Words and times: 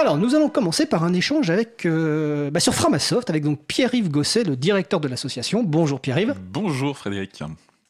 Alors, 0.00 0.16
nous 0.16 0.36
allons 0.36 0.48
commencer 0.48 0.86
par 0.86 1.02
un 1.02 1.12
échange 1.12 1.50
avec, 1.50 1.84
euh, 1.84 2.52
bah, 2.52 2.60
sur 2.60 2.72
Framasoft 2.72 3.30
avec 3.30 3.42
donc 3.42 3.58
Pierre-Yves 3.66 4.10
Gosset, 4.10 4.44
le 4.44 4.54
directeur 4.54 5.00
de 5.00 5.08
l'association. 5.08 5.64
Bonjour 5.64 5.98
Pierre-Yves. 5.98 6.36
Bonjour 6.52 6.96
Frédéric. 6.96 7.42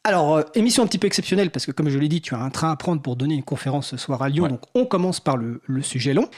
Alors, 0.05 0.37
euh, 0.37 0.43
émission 0.55 0.83
un 0.83 0.87
petit 0.87 0.97
peu 0.97 1.07
exceptionnelle 1.07 1.51
parce 1.51 1.67
que, 1.67 1.71
comme 1.71 1.91
je 1.91 1.99
l'ai 1.99 2.09
dit, 2.09 2.23
tu 2.23 2.35
as 2.35 2.39
un 2.39 2.49
train 2.49 2.71
à 2.71 2.77
prendre 2.77 3.03
pour 3.03 3.17
donner 3.17 3.35
une 3.35 3.43
conférence 3.43 3.89
ce 3.89 3.99
soir 3.99 4.23
à 4.23 4.31
Lyon. 4.31 4.49
Donc, 4.49 4.63
on 4.75 4.87
commence 4.87 5.21
par 5.21 5.37
le, 5.37 5.61
sujet 5.83 6.15
long. 6.15 6.31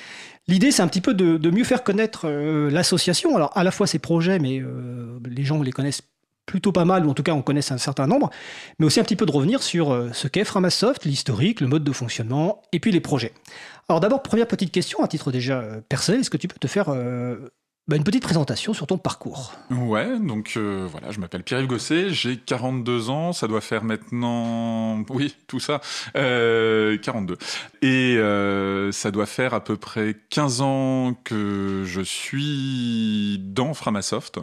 L'idée, 0.48 0.72
c'est 0.72 0.82
un 0.82 0.88
petit 0.88 1.00
peu 1.00 1.14
de, 1.14 1.50
mieux 1.50 1.62
faire 1.62 1.84
connaître 1.84 2.22
euh, 2.24 2.68
l'association. 2.68 3.36
Alors, 3.36 3.56
à 3.56 3.62
la 3.62 3.70
fois 3.70 3.86
ses 3.86 4.00
projets, 4.00 4.40
mais 4.40 4.60
les 5.24 5.44
gens 5.44 5.62
les 5.62 5.70
connaissent 5.70 6.02
plutôt 6.46 6.72
pas 6.72 6.84
mal, 6.84 7.06
ou 7.06 7.10
en 7.10 7.14
tout 7.14 7.22
cas 7.22 7.32
on 7.32 7.42
connaisse 7.42 7.70
un 7.70 7.78
certain 7.78 8.08
nombre, 8.08 8.28
mais 8.80 8.86
aussi 8.86 8.98
un 8.98 9.04
petit 9.04 9.14
peu 9.14 9.24
de 9.24 9.30
revenir 9.30 9.62
sur 9.62 10.08
ce 10.12 10.26
qu'est 10.26 10.42
Framasoft, 10.42 11.04
l'historique, 11.04 11.60
le 11.60 11.68
mode 11.68 11.84
de 11.84 11.92
fonctionnement, 11.92 12.60
et 12.72 12.80
puis 12.80 12.90
les 12.90 12.98
projets. 12.98 13.32
Alors 13.90 13.98
d'abord, 13.98 14.22
première 14.22 14.46
petite 14.46 14.70
question, 14.70 15.02
à 15.02 15.08
titre 15.08 15.32
déjà 15.32 15.58
euh, 15.58 15.80
personnel, 15.80 16.20
est-ce 16.20 16.30
que 16.30 16.36
tu 16.36 16.46
peux 16.46 16.60
te 16.60 16.68
faire 16.68 16.90
euh, 16.90 17.48
bah, 17.88 17.96
une 17.96 18.04
petite 18.04 18.22
présentation 18.22 18.72
sur 18.72 18.86
ton 18.86 18.98
parcours? 18.98 19.52
Ouais, 19.68 20.16
donc 20.20 20.52
euh, 20.56 20.86
voilà, 20.88 21.10
je 21.10 21.18
m'appelle 21.18 21.42
Pierre-Yves 21.42 21.66
Gosset, 21.66 22.10
j'ai 22.10 22.36
42 22.36 23.10
ans, 23.10 23.32
ça 23.32 23.48
doit 23.48 23.60
faire 23.60 23.82
maintenant, 23.82 25.04
oui, 25.10 25.34
tout 25.48 25.58
ça, 25.58 25.80
42. 26.14 27.36
Et 27.82 28.16
ça 28.92 29.10
doit 29.10 29.26
faire 29.26 29.54
à 29.54 29.64
peu 29.64 29.74
près 29.74 30.14
15 30.30 30.60
ans 30.60 31.16
que 31.24 31.82
je 31.84 32.00
suis 32.00 33.40
dans 33.40 33.74
Framasoft. 33.74 34.38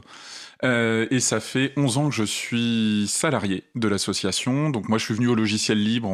et 0.61 1.19
ça 1.21 1.39
fait 1.39 1.71
11 1.77 1.97
ans 1.99 2.09
que 2.09 2.15
je 2.15 2.23
suis 2.25 3.05
salarié 3.07 3.63
de 3.75 3.87
l'association. 3.87 4.71
Donc 4.71 4.89
moi, 4.89 4.97
je 4.97 5.05
suis 5.05 5.13
venu 5.13 5.29
au 5.29 5.35
logiciel 5.35 5.81
libre 5.81 6.09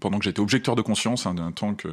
pendant 0.00 0.18
que 0.18 0.24
j'étais 0.24 0.40
objecteur 0.40 0.74
de 0.74 0.82
conscience, 0.82 1.24
hein, 1.26 1.34
d'un 1.34 1.52
temps 1.52 1.74
que 1.74 1.86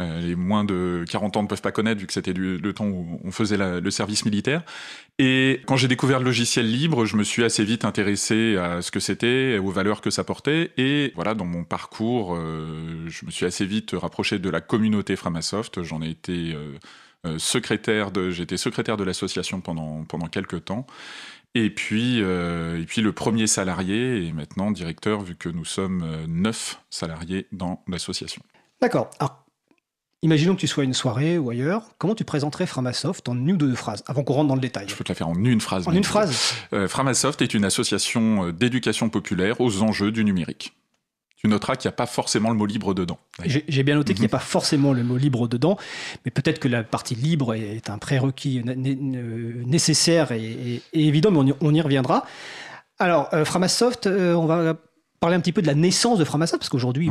euh, 0.00 0.20
les 0.20 0.34
moins 0.34 0.64
de 0.64 1.04
40 1.10 1.36
ans 1.36 1.42
ne 1.42 1.48
peuvent 1.48 1.60
pas 1.60 1.72
connaître 1.72 2.00
vu 2.00 2.06
que 2.06 2.12
c'était 2.12 2.32
le 2.32 2.72
temps 2.72 2.86
où 2.86 3.20
on 3.22 3.30
faisait 3.30 3.56
le 3.58 3.90
service 3.90 4.24
militaire. 4.24 4.62
Et 5.18 5.60
quand 5.66 5.76
j'ai 5.76 5.88
découvert 5.88 6.18
le 6.18 6.24
logiciel 6.24 6.70
libre, 6.70 7.04
je 7.04 7.16
me 7.16 7.24
suis 7.24 7.44
assez 7.44 7.64
vite 7.64 7.84
intéressé 7.84 8.56
à 8.56 8.80
ce 8.82 8.90
que 8.90 9.00
c'était, 9.00 9.58
aux 9.58 9.70
valeurs 9.70 10.00
que 10.00 10.10
ça 10.10 10.24
portait. 10.24 10.70
Et 10.78 11.12
voilà, 11.14 11.34
dans 11.34 11.44
mon 11.44 11.64
parcours, 11.64 12.34
euh, 12.34 13.06
je 13.08 13.26
me 13.26 13.30
suis 13.30 13.44
assez 13.44 13.66
vite 13.66 13.90
rapproché 13.92 14.38
de 14.38 14.48
la 14.48 14.60
communauté 14.60 15.16
Framasoft. 15.16 15.82
J'en 15.82 16.00
ai 16.00 16.10
été 16.10 16.56
euh, 17.26 17.38
secrétaire 17.38 18.10
de, 18.10 18.30
j'étais 18.30 18.56
secrétaire 18.56 18.96
de 18.96 19.04
l'association 19.04 19.60
pendant 19.60 20.04
pendant 20.04 20.26
quelques 20.26 20.64
temps. 20.64 20.86
Et 21.54 21.68
puis, 21.68 22.18
et 22.20 22.84
puis 22.86 23.02
le 23.02 23.10
premier 23.12 23.48
salarié 23.48 24.24
et 24.24 24.32
maintenant 24.32 24.70
directeur, 24.70 25.20
vu 25.20 25.34
que 25.34 25.48
nous 25.48 25.64
sommes 25.64 26.06
neuf 26.28 26.80
salariés 26.90 27.48
dans 27.50 27.82
l'association. 27.88 28.40
D'accord. 28.80 29.10
Alors, 29.18 29.44
Imaginons 30.22 30.54
que 30.54 30.60
tu 30.60 30.66
sois 30.66 30.82
à 30.82 30.84
une 30.84 30.92
soirée 30.92 31.38
ou 31.38 31.48
ailleurs, 31.48 31.82
comment 31.96 32.14
tu 32.14 32.24
présenterais 32.24 32.66
Framasoft 32.66 33.26
en 33.30 33.36
une 33.36 33.52
ou 33.52 33.56
deux 33.56 33.74
phrases, 33.74 34.04
avant 34.06 34.22
qu'on 34.22 34.34
rentre 34.34 34.48
dans 34.48 34.54
le 34.54 34.60
détail? 34.60 34.84
Je 34.86 34.94
peux 34.94 35.02
te 35.02 35.08
la 35.08 35.14
faire 35.14 35.28
en 35.28 35.34
une 35.34 35.62
phrase. 35.62 35.88
En 35.88 35.92
une 35.92 36.04
phrase? 36.04 36.54
Euh, 36.74 36.88
Framasoft 36.88 37.40
est 37.40 37.54
une 37.54 37.64
association 37.64 38.48
euh, 38.48 38.52
d'éducation 38.52 39.08
populaire 39.08 39.62
aux 39.62 39.82
enjeux 39.82 40.12
du 40.12 40.22
numérique. 40.22 40.74
Tu 41.36 41.48
noteras 41.48 41.76
qu'il 41.76 41.88
n'y 41.88 41.94
a 41.94 41.96
pas 41.96 42.04
forcément 42.04 42.50
le 42.50 42.56
mot 42.56 42.66
libre 42.66 42.92
dedans. 42.92 43.18
J'ai 43.46 43.82
bien 43.82 43.94
noté 43.94 44.12
qu'il 44.12 44.20
n'y 44.20 44.26
a 44.26 44.28
pas 44.28 44.38
forcément 44.38 44.92
le 44.92 45.02
mot 45.02 45.16
libre 45.16 45.48
dedans, 45.48 45.78
mais 46.26 46.30
peut-être 46.30 46.58
que 46.58 46.68
la 46.68 46.84
partie 46.84 47.14
libre 47.14 47.54
est 47.54 47.88
un 47.88 47.96
prérequis 47.96 48.62
nécessaire 48.62 50.32
et, 50.32 50.82
évident, 50.92 51.30
mais 51.30 51.54
on 51.62 51.74
y, 51.74 51.80
reviendra. 51.80 52.26
Alors, 52.98 53.30
euh, 53.32 53.46
Framasoft, 53.46 54.06
on 54.06 54.44
va 54.44 54.76
parler 55.18 55.36
un 55.36 55.40
petit 55.40 55.52
peu 55.52 55.62
de 55.62 55.66
la 55.66 55.74
naissance 55.74 56.18
de 56.18 56.24
Framasoft, 56.24 56.58
parce 56.60 56.68
qu'aujourd'hui, 56.68 57.08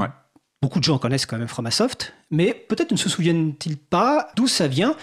Beaucoup 0.62 0.80
de 0.80 0.84
gens 0.84 0.98
connaissent 0.98 1.26
quand 1.26 1.38
même 1.38 1.48
Framasoft, 1.48 2.14
mais 2.32 2.54
peut-être 2.54 2.92
ne 2.92 2.98
se 2.98 3.08
souviennent-ils 3.08 3.78
pas 3.78 4.30
d'où 4.36 4.48
ça 4.48 4.68
vient. 4.68 4.96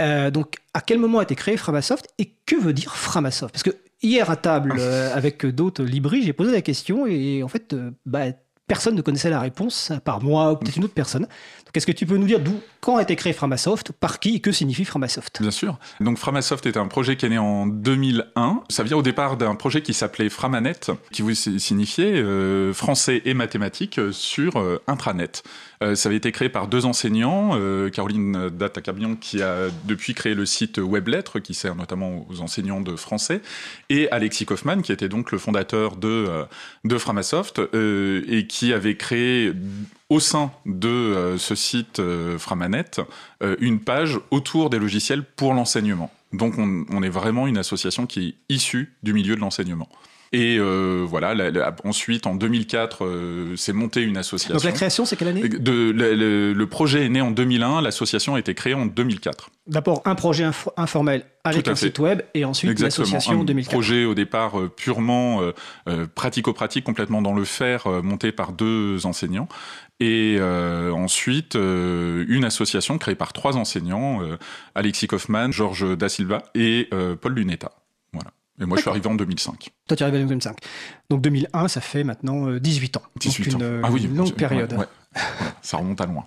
Euh, 0.00 0.30
donc, 0.30 0.56
à 0.74 0.80
quel 0.80 0.98
moment 0.98 1.18
a 1.18 1.22
été 1.22 1.34
créé 1.34 1.56
Framasoft 1.56 2.08
et 2.18 2.34
que 2.46 2.56
veut 2.56 2.72
dire 2.72 2.94
Framasoft? 2.96 3.52
Parce 3.52 3.62
que 3.62 3.76
hier 4.02 4.30
à 4.30 4.36
table 4.36 4.76
euh, 4.78 5.14
avec 5.14 5.46
d'autres 5.46 5.82
libris, 5.82 6.22
j'ai 6.22 6.32
posé 6.32 6.52
la 6.52 6.62
question 6.62 7.06
et 7.06 7.42
en 7.42 7.48
fait, 7.48 7.72
euh, 7.72 7.90
bah, 8.06 8.26
personne 8.66 8.94
ne 8.94 9.02
connaissait 9.02 9.30
la 9.30 9.40
réponse, 9.40 9.90
à 9.90 10.00
part 10.00 10.22
moi 10.22 10.52
ou 10.52 10.56
peut-être 10.56 10.76
une 10.76 10.84
autre 10.84 10.94
personne. 10.94 11.26
Donc, 11.70 11.76
est-ce 11.76 11.86
que 11.86 11.92
tu 11.92 12.04
peux 12.04 12.16
nous 12.16 12.26
dire 12.26 12.40
d'où, 12.40 12.60
quand 12.80 12.96
a 12.96 13.02
été 13.02 13.14
créé 13.14 13.32
Framasoft, 13.32 13.92
par 13.92 14.18
qui 14.18 14.34
et 14.34 14.40
que 14.40 14.50
signifie 14.50 14.84
Framasoft? 14.84 15.40
Bien 15.40 15.52
sûr. 15.52 15.78
Donc, 16.00 16.18
Framasoft 16.18 16.66
est 16.66 16.76
un 16.76 16.88
projet 16.88 17.14
qui 17.14 17.26
est 17.26 17.28
né 17.28 17.38
en 17.38 17.68
2001. 17.68 18.64
Ça 18.68 18.82
vient 18.82 18.96
au 18.96 19.02
départ 19.02 19.36
d'un 19.36 19.54
projet 19.54 19.80
qui 19.80 19.94
s'appelait 19.94 20.30
Framanet, 20.30 20.90
qui 21.12 21.22
vous 21.22 21.32
signifiait 21.32 22.16
euh, 22.16 22.72
français 22.72 23.22
et 23.24 23.34
mathématiques 23.34 24.00
sur 24.10 24.56
euh, 24.56 24.82
intranet. 24.88 25.44
Euh, 25.82 25.94
ça 25.94 26.08
avait 26.08 26.16
été 26.16 26.30
créé 26.30 26.50
par 26.50 26.68
deux 26.68 26.84
enseignants, 26.84 27.52
euh, 27.54 27.88
Caroline 27.88 28.50
Datacabion 28.50 29.16
qui 29.16 29.40
a 29.42 29.68
depuis 29.84 30.12
créé 30.12 30.34
le 30.34 30.44
site 30.44 30.78
Weblettre 30.78 31.40
qui 31.40 31.54
sert 31.54 31.74
notamment 31.74 32.26
aux 32.28 32.42
enseignants 32.42 32.82
de 32.82 32.96
français 32.96 33.40
et 33.88 34.10
Alexis 34.10 34.44
Kaufmann 34.44 34.82
qui 34.82 34.92
était 34.92 35.08
donc 35.08 35.32
le 35.32 35.38
fondateur 35.38 35.96
euh, 36.04 36.44
de 36.84 36.98
Framasoft 36.98 37.60
et 37.72 38.46
qui 38.46 38.74
avait 38.74 38.96
créé 38.96 39.52
au 40.10 40.20
sein 40.20 40.50
de 40.66 41.36
ce 41.38 41.54
site 41.54 42.02
Framanet 42.38 43.00
une 43.60 43.80
page 43.80 44.18
autour 44.30 44.68
des 44.68 44.78
logiciels 44.78 45.24
pour 45.24 45.54
l'enseignement. 45.54 46.10
Donc 46.32 46.58
on, 46.58 46.84
on, 46.90 47.02
est 47.02 47.08
vraiment 47.08 47.46
une 47.46 47.58
association 47.58 48.06
qui 48.06 48.28
est 48.28 48.54
issue 48.54 48.94
du 49.02 49.12
milieu 49.12 49.34
de 49.34 49.40
l'enseignement. 49.40 49.88
Et 50.32 50.58
euh, 50.60 51.04
voilà, 51.08 51.34
ensuite, 51.84 52.28
en 52.28 52.36
2004, 52.36 53.04
euh, 53.04 53.56
c'est 53.56 53.72
monté 53.72 54.02
une 54.02 54.16
association. 54.16 54.54
Donc 54.54 54.62
la 54.62 54.70
création, 54.70 55.04
c'est 55.04 55.16
quelle 55.16 55.28
année? 55.28 55.48
De, 55.48 55.90
le, 55.90 56.66
projet 56.66 57.04
est 57.04 57.08
né 57.08 57.20
en 57.20 57.32
2001, 57.32 57.82
l'association 57.82 58.36
a 58.36 58.38
été 58.38 58.54
créée 58.54 58.74
en 58.74 58.86
2004. 58.86 59.50
D'abord 59.66 60.02
un 60.04 60.14
projet 60.14 60.48
informel 60.76 61.24
avec 61.42 61.66
un 61.66 61.74
site 61.74 61.98
web 61.98 62.22
et 62.34 62.44
ensuite 62.44 62.78
l'association 62.78 63.40
en 63.40 63.44
2004. 63.44 63.72
Un 63.72 63.76
projet 63.76 64.04
au 64.04 64.14
départ 64.14 64.60
euh, 64.60 64.68
purement 64.68 65.40
pratico-pratique, 66.14 66.84
complètement 66.84 67.22
dans 67.22 67.34
le 67.34 67.44
faire, 67.44 67.88
monté 68.02 68.30
par 68.30 68.52
deux 68.52 69.04
enseignants. 69.06 69.48
Et 70.00 70.40
ensuite, 70.40 71.54
une 71.54 72.44
association 72.44 72.96
créée 72.96 73.14
par 73.14 73.32
trois 73.32 73.56
enseignants, 73.56 74.20
Alexis 74.74 75.06
Kaufmann, 75.06 75.52
Georges 75.52 75.96
Da 75.96 76.08
Silva 76.08 76.42
et 76.54 76.88
Paul 77.20 77.34
Lunetta. 77.34 77.70
Et 78.60 78.66
moi, 78.66 78.76
je 78.76 78.82
suis 78.82 78.90
arrivé 78.90 79.08
en 79.08 79.14
2005. 79.14 79.70
Toi, 79.88 79.96
tu 79.96 80.02
es 80.02 80.06
arrivé 80.06 80.22
en 80.22 80.26
2005. 80.26 80.58
Donc 81.08 81.22
2001, 81.22 81.68
ça 81.68 81.80
fait 81.80 82.04
maintenant 82.04 82.50
18 82.50 82.96
euh, 82.96 82.98
ans. 82.98 83.02
18 83.16 83.50
Donc 83.52 83.62
ans. 83.62 83.64
Une, 83.64 83.80
ah 83.82 83.90
oui, 83.90 84.06
longue 84.06 84.34
période. 84.34 84.76
ça 85.62 85.78
remonte 85.78 86.00
à 86.00 86.06
loin. 86.06 86.26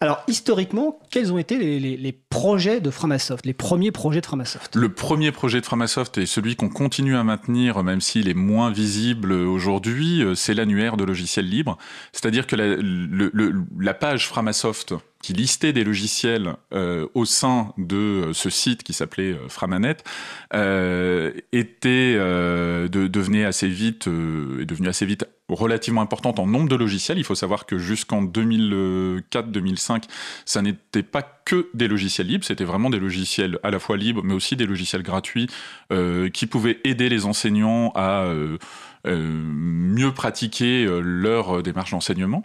Alors, 0.00 0.22
historiquement, 0.28 0.98
quels 1.10 1.32
ont 1.32 1.38
été 1.38 1.56
les, 1.58 2.12
projets 2.12 2.80
de 2.80 2.90
Framasoft, 2.90 3.46
les 3.46 3.54
premiers 3.54 3.92
projets 3.92 4.20
de 4.20 4.26
Framasoft? 4.26 4.74
Le 4.76 4.88
premier 4.88 5.32
projet 5.32 5.60
de 5.60 5.66
Framasoft 5.66 6.18
et 6.18 6.26
celui 6.26 6.56
qu'on 6.56 6.68
continue 6.68 7.16
à 7.16 7.24
maintenir, 7.24 7.82
même 7.82 8.00
s'il 8.00 8.28
est 8.28 8.34
moins 8.34 8.70
visible 8.70 9.32
aujourd'hui, 9.32 10.22
euh, 10.22 10.34
c'est 10.34 10.54
l'annuaire 10.54 10.96
de 10.96 11.04
logiciels 11.04 11.48
libres. 11.48 11.78
C'est-à-dire 12.12 12.46
que 12.46 12.56
la, 12.56 13.94
page 13.94 14.28
Framasoft 14.28 14.94
qui 15.22 15.32
listait 15.32 15.72
des 15.72 15.84
logiciels 15.84 16.56
euh, 16.74 17.06
au 17.14 17.24
sein 17.24 17.72
de 17.78 17.96
euh, 17.96 18.32
ce 18.32 18.50
site 18.50 18.82
qui 18.82 18.92
s'appelait 18.92 19.38
Framanet 19.48 19.96
était 21.52 22.18
assez 23.46 23.68
vite 23.68 24.06
est 24.06 24.66
devenu 24.66 24.88
assez 24.88 25.06
vite 25.06 25.26
relativement 25.48 26.00
importante 26.00 26.38
en 26.38 26.46
nombre 26.46 26.68
de 26.68 26.76
logiciels. 26.76 27.18
Il 27.18 27.24
faut 27.24 27.34
savoir 27.34 27.66
que 27.66 27.78
jusqu'en 27.78 28.24
2004-2005, 28.24 30.04
ça 30.44 30.62
n'était 30.62 31.02
pas 31.02 31.22
que 31.22 31.68
des 31.74 31.88
logiciels 31.88 32.26
libres, 32.26 32.44
c'était 32.44 32.64
vraiment 32.64 32.88
des 32.88 32.98
logiciels 32.98 33.58
à 33.62 33.70
la 33.70 33.78
fois 33.78 33.96
libres, 33.96 34.22
mais 34.24 34.32
aussi 34.34 34.56
des 34.56 34.66
logiciels 34.66 35.02
gratuits 35.02 35.48
qui 36.32 36.46
pouvaient 36.46 36.80
aider 36.84 37.08
les 37.08 37.26
enseignants 37.26 37.92
à 37.94 38.26
mieux 39.06 40.14
pratiquer 40.14 40.86
leur 41.02 41.62
démarche 41.62 41.90
d'enseignement. 41.90 42.42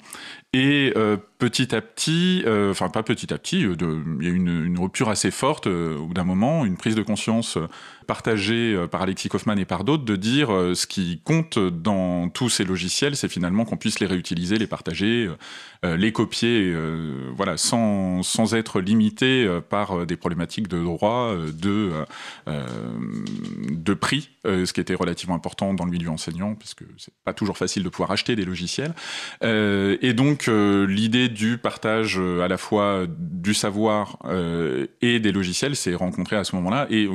Et 0.54 0.94
euh, 0.98 1.16
petit 1.38 1.76
à 1.76 1.82
petit, 1.82 2.42
euh, 2.48 2.72
enfin 2.72 2.90
pas 2.90 3.04
petit 3.04 3.32
à 3.32 3.38
petit, 3.38 3.64
euh, 3.66 3.76
il 4.20 4.26
y 4.26 4.30
a 4.30 4.32
eu 4.32 4.36
une, 4.36 4.80
rupture 4.80 5.10
assez 5.10 5.30
forte 5.30 5.68
au 5.68 6.08
bout 6.08 6.14
d'un 6.16 6.24
moment, 6.24 6.66
une 6.66 6.76
prise 6.76 6.96
de 6.96 7.04
conscience 7.04 7.60
partagée 8.08 8.76
par 8.90 9.04
Alexis 9.04 9.30
Kaufmann 9.30 9.60
et 9.60 9.66
par 9.66 9.84
d'autres 9.84 10.04
de 10.04 10.16
dire 10.16 10.48
ce 10.74 10.88
qui 10.88 11.22
compte 11.24 11.60
dans 11.60 12.30
tous 12.30 12.50
ces 12.50 12.64
logiciels, 12.64 13.16
c'est 13.16 13.28
finalement 13.28 13.66
qu'on 13.66 13.78
puisse 13.78 14.00
les 14.00 14.08
réutiliser, 14.08 14.58
les 14.58 14.66
partager, 14.66 15.30
les 15.84 16.12
copier, 16.12 16.74
voilà, 17.36 17.58
sans, 17.58 18.24
sans 18.24 18.56
être 18.56 18.82
limité 18.82 19.48
par 19.70 20.08
des 20.08 20.16
problématiques 20.16 20.68
de 20.68 20.82
droit, 20.82 21.36
de, 21.36 21.92
de 22.48 23.94
prix, 23.94 24.32
ce 24.46 24.74
qui 24.74 24.82
était 24.82 24.96
relativement 24.96 25.36
important 25.36 25.76
dans 25.76 25.86
le 25.86 25.92
milieu 25.92 26.10
enseignant, 26.10 26.56
puisque 26.56 26.86
c'est 26.98 27.14
pas 27.26 27.34
toujours 27.34 27.60
facile 27.60 27.84
de 27.84 27.90
pouvoir 27.90 28.10
acheter 28.10 28.36
des 28.36 28.46
logiciels. 28.46 28.96
et 29.44 30.14
donc 30.14 30.39
donc 30.40 30.48
euh, 30.48 30.88
l'idée 30.88 31.28
du 31.28 31.58
partage 31.58 32.18
euh, 32.18 32.42
à 32.42 32.48
la 32.48 32.58
fois 32.58 33.06
du 33.10 33.54
savoir 33.54 34.18
euh, 34.24 34.88
et 35.02 35.20
des 35.20 35.34
logiciels 35.34 35.76
s'est 35.76 35.96
rencontrée 35.96 36.38
à 36.38 36.46
ce 36.46 36.56
moment-là 36.56 36.88
et 36.90 37.10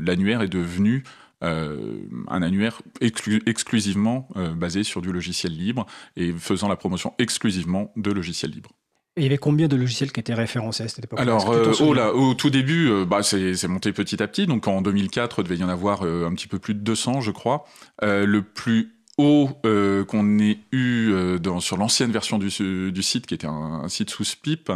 l'annuaire 0.00 0.40
est 0.40 0.48
devenu 0.48 1.04
un 1.40 2.42
annuaire 2.42 2.82
exclusivement 3.00 4.28
basé 4.56 4.82
sur 4.82 5.00
du 5.00 5.12
logiciel 5.12 5.52
libre 5.52 5.86
et 6.16 6.32
faisant 6.32 6.66
la 6.66 6.74
promotion 6.74 7.14
exclusivement 7.18 7.92
de 7.96 8.10
logiciels 8.10 8.50
libres. 8.50 8.70
Et 9.18 9.22
il 9.22 9.24
y 9.24 9.26
avait 9.26 9.38
combien 9.38 9.66
de 9.66 9.74
logiciels 9.74 10.12
qui 10.12 10.20
étaient 10.20 10.32
référencés 10.32 10.84
à 10.84 10.88
cette 10.88 11.04
époque 11.04 11.18
Alors, 11.18 11.50
euh, 11.50 11.72
oh 11.80 11.92
là, 11.92 12.14
au 12.14 12.34
tout 12.34 12.50
début, 12.50 12.88
euh, 12.88 13.04
bah, 13.04 13.24
c'est 13.24 13.66
monté 13.66 13.92
petit 13.92 14.22
à 14.22 14.28
petit. 14.28 14.46
Donc 14.46 14.68
en 14.68 14.80
2004, 14.80 15.40
il 15.40 15.44
devait 15.44 15.56
y 15.56 15.64
en 15.64 15.68
avoir 15.68 16.04
euh, 16.04 16.24
un 16.24 16.32
petit 16.34 16.46
peu 16.46 16.60
plus 16.60 16.74
de 16.74 16.78
200, 16.78 17.20
je 17.20 17.32
crois. 17.32 17.64
le 18.00 18.42
plus 18.42 18.94
haut 19.18 19.50
qu'on 19.62 20.38
ait 20.38 20.58
eu 20.72 21.12
dans, 21.40 21.60
sur 21.60 21.76
l'ancienne 21.76 22.10
version 22.10 22.38
du, 22.38 22.48
du, 22.90 23.02
site, 23.02 23.26
qui 23.26 23.34
était 23.34 23.46
un, 23.46 23.82
un 23.84 23.88
site 23.88 24.10
sous 24.10 24.24
SPIP, 24.24 24.72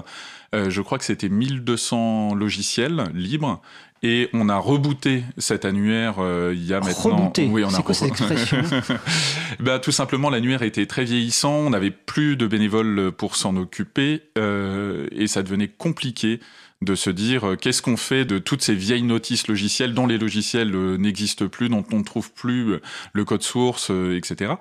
je 0.53 0.81
crois 0.81 0.99
que 0.99 1.05
c'était 1.05 1.29
1200 1.29 2.35
logiciels 2.35 3.05
libres. 3.15 3.62
Et 4.05 4.29
on 4.33 4.49
a 4.49 4.56
rebooté 4.56 5.23
cet 5.39 5.65
annuaire 5.65 6.17
euh, 6.19 6.53
il 6.55 6.67
y 6.67 6.75
a 6.75 6.81
maintenant. 6.81 7.17
Rebooté. 7.17 7.47
Oui, 7.47 7.62
on 7.65 7.73
a 7.73 7.83
quoi 7.83 7.94
cette 7.94 8.09
expression 8.09 8.59
bah, 9.61 9.79
tout 9.79 9.93
simplement, 9.93 10.29
l'annuaire 10.29 10.62
était 10.62 10.87
très 10.87 11.05
vieillissant. 11.05 11.53
On 11.53 11.71
n'avait 11.71 11.93
plus 11.93 12.37
de 12.37 12.49
bénévoles 12.49 13.12
pour 13.12 13.37
s'en 13.37 13.56
occuper 13.56 14.23
euh, 14.37 15.06
et 15.12 15.29
ça 15.29 15.44
devenait 15.44 15.69
compliqué 15.69 16.41
de 16.82 16.94
se 16.94 17.11
dire 17.11 17.50
euh, 17.50 17.56
qu'est-ce 17.56 17.81
qu'on 17.81 17.96
fait 17.96 18.25
de 18.25 18.38
toutes 18.38 18.62
ces 18.62 18.75
vieilles 18.75 19.02
notices 19.02 19.46
logicielles 19.49 19.94
dont 19.94 20.06
les 20.06 20.19
logiciels 20.19 20.75
euh, 20.75 20.96
n'existent 20.96 21.49
plus, 21.49 21.69
dont 21.69 21.84
on 21.93 21.99
ne 21.99 22.05
trouve 22.05 22.32
plus 22.32 22.73
euh, 22.73 22.82
le 23.12 23.25
code 23.25 23.43
source, 23.43 23.90
etc. 23.90 24.55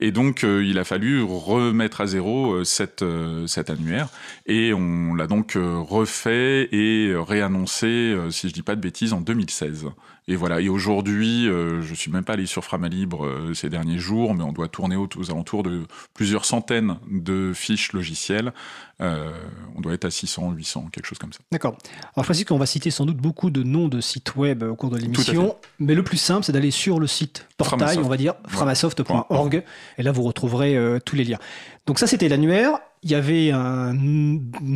Et 0.00 0.12
donc 0.12 0.42
il 0.44 0.78
a 0.78 0.84
fallu 0.84 1.22
remettre 1.22 2.00
à 2.00 2.06
zéro 2.06 2.64
cette, 2.64 3.04
cet 3.46 3.70
annuaire 3.70 4.08
et 4.46 4.72
on 4.72 5.14
l'a 5.14 5.26
donc 5.26 5.56
refait 5.56 6.68
et 6.72 7.14
réannoncé, 7.16 8.16
si 8.30 8.48
je 8.48 8.54
dis 8.54 8.62
pas 8.62 8.76
de 8.76 8.80
bêtises, 8.80 9.12
en 9.12 9.20
2016. 9.20 9.86
Et 10.28 10.36
voilà. 10.36 10.60
Et 10.60 10.68
aujourd'hui, 10.68 11.46
je 11.46 11.94
suis 11.94 12.10
même 12.10 12.24
pas 12.24 12.34
allé 12.34 12.46
sur 12.46 12.62
Framalibre 12.62 13.26
ces 13.54 13.68
derniers 13.70 13.98
jours, 13.98 14.34
mais 14.34 14.44
on 14.44 14.52
doit 14.52 14.68
tourner 14.68 14.94
aux, 14.94 15.08
aux 15.16 15.30
alentours 15.30 15.62
de 15.62 15.86
plusieurs 16.14 16.44
centaines 16.44 16.98
de 17.10 17.52
fiches 17.54 17.92
logicielles 17.92 18.52
euh, 19.00 19.30
on 19.76 19.80
doit 19.80 19.94
être 19.94 20.04
à 20.04 20.10
600, 20.10 20.52
800, 20.52 20.88
quelque 20.90 21.06
chose 21.06 21.18
comme 21.18 21.32
ça. 21.32 21.38
D'accord. 21.52 21.76
Alors 22.14 22.24
je 22.24 22.28
précise 22.28 22.44
qu'on 22.44 22.58
va 22.58 22.66
citer 22.66 22.90
sans 22.90 23.06
doute 23.06 23.18
beaucoup 23.18 23.50
de 23.50 23.62
noms 23.62 23.86
de 23.86 24.00
sites 24.00 24.34
web 24.34 24.64
au 24.64 24.74
cours 24.74 24.90
de 24.90 24.96
l'émission, 24.96 25.56
mais 25.78 25.94
le 25.94 26.02
plus 26.02 26.16
simple, 26.16 26.44
c'est 26.44 26.52
d'aller 26.52 26.72
sur 26.72 26.98
le 26.98 27.06
site 27.06 27.46
portail, 27.56 27.98
on 27.98 28.08
va 28.08 28.16
dire, 28.16 28.34
framasoft.org, 28.48 29.62
et 29.98 30.02
là 30.02 30.10
vous 30.10 30.22
retrouverez 30.22 30.76
euh, 30.76 30.98
tous 31.04 31.14
les 31.14 31.24
liens. 31.24 31.38
Donc 31.86 31.98
ça, 31.98 32.06
c'était 32.06 32.28
l'annuaire. 32.28 32.80
Il 33.04 33.10
y 33.10 33.14
avait 33.14 33.52
un, 33.52 33.96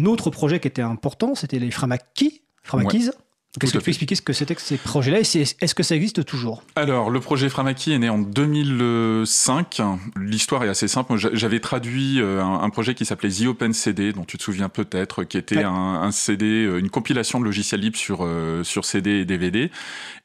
autre 0.07 0.31
projet 0.31 0.61
qui 0.61 0.69
était 0.69 0.83
important, 0.83 1.35
c'était 1.35 1.59
les 1.59 1.73
Framakis. 1.73 2.43
Framakis. 2.63 3.11
Qu'est-ce 3.61 3.75
que 3.75 3.79
tu 3.79 3.85
peux 3.85 3.91
expliquer 3.91 4.15
ce 4.15 4.23
que 4.23 4.33
c'était 4.33 4.55
que 4.55 4.63
ces 4.63 4.79
projets-là 4.79 5.19
et 5.21 5.41
est-ce 5.61 5.75
que 5.75 5.83
ça 5.83 5.95
existe 5.95 6.25
toujours? 6.25 6.63
Alors, 6.75 7.11
le 7.11 7.21
projet 7.21 7.51
Framaki 7.51 7.93
est 7.93 7.99
né 7.99 8.09
en 8.09 8.19
2005. 8.19 9.83
L'histoire 10.17 10.65
est 10.65 10.71
assez 10.71 10.89
simple. 10.89 11.17
J'avais 11.17 11.61
traduit 11.61 12.19
euh, 12.23 12.43
un 12.43 12.71
projet 12.71 12.95
qui 12.95 13.05
s'appelait 13.05 13.29
The 13.29 13.49
Open 13.49 13.75
CD, 13.75 14.15
dont 14.15 14.25
tu 14.25 14.39
te 14.39 14.43
souviens 14.43 14.71
peut-être, 14.71 15.25
qui 15.25 15.37
était 15.37 15.65
un, 15.65 16.11
CD, 16.13 16.65
euh, 16.65 16.79
une 16.79 16.89
compilation 16.89 17.41
de 17.41 17.45
logiciels 17.45 17.83
libres 17.83 17.99
sur, 17.99 18.21
euh, 18.23 18.65
sur 18.65 18.87
CD 18.87 19.11
et 19.21 19.25
DVD. 19.27 19.71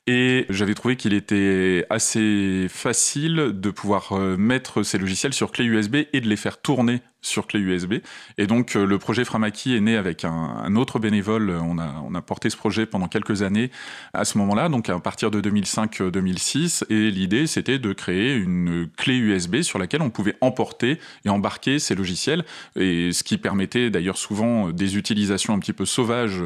Et 0.07 0.45
j'avais 0.49 0.73
trouvé 0.73 0.95
qu'il 0.95 1.13
était 1.13 1.85
assez 1.89 2.67
facile 2.69 3.51
de 3.53 3.69
pouvoir 3.71 4.13
mettre 4.37 4.83
ces 4.83 4.97
logiciels 4.97 5.33
sur 5.33 5.51
clé 5.51 5.65
USB 5.65 5.97
et 6.13 6.21
de 6.21 6.27
les 6.29 6.37
faire 6.37 6.61
tourner 6.61 7.01
sur 7.21 7.47
clé 7.47 7.59
USB. 7.59 7.95
Et 8.37 8.47
donc 8.47 8.75
euh, 8.75 8.85
le 8.85 8.97
projet 8.99 9.25
Framaki 9.25 9.75
est 9.75 9.81
né 9.81 9.97
avec 9.97 10.23
un, 10.23 10.75
autre 10.75 10.99
bénévole. 10.99 11.49
On 11.49 11.77
a, 11.77 12.01
on 12.05 12.15
a 12.15 12.21
porté 12.21 12.49
ce 12.49 12.57
projet 12.57 12.85
pendant 12.85 13.07
quelques 13.07 13.41
années 13.41 13.71
à 14.13 14.25
ce 14.25 14.37
moment-là, 14.37 14.69
donc 14.69 14.89
à 14.89 14.99
partir 14.99 15.31
de 15.31 15.41
2005-2006. 15.41 16.85
Et 16.89 17.11
l'idée, 17.11 17.47
c'était 17.47 17.79
de 17.79 17.93
créer 17.93 18.35
une 18.35 18.87
clé 18.97 19.15
USB 19.17 19.61
sur 19.61 19.79
laquelle 19.79 20.01
on 20.01 20.09
pouvait 20.09 20.35
emporter 20.41 20.99
et 21.25 21.29
embarquer 21.29 21.79
ces 21.79 21.95
logiciels. 21.95 22.45
Et 22.75 23.11
ce 23.11 23.23
qui 23.23 23.37
permettait 23.37 23.89
d'ailleurs 23.89 24.17
souvent 24.17 24.69
des 24.69 24.97
utilisations 24.97 25.53
un 25.53 25.59
petit 25.59 25.73
peu 25.73 25.85
sauvages 25.85 26.41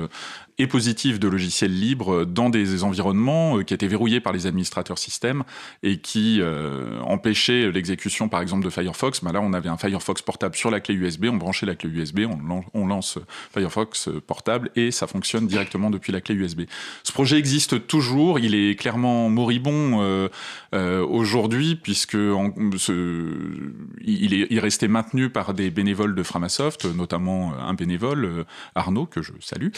et 0.62 0.68
positives 0.68 1.18
de 1.18 1.28
logiciels 1.28 1.74
libres 1.74 2.24
dans 2.24 2.50
des 2.50 2.84
environnements 2.84 3.58
euh, 3.58 3.63
qui 3.63 3.74
étaient 3.74 3.88
verrouillés 3.88 4.19
par 4.19 4.31
les 4.31 4.46
administrateurs 4.46 5.00
système 5.00 5.44
et 5.81 5.98
qui 5.98 6.40
euh, 6.40 7.00
empêchaient 7.02 7.72
l'exécution 7.72 8.30
par 8.30 8.42
exemple 8.42 8.63
de 8.63 8.69
Firefox. 8.69 9.24
Ben 9.24 9.31
là, 9.31 9.42
on 9.42 9.54
avait 9.54 9.69
un 9.69 9.78
Firefox 9.78 10.22
portable 10.22 10.56
sur 10.56 10.69
la 10.69 10.80
clé 10.80 10.94
USB, 10.94 11.25
on 11.31 11.38
branchait 11.38 11.66
la 11.66 11.75
clé 11.75 11.90
USB, 11.90 12.22
on, 12.74 12.86
lance 12.86 13.18
Firefox 13.54 14.10
portable 14.28 14.69
et 14.75 14.92
ça 14.92 15.08
fonctionne 15.08 15.48
directement 15.48 15.90
depuis 15.90 16.12
la 16.12 16.22
clé 16.22 16.36
USB. 16.36 16.62
Ce 17.04 17.12
projet 17.12 17.38
existe 17.38 17.88
toujours, 17.88 18.40
il 18.40 18.54
est 18.54 18.75
clairement 18.75 19.30
moribond 19.30 20.02
euh, 20.02 20.30
euh, 20.74 21.06
aujourd'hui 21.06 21.75
puisque 21.75 22.18
il 24.02 24.34
est 24.34 24.60
resté 24.60 24.88
maintenu 24.88 25.30
par 25.30 25.54
des 25.54 25.72
bénévoles 25.72 26.16
de 26.16 26.24
Framasoft, 26.24 26.86
notamment 26.86 27.54
un 27.57 27.74
bénévole 27.74 28.25
euh, 28.25 28.44
Arnaud 28.75 29.06
que 29.06 29.22
je 29.22 29.31
salue, 29.40 29.69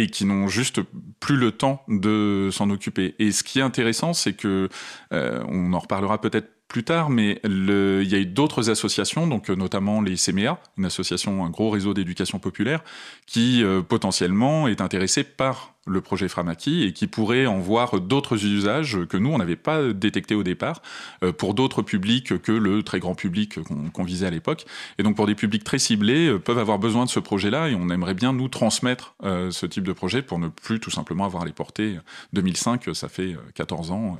et 0.00 0.08
qui 0.08 0.24
n'ont 0.24 0.48
juste 0.48 0.80
plus 1.20 1.36
le 1.36 1.52
temps 1.52 1.82
de 1.88 2.50
s'en 2.52 2.70
occuper. 2.70 3.14
Et 3.18 3.32
ce 3.32 3.42
qui 3.42 3.58
est 3.58 3.62
intéressant, 3.62 4.12
c'est 4.12 4.34
que 4.34 4.68
on 5.10 5.72
en 5.72 5.78
reparlera 5.78 6.20
peut-être 6.20 6.48
plus 6.68 6.84
tard, 6.84 7.08
mais 7.08 7.40
il 7.44 8.08
y 8.08 8.14
a 8.14 8.18
eu 8.18 8.26
d'autres 8.26 8.68
associations, 8.68 9.26
donc 9.26 9.48
euh, 9.48 9.56
notamment 9.56 10.02
les 10.02 10.16
CMEA, 10.16 10.58
une 10.76 10.84
association, 10.84 11.44
un 11.44 11.48
gros 11.48 11.70
réseau 11.70 11.94
d'éducation 11.94 12.38
populaire, 12.38 12.84
qui 13.26 13.64
euh, 13.64 13.80
potentiellement 13.80 14.68
est 14.68 14.82
intéressé 14.82 15.24
par 15.24 15.74
le 15.86 16.02
projet 16.02 16.28
Framaki 16.28 16.82
et 16.82 16.92
qui 16.92 17.06
pourrait 17.06 17.46
en 17.46 17.58
voir 17.58 18.02
d'autres 18.02 18.44
usages 18.44 18.98
que 19.08 19.16
nous, 19.16 19.30
on 19.30 19.38
n'avait 19.38 19.56
pas 19.56 19.94
détectés 19.94 20.34
au 20.34 20.42
départ, 20.42 20.82
euh, 21.22 21.32
pour 21.32 21.54
d'autres 21.54 21.80
publics 21.80 22.38
que 22.42 22.52
le 22.52 22.82
très 22.82 23.00
grand 23.00 23.14
public 23.14 23.58
qu'on 23.94 24.04
visait 24.04 24.26
à 24.26 24.30
l'époque. 24.30 24.66
Et 24.98 25.02
donc 25.02 25.16
pour 25.16 25.26
des 25.26 25.34
publics 25.34 25.64
très 25.64 25.78
ciblés, 25.78 26.38
peuvent 26.38 26.58
avoir 26.58 26.78
besoin 26.78 27.06
de 27.06 27.10
ce 27.10 27.20
projet-là 27.20 27.70
et 27.70 27.74
on 27.74 27.88
aimerait 27.88 28.12
bien 28.12 28.34
nous 28.34 28.48
transmettre 28.48 29.14
ce 29.22 29.64
type 29.64 29.84
de 29.84 29.94
projet 29.94 30.20
pour 30.20 30.38
ne 30.38 30.48
plus 30.48 30.80
tout 30.80 30.90
simplement 30.90 31.24
avoir 31.24 31.46
les 31.46 31.52
portées. 31.52 31.98
2005, 32.34 32.90
ça 32.92 33.08
fait 33.08 33.36
14 33.54 33.90
ans 33.90 34.18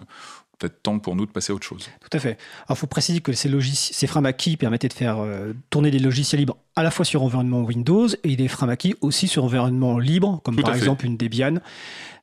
peut-être 0.58 0.82
temps 0.82 0.98
pour 0.98 1.16
nous 1.16 1.26
de 1.26 1.30
passer 1.30 1.52
à 1.52 1.54
autre 1.54 1.66
chose. 1.66 1.88
Tout 2.00 2.16
à 2.16 2.20
fait. 2.20 2.36
Alors, 2.66 2.70
il 2.70 2.76
faut 2.76 2.86
préciser 2.86 3.20
que 3.20 3.32
ces, 3.32 3.50
ces 3.72 4.56
permettaient 4.58 4.88
de 4.88 4.92
faire 4.92 5.18
euh, 5.18 5.52
tourner 5.70 5.90
des 5.90 5.98
logiciels 5.98 6.40
libres 6.40 6.56
à 6.76 6.82
la 6.82 6.90
fois 6.90 7.04
sur 7.04 7.22
environnement 7.22 7.62
Windows 7.62 8.08
et 8.24 8.36
des 8.36 8.48
Framaki 8.48 8.94
aussi 9.00 9.28
sur 9.28 9.44
environnement 9.44 9.98
libre, 9.98 10.40
comme 10.44 10.56
par 10.56 10.74
exemple 10.74 11.06
une 11.06 11.16
Debian. 11.16 11.58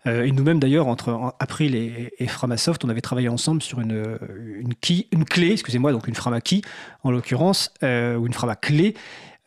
Euh, 0.07 0.23
et 0.23 0.31
nous-mêmes, 0.31 0.59
d'ailleurs, 0.59 0.87
entre 0.87 1.33
April 1.39 1.75
et, 1.75 2.27
Framasoft, 2.27 2.83
on 2.85 2.89
avait 2.89 3.01
travaillé 3.01 3.27
ensemble 3.27 3.61
sur 3.61 3.79
une, 3.79 4.17
une, 4.59 4.73
une 5.11 5.25
clé, 5.25 5.51
excusez-moi, 5.51 5.91
donc 5.91 6.07
une 6.07 6.15
Framaki 6.15 6.61
en 7.03 7.11
l'occurrence, 7.11 7.73
euh, 7.83 8.15
ou 8.15 8.27
une 8.27 8.33
Framaclé, 8.33 8.95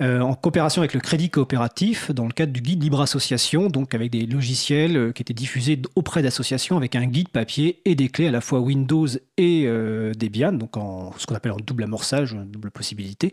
euh, 0.00 0.20
en 0.20 0.34
coopération 0.34 0.80
avec 0.80 0.94
le 0.94 1.00
Crédit 1.00 1.28
Coopératif 1.28 2.12
dans 2.12 2.26
le 2.26 2.32
cadre 2.32 2.52
du 2.52 2.60
guide 2.60 2.80
Libre 2.80 3.00
Association, 3.00 3.66
donc 3.68 3.96
avec 3.96 4.12
des 4.12 4.26
logiciels 4.26 4.96
euh, 4.96 5.12
qui 5.12 5.22
étaient 5.22 5.34
diffusés 5.34 5.82
auprès 5.96 6.22
d'associations 6.22 6.76
avec 6.76 6.94
un 6.94 7.04
guide 7.06 7.30
papier 7.30 7.80
et 7.84 7.96
des 7.96 8.08
clés 8.08 8.28
à 8.28 8.30
la 8.30 8.40
fois 8.40 8.60
Windows 8.60 9.08
et 9.38 9.64
euh, 9.66 10.12
Debian, 10.14 10.52
donc 10.52 10.76
en 10.76 11.12
ce 11.18 11.26
qu'on 11.26 11.34
appelle 11.34 11.50
en 11.50 11.56
double 11.56 11.82
amorçage, 11.82 12.36
double 12.46 12.70
possibilité. 12.70 13.32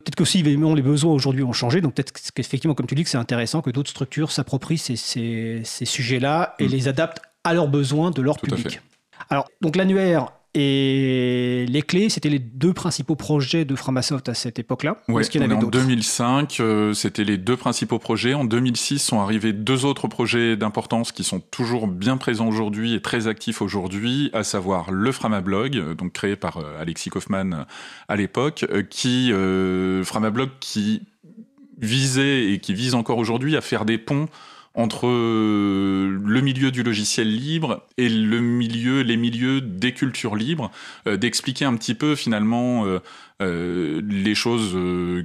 Peut-être 0.00 0.16
qu'aussi 0.16 0.42
les 0.42 0.56
besoins 0.56 1.14
aujourd'hui 1.14 1.42
ont 1.42 1.54
changé, 1.54 1.80
donc 1.80 1.94
peut-être 1.94 2.12
qu'effectivement, 2.34 2.74
comme 2.74 2.86
tu 2.86 2.94
dis, 2.94 3.02
que 3.02 3.08
c'est 3.08 3.16
intéressant 3.16 3.62
que 3.62 3.70
d'autres 3.70 3.90
structures 3.90 4.32
s'approprient 4.32 4.76
ces, 4.76 5.62
sujets-là 5.64 6.56
et 6.58 6.68
mm. 6.68 6.70
les 6.70 6.88
adaptent 6.88 7.22
à 7.42 7.54
leurs 7.54 7.68
besoins 7.68 8.10
de 8.10 8.20
leur 8.20 8.38
public. 8.38 8.82
Alors, 9.30 9.48
donc 9.62 9.76
l'annuaire 9.76 10.28
et 10.58 11.66
les 11.68 11.82
clés, 11.82 12.08
c'était 12.08 12.30
les 12.30 12.38
deux 12.38 12.72
principaux 12.72 13.14
projets 13.14 13.66
de 13.66 13.76
Framasoft 13.76 14.26
à 14.30 14.32
cette 14.32 14.58
époque-là. 14.58 14.96
Est-ce 15.18 15.28
qu'il 15.28 15.42
y 15.42 15.44
en 15.44 15.50
avait 15.50 15.62
En 15.62 15.68
2005, 15.68 16.60
euh, 16.60 16.94
c'était 16.94 17.24
les 17.24 17.36
deux 17.36 17.58
principaux 17.58 17.98
projets. 17.98 18.32
En 18.32 18.46
2006 18.46 19.00
sont 19.00 19.20
arrivés 19.20 19.52
deux 19.52 19.84
autres 19.84 20.08
projets 20.08 20.56
d'importance 20.56 21.12
qui 21.12 21.24
sont 21.24 21.40
toujours 21.40 21.88
bien 21.88 22.16
présents 22.16 22.48
aujourd'hui 22.48 22.94
et 22.94 23.02
très 23.02 23.26
actifs 23.26 23.60
aujourd'hui, 23.60 24.30
à 24.32 24.44
savoir 24.44 24.90
le 24.90 25.12
Framablog, 25.12 25.76
euh, 25.76 25.94
donc 25.94 26.12
créé 26.12 26.36
par 26.36 26.56
euh, 26.56 26.80
Alexis 26.80 27.10
Kaufmann 27.10 27.66
à 28.08 28.16
l'époque, 28.16 28.64
qui 28.88 29.30
Framablog 30.04 30.48
qui 30.60 31.02
visait 31.78 32.50
et 32.50 32.60
qui 32.60 32.72
vise 32.72 32.94
encore 32.94 33.18
aujourd'hui 33.18 33.56
à 33.56 33.60
faire 33.60 33.84
des 33.84 33.98
ponts 33.98 34.26
entre 34.76 35.06
euh, 35.06 36.20
le 36.22 36.40
milieu 36.42 36.70
du 36.70 36.82
logiciel 36.82 37.34
libre 37.34 37.82
et 37.96 38.10
le 38.10 38.40
milieu, 38.40 39.00
les 39.00 39.16
milieux 39.16 39.62
des 39.62 39.92
cultures 39.92 40.36
libres, 40.36 40.70
euh, 41.06 41.16
d'expliquer 41.16 41.64
un 41.64 41.74
petit 41.76 41.94
peu 41.94 42.14
finalement 42.14 42.84
euh, 43.40 44.02
les 44.06 44.34
choses 44.34 44.76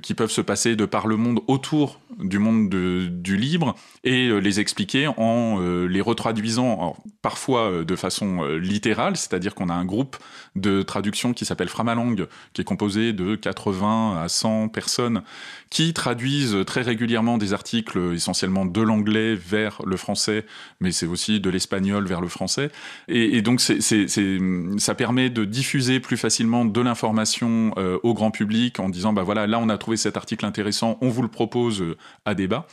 qui 0.02 0.14
peuvent 0.14 0.32
se 0.32 0.42
passer 0.42 0.76
de 0.76 0.86
par 0.86 1.08
le 1.08 1.18
monde 1.18 1.42
autour 1.48 2.00
du 2.20 2.40
monde 2.40 2.70
du 2.70 3.38
libre 3.38 3.76
et 4.04 4.30
les 4.42 4.60
expliquer 4.60 5.08
en 5.08 5.60
les 5.88 6.02
retraduisant 6.02 6.98
parfois 7.22 7.86
de 7.86 7.96
façon 7.96 8.44
littérale, 8.58 9.16
c'est-à-dire 9.16 9.56
qu'on 9.56 9.70
a 9.70 9.74
un 9.74 9.86
groupe 9.86 10.18
de 10.56 10.82
traduction 10.82 11.34
qui 11.34 11.46
s'appelle 11.46 11.70
Framalang, 11.70 12.28
qui 12.54 12.62
est 12.62 12.66
composé 12.66 13.14
de 13.14 13.36
80 13.36 14.22
à 14.22 14.28
100 14.28 14.68
personnes 14.70 15.24
qui 15.70 15.94
traduisent 15.94 16.58
très 16.66 16.82
régulièrement 16.82 17.38
des 17.38 17.54
articles 17.54 18.14
essentiellement 18.14 18.66
de 18.66 18.82
l'anglais 18.82 19.36
vers 19.36 19.82
le 19.86 19.96
français, 19.96 20.46
mais 20.82 20.92
c'est 20.92 21.06
aussi 21.06 21.40
de 21.40 21.50
l'espagnol 21.50 22.06
vers 22.06 22.20
le 22.20 22.28
français. 22.28 22.70
Et, 23.08 23.42
donc 23.42 23.62
ça 23.62 24.96
permet 24.96 25.30
de 25.30 25.46
diffuser 25.46 26.00
plus 26.00 26.18
facilement 26.18 26.66
de 26.66 26.82
l'information 26.82 27.74
au 28.04 28.14
grand 28.14 28.32
public 28.32 28.80
en 28.80 28.90
disant 28.90 29.14
bah 29.14 29.24
voilà 29.24 29.48
là 29.48 29.60
on 29.60 29.70
a 29.70 29.78
trouvé 29.78 29.98
cet 29.98 30.18
article 30.18 30.46
intéressant, 30.46 30.98
on 31.02 31.10
vous 31.10 31.22
le 31.22 31.28
propose 31.28 31.84
à 32.26 32.36
débat. 32.36 32.68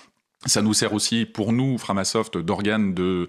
Ça 0.47 0.63
nous 0.63 0.75
sert 0.75 0.93
aussi 0.93 1.25
pour 1.27 1.53
nous 1.53 1.79
Framasoft 1.79 2.39
d'organe 2.39 2.95
de 2.95 3.29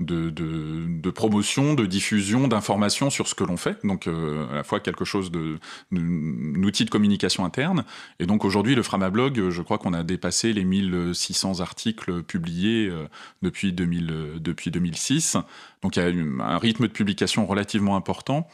de, 0.00 1.10
promotion, 1.10 1.74
de 1.74 1.86
diffusion, 1.86 2.48
d'information 2.48 3.10
sur 3.10 3.28
ce 3.28 3.34
que 3.34 3.44
l'on 3.44 3.56
fait. 3.56 3.84
Donc 3.86 4.06
euh, 4.06 4.48
à 4.50 4.54
la 4.56 4.64
fois 4.64 4.80
quelque 4.80 5.04
chose 5.04 5.30
de, 5.30 5.58
de 5.92 6.90
communication 6.90 7.44
interne. 7.44 7.84
Et 8.18 8.26
donc 8.26 8.44
aujourd'hui, 8.44 8.74
le 8.74 8.82
Framablog, 8.82 9.50
je 9.50 9.62
crois 9.62 9.78
qu'on 9.78 9.92
a 9.92 10.02
dépassé 10.02 10.52
les 10.52 10.64
1600 10.64 11.60
articles 11.60 12.22
publiés 12.22 12.88
euh, 12.88 13.06
depuis, 13.42 13.72
2000, 13.72 14.40
depuis 14.40 14.70
2006. 14.70 15.36
Donc 15.82 15.96
il 15.96 16.02
y 16.02 16.02
a 16.02 16.44
un 16.44 16.58
rythme 16.58 16.86
de 16.86 16.92
publication 16.92 17.46
relativement 17.46 17.94
important. 17.94 18.48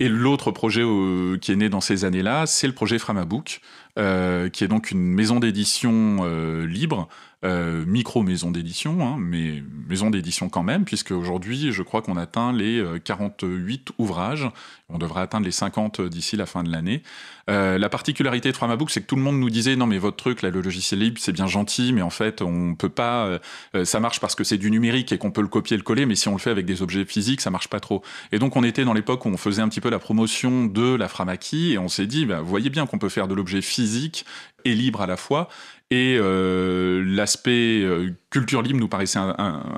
Et 0.00 0.08
l'autre 0.08 0.50
projet 0.50 0.82
euh, 0.82 1.38
qui 1.38 1.50
est 1.50 1.56
né 1.56 1.68
dans 1.68 1.80
ces 1.80 2.04
années-là, 2.04 2.46
c'est 2.46 2.66
le 2.66 2.74
projet 2.74 2.98
Framabook, 2.98 3.60
euh, 3.96 4.48
qui 4.48 4.64
est 4.64 4.68
donc 4.68 4.90
une 4.90 4.98
maison 4.98 5.38
d'édition 5.38 6.18
euh, 6.22 6.66
libre, 6.66 7.08
euh, 7.44 7.84
micro-maison 7.86 8.50
d'édition, 8.50 9.06
hein, 9.06 9.16
mais 9.20 9.62
maison 9.88 10.10
d'édition 10.10 10.48
quand 10.48 10.64
même, 10.64 10.84
puisque 10.84 11.12
aujourd'hui, 11.12 11.70
je 11.70 11.82
crois 11.84 12.02
qu'on 12.02 12.16
atteint 12.16 12.52
les 12.52 12.84
48 13.04 13.92
ouvrages. 13.98 14.48
On 14.88 14.98
devrait 14.98 15.20
atteindre 15.20 15.46
les 15.46 15.52
50 15.52 16.00
d'ici 16.00 16.36
la 16.36 16.46
fin 16.46 16.64
de 16.64 16.72
l'année. 16.72 17.02
la 17.46 17.88
particularité 17.88 18.50
de 18.50 18.56
Framabook, 18.56 18.90
c'est 18.90 19.00
que 19.00 19.06
tout 19.06 19.16
le 19.16 19.22
monde 19.22 19.38
nous 19.38 19.50
disait 19.50 19.76
non 19.76 19.86
mais 19.86 19.98
votre 19.98 20.16
truc, 20.16 20.42
le 20.42 20.50
logiciel 20.50 21.00
libre, 21.00 21.18
c'est 21.20 21.32
bien 21.32 21.46
gentil, 21.46 21.92
mais 21.92 22.02
en 22.02 22.10
fait, 22.10 22.42
on 22.42 22.74
peut 22.74 22.88
pas. 22.88 23.38
ça 23.84 24.00
marche 24.00 24.20
parce 24.20 24.34
que 24.34 24.44
c'est 24.44 24.58
du 24.58 24.70
numérique 24.70 25.12
et 25.12 25.18
qu'on 25.18 25.30
peut 25.30 25.42
le 25.42 25.48
copier, 25.48 25.76
le 25.76 25.82
coller, 25.82 26.06
mais 26.06 26.14
si 26.14 26.28
on 26.28 26.32
le 26.32 26.38
fait 26.38 26.50
avec 26.50 26.66
des 26.66 26.82
objets 26.82 27.04
physiques, 27.04 27.40
ça 27.40 27.50
marche 27.50 27.68
pas 27.68 27.80
trop. 27.80 28.02
Et 28.32 28.38
donc, 28.38 28.56
on 28.56 28.64
était 28.64 28.84
dans 28.84 28.94
l'époque 28.94 29.24
où 29.26 29.28
on 29.28 29.36
faisait 29.36 29.62
un 29.62 29.68
petit 29.68 29.80
peu 29.80 29.90
la 29.90 29.98
promotion 29.98 30.66
de 30.66 30.94
la 30.94 31.08
Framaki, 31.08 31.72
et 31.72 31.78
on 31.78 31.88
s'est 31.88 32.06
dit, 32.06 32.26
bah, 32.26 32.40
vous 32.40 32.48
voyez 32.48 32.70
bien 32.70 32.86
qu'on 32.86 32.98
peut 32.98 33.08
faire 33.08 33.28
de 33.28 33.34
l'objet 33.34 33.62
physique 33.62 33.83
physique 33.84 34.24
et 34.64 34.74
libre 34.74 35.02
à 35.02 35.06
la 35.06 35.16
fois. 35.16 35.48
Et 35.94 36.18
euh, 36.18 37.04
l'aspect 37.06 37.82
euh, 37.84 38.10
culture 38.28 38.62
libre 38.62 38.80
nous 38.80 38.88
paraissait 38.88 39.20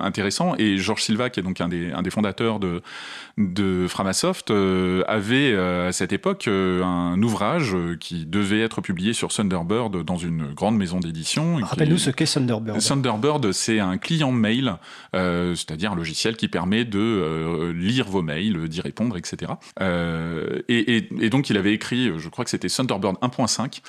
intéressant. 0.00 0.54
Et 0.56 0.78
Georges 0.78 1.02
Silva, 1.02 1.28
qui 1.28 1.40
est 1.40 1.42
donc 1.42 1.60
un 1.60 1.68
des, 1.68 1.92
un 1.92 2.00
des 2.00 2.08
fondateurs 2.08 2.58
de, 2.58 2.80
de 3.36 3.86
Framasoft, 3.86 4.50
euh, 4.50 5.04
avait 5.08 5.54
à 5.54 5.92
cette 5.92 6.14
époque 6.14 6.48
un 6.48 7.22
ouvrage 7.22 7.76
qui 8.00 8.24
devait 8.24 8.62
être 8.62 8.80
publié 8.80 9.12
sur 9.12 9.28
Thunderbird 9.28 10.04
dans 10.04 10.16
une 10.16 10.54
grande 10.54 10.78
maison 10.78 11.00
d'édition. 11.00 11.56
Rappelle-nous 11.56 11.98
ce 11.98 12.08
qu'est 12.08 12.32
Thunderbird. 12.32 12.80
Thunderbird, 12.80 13.52
c'est 13.52 13.78
un 13.78 13.98
client 13.98 14.32
mail, 14.32 14.76
c'est-à-dire 15.12 15.92
un 15.92 15.96
logiciel 15.96 16.36
qui 16.36 16.48
permet 16.48 16.86
de 16.86 17.72
lire 17.72 18.06
vos 18.06 18.22
mails, 18.22 18.68
d'y 18.68 18.80
répondre, 18.80 19.18
etc. 19.18 19.52
Et, 20.68 20.96
et, 20.96 21.08
et, 21.20 21.28
donc 21.28 21.50
il 21.50 21.58
avait 21.58 21.74
écrit, 21.74 22.10
je 22.16 22.28
crois 22.30 22.44
que 22.44 22.50
c'était 22.50 22.68
Thunderbird 22.68 23.16
1.5. 23.16 23.82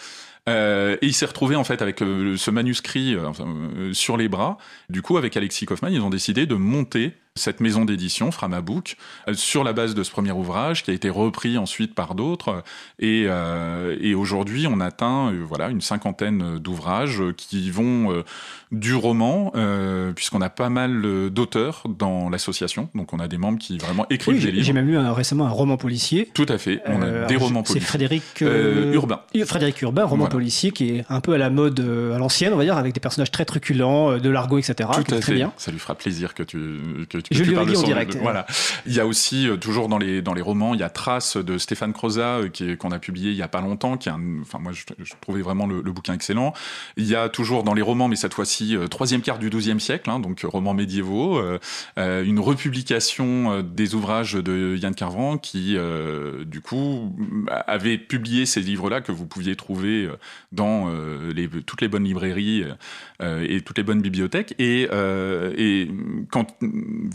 Euh, 0.47 0.95
et 1.01 1.07
il 1.07 1.13
s'est 1.13 1.25
retrouvé 1.25 1.55
en 1.55 1.63
fait 1.63 1.81
avec 1.81 2.01
euh, 2.01 2.37
ce 2.37 2.51
manuscrit 2.51 3.15
euh, 3.15 3.93
sur 3.93 4.17
les 4.17 4.29
bras. 4.29 4.57
Du 4.89 5.01
coup, 5.01 5.17
avec 5.17 5.35
Alexis 5.35 5.65
Kaufman, 5.65 5.89
ils 5.89 6.01
ont 6.01 6.09
décidé 6.09 6.45
de 6.45 6.55
monter 6.55 7.13
cette 7.37 7.61
maison 7.61 7.85
d'édition, 7.85 8.31
Framabook, 8.31 8.97
sur 9.33 9.63
la 9.63 9.73
base 9.73 9.95
de 9.95 10.03
ce 10.03 10.11
premier 10.11 10.31
ouvrage 10.31 10.83
qui 10.83 10.91
a 10.91 10.93
été 10.93 11.09
repris 11.09 11.57
ensuite 11.57 11.95
par 11.95 12.15
d'autres. 12.15 12.63
Et, 12.99 13.27
et 14.01 14.15
aujourd'hui, 14.15 14.67
on 14.67 14.79
atteint 14.79 15.33
voilà 15.45 15.69
une 15.69 15.81
cinquantaine 15.81 16.57
d'ouvrages 16.59 17.21
qui 17.35 17.69
vont 17.71 18.23
du 18.71 18.95
roman, 18.95 19.51
puisqu'on 20.15 20.41
a 20.41 20.49
pas 20.49 20.69
mal 20.69 21.29
d'auteurs 21.29 21.83
dans 21.87 22.29
l'association. 22.29 22.89
Donc 22.95 23.13
on 23.13 23.19
a 23.19 23.27
des 23.27 23.37
membres 23.37 23.59
qui 23.59 23.77
vraiment 23.77 24.05
écrivent 24.09 24.43
des 24.43 24.51
livres. 24.51 24.65
J'ai 24.65 24.73
même 24.73 24.87
lu 24.87 24.97
récemment 24.97 25.45
un 25.45 25.51
roman 25.51 25.77
policier. 25.77 26.29
Tout 26.33 26.45
à 26.49 26.57
fait. 26.57 26.81
On 26.85 27.01
a 27.01 27.25
des 27.25 27.35
romans 27.35 27.63
policiers. 27.63 27.81
C'est 27.81 27.87
Frédéric 27.87 28.41
Urbain. 28.41 29.21
Frédéric 29.45 29.81
Urbain, 29.81 30.05
roman 30.05 30.27
policier 30.27 30.71
qui 30.71 30.89
est 30.89 31.05
un 31.09 31.21
peu 31.21 31.33
à 31.33 31.37
la 31.37 31.49
mode, 31.49 31.79
euh, 31.79 32.15
à 32.15 32.19
l'ancienne, 32.19 32.53
on 32.53 32.57
va 32.57 32.63
dire, 32.63 32.77
avec 32.77 32.93
des 32.93 32.99
personnages 32.99 33.31
très 33.31 33.45
truculents, 33.45 34.11
euh, 34.11 34.19
de 34.19 34.29
l'argot, 34.29 34.57
etc. 34.57 34.89
Tout 34.93 35.13
à 35.13 35.19
très 35.19 35.33
bien. 35.33 35.53
Ça 35.57 35.71
lui 35.71 35.79
fera 35.79 35.95
plaisir 35.95 36.33
que 36.33 36.43
tu, 36.43 36.79
que, 37.09 37.17
Je 37.31 37.43
lui 37.43 37.53
parles 37.53 37.75
en 37.75 37.83
direct. 37.83 38.15
voilà. 38.15 38.45
Il 38.85 38.93
y 38.93 38.99
a 38.99 39.05
aussi, 39.05 39.47
euh, 39.47 39.57
toujours 39.57 39.89
dans 39.89 39.97
les, 39.97 40.21
dans 40.21 40.33
les 40.33 40.41
romans, 40.41 40.73
il 40.73 40.79
y 40.79 40.83
a 40.83 40.89
Trace 40.89 41.37
de 41.37 41.57
Stéphane 41.57 41.93
Croza 41.93 42.41
qu'on 42.79 42.91
a 42.91 42.99
publié 42.99 43.31
il 43.31 43.37
y 43.37 43.41
a 43.41 43.47
pas 43.47 43.61
longtemps, 43.61 43.97
qui 43.97 44.09
est 44.09 44.11
un, 44.11 44.21
enfin, 44.41 44.59
moi, 44.59 44.71
je, 44.71 44.83
trouvais 45.21 45.41
vraiment 45.41 45.67
le, 45.67 45.81
bouquin 45.81 46.13
excellent. 46.13 46.53
Il 46.95 47.05
y 47.05 47.15
a 47.15 47.29
toujours 47.29 47.63
dans 47.63 47.73
les 47.73 47.81
romans, 47.81 48.07
mais 48.07 48.15
cette 48.15 48.33
fois-ci, 48.33 48.75
troisième 48.89 49.21
quart 49.21 49.39
du 49.39 49.49
XIIe 49.49 49.79
siècle, 49.79 50.09
hein, 50.09 50.19
donc 50.19 50.41
romans 50.43 50.73
médiévaux, 50.73 51.41
une 51.97 52.39
republication 52.39 53.61
des 53.61 53.95
ouvrages 53.95 54.33
de 54.33 54.75
Yann 54.77 54.93
Carvan 54.93 55.37
qui, 55.37 55.77
du 56.45 56.61
coup, 56.61 57.15
avait 57.67 57.97
publié 57.97 58.45
ces 58.45 58.61
livres-là 58.61 59.01
que 59.01 59.11
vous 59.11 59.25
pouviez 59.25 59.55
trouver 59.55 60.09
dans 60.51 60.89
euh, 60.89 61.33
les, 61.33 61.47
toutes 61.47 61.81
les 61.81 61.87
bonnes 61.87 62.03
librairies 62.03 62.65
euh, 63.21 63.45
et 63.47 63.61
toutes 63.61 63.77
les 63.77 63.83
bonnes 63.83 64.01
bibliothèques. 64.01 64.55
Et, 64.59 64.87
euh, 64.91 65.53
et 65.57 65.89
quand, 66.31 66.57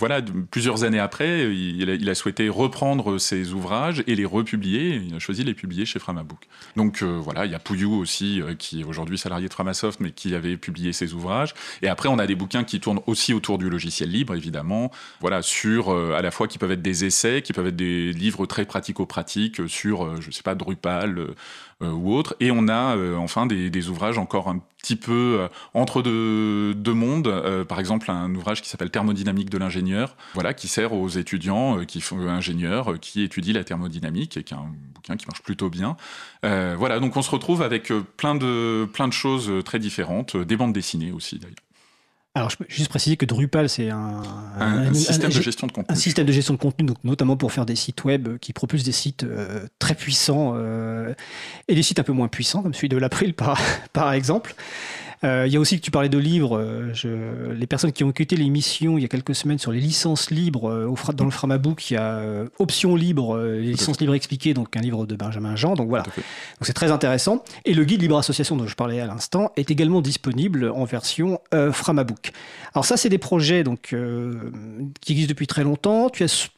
voilà, 0.03 0.21
plusieurs 0.51 0.83
années 0.83 0.99
après, 0.99 1.55
il 1.55 2.11
a, 2.11 2.15
souhaité 2.17 2.49
reprendre 2.49 3.19
ces 3.19 3.53
ouvrages 3.53 4.03
et 4.09 4.17
les 4.17 4.25
republier. 4.25 5.01
Il 5.07 5.15
a 5.15 5.21
choisi 5.21 5.43
de 5.43 5.47
les 5.47 5.55
publier 5.55 5.87
chez 5.87 6.01
Framabook. 6.01 6.49
Donc 6.75 7.03
voilà, 7.03 7.47
il 7.47 7.53
y 7.53 7.55
a 7.55 7.61
Pouillou 7.61 7.95
aussi, 7.95 8.41
qui 8.59 8.81
est 8.81 8.85
aujourd'hui 8.85 9.17
salarié 9.17 9.49
de 9.49 9.53
Framasoft, 9.53 10.01
mais 10.01 10.11
qui 10.11 10.35
avait 10.35 10.57
publié 10.57 10.93
ses 10.93 11.13
ouvrages. 11.13 11.55
Et 11.83 11.89
après, 11.89 12.09
on 12.09 12.19
a 12.19 12.27
des 12.27 12.35
bouquins 12.35 12.65
qui 12.65 12.81
tournent 12.81 13.01
aussi 13.07 13.33
autour 13.33 13.59
du 13.59 13.71
logiciel 13.71 14.11
libre, 14.11 14.35
évidemment. 14.35 14.91
Voilà, 15.21 15.41
sur 15.41 15.91
à 15.91 16.21
la 16.21 16.31
fois 16.33 16.49
qui 16.49 16.59
peuvent 16.59 16.73
être 16.73 16.83
des 16.83 17.05
essais, 17.05 17.43
qui 17.43 17.53
peuvent 17.53 17.69
être 17.69 17.77
des 17.77 18.13
livres 18.13 18.47
très 18.47 18.65
pratico-pratiques 18.65 19.69
sur, 19.69 20.21
je 20.21 20.31
sais 20.31 20.43
pas, 20.43 20.57
Drupal, 20.57 21.19
euh, 21.19 21.35
ou 21.91 22.15
autre. 22.15 22.37
Et 22.41 22.51
on 22.51 22.69
a 22.69 22.97
euh, 22.97 23.17
enfin 23.17 23.47
des, 23.47 23.89
ouvrages 23.89 24.19
encore 24.19 24.49
un 24.49 24.61
petit 24.79 24.97
peu 24.97 25.39
euh, 25.41 25.49
entre 25.75 26.03
deux, 26.03 26.75
deux 26.75 26.95
mondes. 26.95 27.33
par 27.69 27.81
exemple, 27.81 28.11
un 28.11 28.35
ouvrage 28.35 28.63
qui 28.63 28.69
s'appelle 28.69 28.91
Thermodynamique 28.91 29.51
de 29.51 29.59
l'ingénieur, 29.59 30.17
voilà, 30.35 30.55
qui 30.55 30.69
sert 30.69 30.93
aux 30.93 31.09
étudiants 31.09 31.85
qui 31.85 32.01
font 32.01 32.29
ingénieurs, 32.29 32.99
qui 33.01 33.23
étudient 33.23 33.55
la 33.55 33.65
thermodynamique 33.65 34.37
et 34.37 34.45
qui 34.45 34.55
est 34.55 34.57
un 34.57 34.71
bouquin 34.95 35.17
qui 35.17 35.27
marche 35.27 35.43
plutôt 35.43 35.71
bien. 35.71 35.97
voilà, 36.43 37.01
donc 37.01 37.17
on 37.17 37.23
se 37.23 37.31
retrouve 37.31 37.63
avec 37.63 37.93
plein 38.17 38.35
de 38.35 38.89
plein 38.93 39.09
de 39.09 39.13
choses 39.13 39.51
très 39.65 39.79
différentes, 39.79 40.37
des 40.37 40.57
bandes 40.57 40.73
dessinées 40.73 41.13
aussi 41.13 41.39
d'ailleurs. 41.39 41.57
Alors, 42.35 42.49
je 42.49 42.57
peux 42.57 42.65
juste 42.67 42.89
préciser 42.89 43.19
que 43.19 43.27
Drupal, 43.27 43.69
c'est 43.69 43.91
un, 43.91 44.23
un, 44.59 44.95
système 44.95 45.31
de 45.31 45.43
gestion 45.43 45.67
de 45.67 45.73
contenu. 45.73 45.93
Un 45.93 45.99
système 45.99 46.25
de 46.25 46.33
gestion 46.33 46.55
de 46.55 46.59
contenu, 46.59 46.87
donc 46.87 46.97
notamment 47.05 47.37
pour 47.37 47.53
faire 47.53 47.67
des 47.67 47.77
sites 47.77 48.05
web 48.05 48.39
qui 48.39 48.55
propulsent 48.55 48.85
des 48.85 48.93
sites 48.93 49.25
euh, 49.25 49.67
très 49.79 49.95
puissants 49.95 50.55
euh, 50.57 51.13
et 51.69 51.75
des 51.75 51.83
sites 51.83 51.99
un 51.99 52.05
peu 52.05 52.13
moins 52.13 52.29
puissants, 52.29 52.63
comme 52.63 52.73
celui 52.73 52.89
de 52.89 52.97
l'April 52.97 53.35
par, 53.35 53.61
par 53.93 54.15
exemple. 54.15 54.55
Euh, 55.25 55.47
il 55.47 55.53
y 55.53 55.57
a 55.57 55.61
aussi 55.61 55.77
que 55.79 55.85
tu 55.85 55.91
parlais 55.91 56.09
de 56.09 56.19
livres. 56.19 56.59
Euh, 56.59 56.91
je, 56.93 57.53
les 57.53 57.67
personnes 57.67 57.93
qui 57.93 58.05
ont 58.05 58.11
écouté 58.11 58.37
l'émission 58.37 58.99
il 58.99 59.03
y 59.03 59.05
a 59.05 59.09
quelques 59.09 59.35
semaines 59.35 59.59
sur 59.59 59.73
les 59.73 59.81
licences 59.81 60.31
libres 60.31 60.71
euh, 60.71 60.87
au, 60.87 61.13
dans 61.13 61.25
le 61.25 61.31
Framabook, 61.31 61.91
il 61.91 61.95
y 61.95 61.97
a 61.97 62.23
Options 62.59 62.97
libres, 62.97 63.39
les 63.39 63.73
licences 63.73 64.01
libres 64.01 64.15
expliquées, 64.15 64.55
donc 64.55 64.77
un 64.77 64.81
livre 64.81 65.07
de 65.07 65.15
Benjamin 65.15 65.57
Jean. 65.57 65.75
Donc 65.75 65.89
voilà. 65.89 66.05
Donc 66.05 66.15
c'est 66.63 66.73
très 66.73 66.91
intéressant. 66.91 67.45
Et 67.65 67.75
le 67.75 67.85
guide 67.85 68.03
Libre 68.03 68.19
Association 68.19 68.57
dont 68.57 68.67
je 68.67 68.75
parlais 68.75 69.01
à 69.01 69.07
l'instant 69.07 69.53
est 69.57 69.71
également 69.71 70.01
disponible 70.01 70.71
en 70.75 70.85
version 70.85 71.41
Framabook. 71.73 72.33
Alors 72.75 72.85
ça, 72.85 72.97
c'est 72.97 73.09
des 73.09 73.19
projets 73.19 73.65
donc 73.65 73.95
qui 75.01 75.13
existent 75.13 75.31
depuis 75.31 75.47
très 75.47 75.65
longtemps. 75.65 76.11
Tu 76.11 76.25
as 76.25 76.49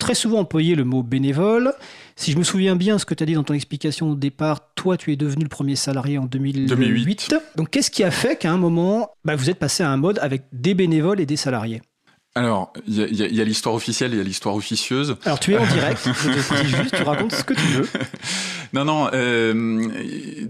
très 0.00 0.14
souvent 0.14 0.40
employé 0.40 0.74
le 0.74 0.82
mot 0.84 1.04
bénévole. 1.04 1.72
Si 2.16 2.32
je 2.32 2.38
me 2.38 2.42
souviens 2.42 2.74
bien 2.74 2.98
ce 2.98 3.04
que 3.04 3.14
tu 3.14 3.22
as 3.22 3.26
dit 3.26 3.34
dans 3.34 3.44
ton 3.44 3.54
explication 3.54 4.10
au 4.10 4.14
départ, 4.16 4.74
toi 4.74 4.96
tu 4.96 5.12
es 5.12 5.16
devenu 5.16 5.44
le 5.44 5.48
premier 5.48 5.76
salarié 5.76 6.18
en 6.18 6.24
2008. 6.24 6.68
Donc 7.56 7.70
qu'est-ce 7.70 7.90
qui 7.92 8.02
a 8.02 8.10
fait 8.10 8.36
qu'à 8.36 8.50
un 8.50 8.58
moment, 8.58 9.10
bah, 9.24 9.36
vous 9.36 9.48
êtes 9.48 9.58
passé 9.58 9.84
à 9.84 9.90
un 9.90 9.96
mode 9.96 10.18
avec 10.20 10.42
des 10.52 10.74
bénévoles 10.74 11.20
et 11.20 11.26
des 11.26 11.36
salariés? 11.36 11.82
Alors, 12.40 12.72
il 12.86 13.14
y 13.14 13.40
a, 13.40 13.44
l'histoire 13.44 13.74
officielle, 13.74 14.12
il 14.12 14.16
y 14.16 14.20
a 14.20 14.24
l'histoire 14.24 14.54
officieuse. 14.54 15.16
Alors, 15.26 15.38
tu 15.38 15.52
es 15.52 15.58
en 15.58 15.66
direct, 15.66 16.00
je 16.06 16.30
te 16.30 16.66
juste, 16.66 16.96
tu 16.96 17.02
racontes 17.02 17.32
ce 17.32 17.44
que 17.44 17.52
tu 17.52 17.66
veux. 17.66 17.88
Non, 18.72 18.84
non, 18.84 19.10
euh, 19.12 19.88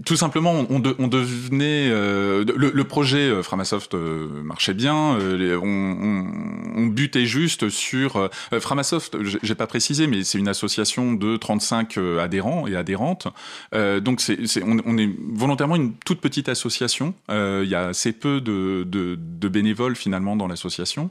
tout 0.05 0.15
simplement, 0.15 0.67
on, 0.69 0.81
on 0.99 1.07
devenait... 1.07 1.89
Euh, 1.89 2.45
le, 2.55 2.83
projet 2.83 3.17
euh, 3.17 3.41
Framasoft 3.41 3.95
marchait 3.95 4.75
bien, 4.75 4.93
on, 4.93 5.63
on, 5.63 6.27
on, 6.75 6.85
butait 6.85 7.25
juste 7.25 7.69
sur... 7.69 8.29
Framasoft, 8.59 9.17
j'ai 9.41 9.55
pas 9.55 9.65
précisé, 9.65 10.05
mais 10.05 10.23
c'est 10.23 10.37
une 10.37 10.49
association 10.49 11.13
de 11.13 11.35
35 11.35 11.97
adhérents 12.19 12.67
et 12.67 12.75
adhérentes. 12.75 13.27
donc, 13.73 14.21
c'est, 14.21 14.37
on, 14.63 14.77
on, 14.85 14.97
est 14.99 15.09
volontairement 15.33 15.75
une 15.75 15.95
toute 15.95 16.21
petite 16.21 16.47
association. 16.47 17.15
Il 17.29 17.67
y 17.67 17.75
a 17.75 17.87
assez 17.87 18.11
peu 18.11 18.39
de, 18.39 18.83
de, 18.87 19.17
de 19.17 19.47
bénévoles, 19.47 19.95
finalement, 19.95 20.35
dans 20.35 20.47
l'association 20.47 21.09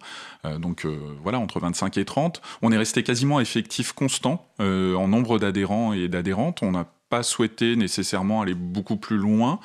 donc 0.59 0.70
euh, 0.85 0.97
voilà, 1.23 1.39
entre 1.39 1.61
25 1.61 1.99
et 1.99 2.05
30. 2.05 2.41
On 2.63 2.73
est 2.73 2.77
resté 2.77 3.03
quasiment 3.03 3.41
effectif 3.41 3.93
constant 3.93 4.49
euh, 4.61 4.95
en 4.95 5.09
nombre 5.09 5.39
d'adhérents 5.39 5.93
et 5.93 6.09
d'adhérentes. 6.09 6.63
On 6.63 6.75
a 6.75 6.87
pas 7.09 7.23
souhaité 7.25 7.75
nécessairement 7.75 8.41
aller 8.41 8.55
beaucoup 8.55 8.97
plus 8.97 9.17
loin. 9.17 9.59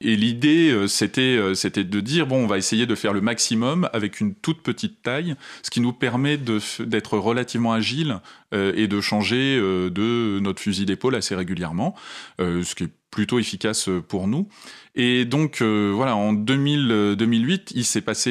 Et 0.00 0.14
l'idée, 0.14 0.70
euh, 0.70 0.86
c'était, 0.86 1.36
de 1.84 2.00
dire, 2.00 2.26
bon, 2.26 2.44
on 2.44 2.46
va 2.46 2.58
essayer 2.58 2.86
de 2.86 2.94
faire 2.94 3.12
le 3.12 3.20
maximum 3.20 3.88
avec 3.92 4.20
une 4.20 4.34
toute 4.34 4.62
petite 4.62 5.02
taille, 5.02 5.34
ce 5.62 5.70
qui 5.70 5.80
nous 5.80 5.92
permet 5.92 6.36
d'être 6.36 7.18
relativement 7.18 7.72
agile 7.72 8.20
et 8.54 8.86
de 8.86 9.00
changer 9.00 9.56
de 9.58 10.38
notre 10.40 10.60
fusil 10.60 10.84
d'épaule 10.84 11.14
assez 11.14 11.34
régulièrement, 11.34 11.94
ce 12.38 12.74
qui 12.74 12.84
est 12.84 12.90
plutôt 13.10 13.38
efficace 13.38 13.88
pour 14.08 14.28
nous. 14.28 14.46
Et 14.94 15.24
donc 15.24 15.62
euh, 15.62 15.90
voilà, 15.94 16.16
en 16.16 16.34
2000, 16.34 17.16
2008, 17.16 17.60
euh, 17.72 17.78
il 17.78 17.84
s'est 17.84 18.02
passé, 18.02 18.30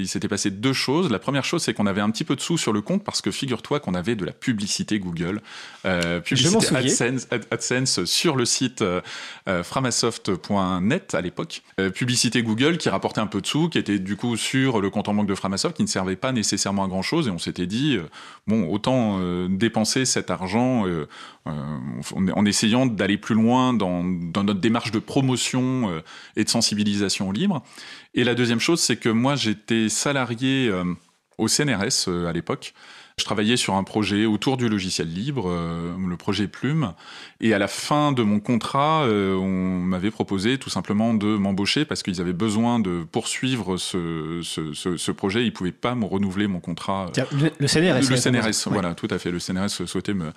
il 0.00 0.08
s'était 0.08 0.28
passé 0.28 0.50
deux 0.50 0.72
choses. 0.72 1.10
La 1.10 1.18
première 1.18 1.44
chose, 1.44 1.62
c'est 1.62 1.74
qu'on 1.74 1.86
avait 1.86 2.00
un 2.00 2.10
petit 2.10 2.24
peu 2.24 2.34
de 2.34 2.40
sous 2.40 2.56
sur 2.56 2.72
le 2.72 2.80
compte 2.80 3.04
parce 3.04 3.20
que 3.20 3.30
figure-toi 3.30 3.78
qu'on 3.78 3.94
avait 3.94 4.16
de 4.16 4.24
la 4.24 4.32
publicité 4.32 4.98
Google, 4.98 5.42
euh, 5.84 6.20
publicité 6.20 6.76
AdSense, 6.76 7.28
AdSense, 7.50 8.04
sur 8.04 8.36
le 8.36 8.44
site 8.44 8.82
euh, 8.82 9.00
framasoft.net 9.62 11.14
à 11.14 11.20
l'époque. 11.20 11.62
publicité 11.94 12.42
Google 12.42 12.78
qui 12.78 12.88
rapportait 12.88 13.20
un 13.20 13.26
peu 13.26 13.40
de 13.40 13.46
sous, 13.46 13.68
qui 13.68 13.78
était 13.78 13.98
du 13.98 14.16
coup 14.16 14.36
sur 14.36 14.80
le 14.80 14.90
compte 14.90 15.08
en 15.08 15.14
banque 15.14 15.26
de 15.26 15.34
Framasoft, 15.34 15.76
qui 15.76 15.82
ne 15.82 15.88
servait 15.88 16.16
pas 16.16 16.32
nécessairement 16.32 16.84
à 16.84 16.88
grand 16.88 17.02
chose. 17.02 17.28
Et 17.28 17.30
on 17.30 17.38
s'était 17.38 17.66
dit, 17.66 17.98
bon, 18.46 18.68
autant 18.68 19.20
dépenser 19.48 20.04
cet 20.04 20.30
argent 20.30 20.84
en, 21.46 22.46
essayant 22.46 22.86
d'aller 22.86 23.18
plus 23.18 23.34
loin 23.34 23.74
dans, 23.74 24.04
dans 24.04 24.44
notre 24.44 24.60
démarche 24.60 24.90
de 24.90 24.98
promotion 24.98 25.90
euh, 25.90 26.00
et 26.36 26.44
de 26.44 26.48
sensibilisation 26.48 27.28
au 27.28 27.32
libre. 27.32 27.62
Et 28.14 28.24
la 28.24 28.34
deuxième 28.34 28.60
chose, 28.60 28.80
c'est 28.80 28.96
que 28.96 29.08
moi, 29.08 29.36
j'étais 29.36 29.88
salarié 29.88 30.68
euh, 30.68 30.84
au 31.38 31.48
CNRS 31.48 32.08
euh, 32.08 32.26
à 32.26 32.32
l'époque. 32.32 32.74
Je 33.18 33.24
travaillais 33.24 33.56
sur 33.56 33.74
un 33.74 33.84
projet 33.84 34.26
autour 34.26 34.56
du 34.56 34.68
logiciel 34.68 35.08
libre, 35.08 35.50
le 35.50 36.16
projet 36.16 36.48
Plume. 36.48 36.92
Et 37.40 37.54
à 37.54 37.58
la 37.58 37.68
fin 37.68 38.12
de 38.12 38.22
mon 38.22 38.40
contrat, 38.40 39.04
on 39.06 39.80
m'avait 39.80 40.10
proposé 40.10 40.58
tout 40.58 40.70
simplement 40.70 41.14
de 41.14 41.26
m'embaucher 41.26 41.84
parce 41.84 42.02
qu'ils 42.02 42.20
avaient 42.20 42.32
besoin 42.32 42.78
de 42.78 43.04
poursuivre 43.10 43.76
ce, 43.76 44.40
ce, 44.42 45.10
projet. 45.10 45.42
Ils 45.42 45.46
ne 45.46 45.50
pouvaient 45.50 45.72
pas 45.72 45.94
me 45.94 46.04
renouveler 46.04 46.46
mon 46.46 46.60
contrat. 46.60 47.10
Le, 47.60 47.66
CNRS. 47.66 48.10
Le 48.10 48.16
CNRS, 48.16 48.68
voilà, 48.70 48.94
tout 48.94 49.08
à 49.10 49.18
fait. 49.18 49.30
Le 49.30 49.38
CNRS 49.38 49.86
souhaitait 49.86 50.14
me, 50.14 50.32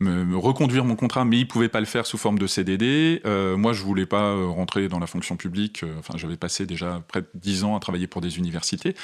me, 0.00 0.36
reconduire 0.36 0.84
mon 0.84 0.94
contrat, 0.94 1.24
mais 1.24 1.38
il 1.38 1.48
pouvait 1.48 1.68
pas 1.68 1.80
le 1.80 1.86
faire 1.86 2.06
sous 2.06 2.18
forme 2.18 2.38
de 2.38 2.46
CDD. 2.46 3.22
Euh, 3.24 3.56
moi, 3.56 3.72
je 3.72 3.82
voulais 3.82 4.04
pas 4.04 4.32
euh, 4.32 4.46
rentrer 4.46 4.88
dans 4.88 4.98
la 4.98 5.06
fonction 5.06 5.36
publique. 5.36 5.82
Euh, 5.82 5.94
enfin, 5.98 6.14
j'avais 6.18 6.36
passé 6.36 6.66
déjà 6.66 7.02
près 7.08 7.22
de 7.22 7.28
dix 7.34 7.64
ans 7.64 7.74
à 7.76 7.80
travailler 7.80 8.06
pour 8.06 8.20
des 8.20 8.38
universités. 8.38 8.94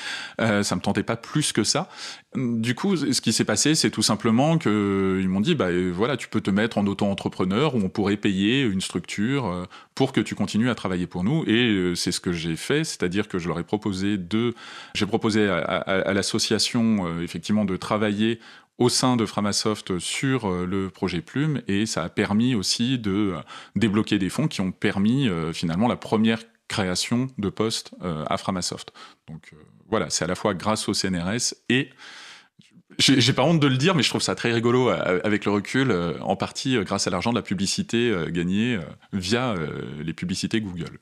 Euh, 0.41 0.63
ça 0.63 0.77
me 0.77 0.81
tentait 0.81 1.03
pas 1.03 1.17
plus 1.17 1.53
que 1.53 1.65
ça. 1.65 1.89
Du 2.35 2.75
coup, 2.75 2.97
ce 2.97 3.21
qui 3.21 3.33
s'est 3.33 3.45
passé, 3.45 3.75
c'est 3.75 3.91
tout 3.91 4.03
simplement 4.03 4.59
que 4.59 5.19
ils 5.21 5.29
m'ont 5.29 5.41
dit, 5.41 5.55
bah 5.55 5.69
voilà, 5.93 6.17
tu 6.17 6.29
peux 6.29 6.41
te 6.41 6.51
mettre 6.51 6.79
en 6.79 6.87
auto-entrepreneur 6.87 7.75
où 7.75 7.79
on 7.79 7.89
pourrait 7.89 8.17
payer 8.17 8.63
une 8.63 8.81
structure 8.81 9.67
pour 9.95 10.13
que 10.13 10.21
tu 10.21 10.35
continues 10.35 10.71
à 10.71 10.75
travailler 10.75 11.07
pour 11.07 11.25
nous. 11.25 11.45
Et 11.47 11.93
c'est 11.95 12.13
ce 12.13 12.21
que 12.21 12.33
j'ai 12.33 12.57
fait, 12.57 12.85
c'est-à-dire 12.85 13.29
que 13.29 13.39
je 13.39 13.49
leur 13.49 13.59
ai 13.59 13.65
proposé 13.65 14.17
de, 14.17 14.55
j'ai 14.95 15.05
proposé 15.05 15.47
à, 15.47 15.59
à 15.59 16.13
l'association 16.15 17.21
effectivement 17.21 17.67
de 17.67 17.77
travailler 17.77 18.41
au 18.79 18.89
sein 18.89 19.17
de 19.17 19.27
Framasoft 19.27 19.99
sur 19.99 20.51
euh, 20.51 20.67
le 20.67 20.91
projet 20.91 21.21
Plume 21.21 21.63
et 21.69 21.87
ça 21.87 22.03
a 22.05 22.09
permis 22.09 22.55
aussi 22.55 22.99
de 22.99 23.35
euh, 23.35 23.41
débloquer 23.77 24.19
des 24.19 24.29
fonds 24.29 24.49
qui 24.49 24.61
ont 24.61 24.73
permis 24.73 25.29
euh, 25.29 25.53
finalement 25.53 25.89
la 25.89 25.97
première 25.97 26.43
création 26.69 27.29
de 27.37 27.51
postes 27.51 27.91
à 28.01 28.39
Framasoft. 28.39 28.95
Donc 29.29 29.53
voilà, 29.91 30.09
c'est 30.09 30.25
à 30.25 30.27
la 30.27 30.35
fois 30.35 30.55
grâce 30.55 30.89
au 30.89 30.95
CNRS 30.95 31.53
et 31.69 31.91
j'ai 32.99 33.33
pas 33.35 33.43
honte 33.43 33.61
de 33.61 33.67
le 33.67 33.77
dire, 33.77 33.95
mais 33.95 34.03
je 34.03 34.09
trouve 34.09 34.23
ça 34.23 34.35
très 34.35 34.55
rigolo 34.55 34.89
avec 34.89 35.45
le 35.45 35.51
recul, 35.51 35.95
en 36.23 36.35
partie 36.35 36.79
grâce 36.83 37.07
à 37.07 37.11
l'argent 37.11 37.29
de 37.29 37.37
la 37.37 37.43
publicité 37.43 38.15
gagnée 38.29 38.79
via 39.13 39.55
les 40.01 40.15
publicités 40.15 40.63
Google 40.63 40.99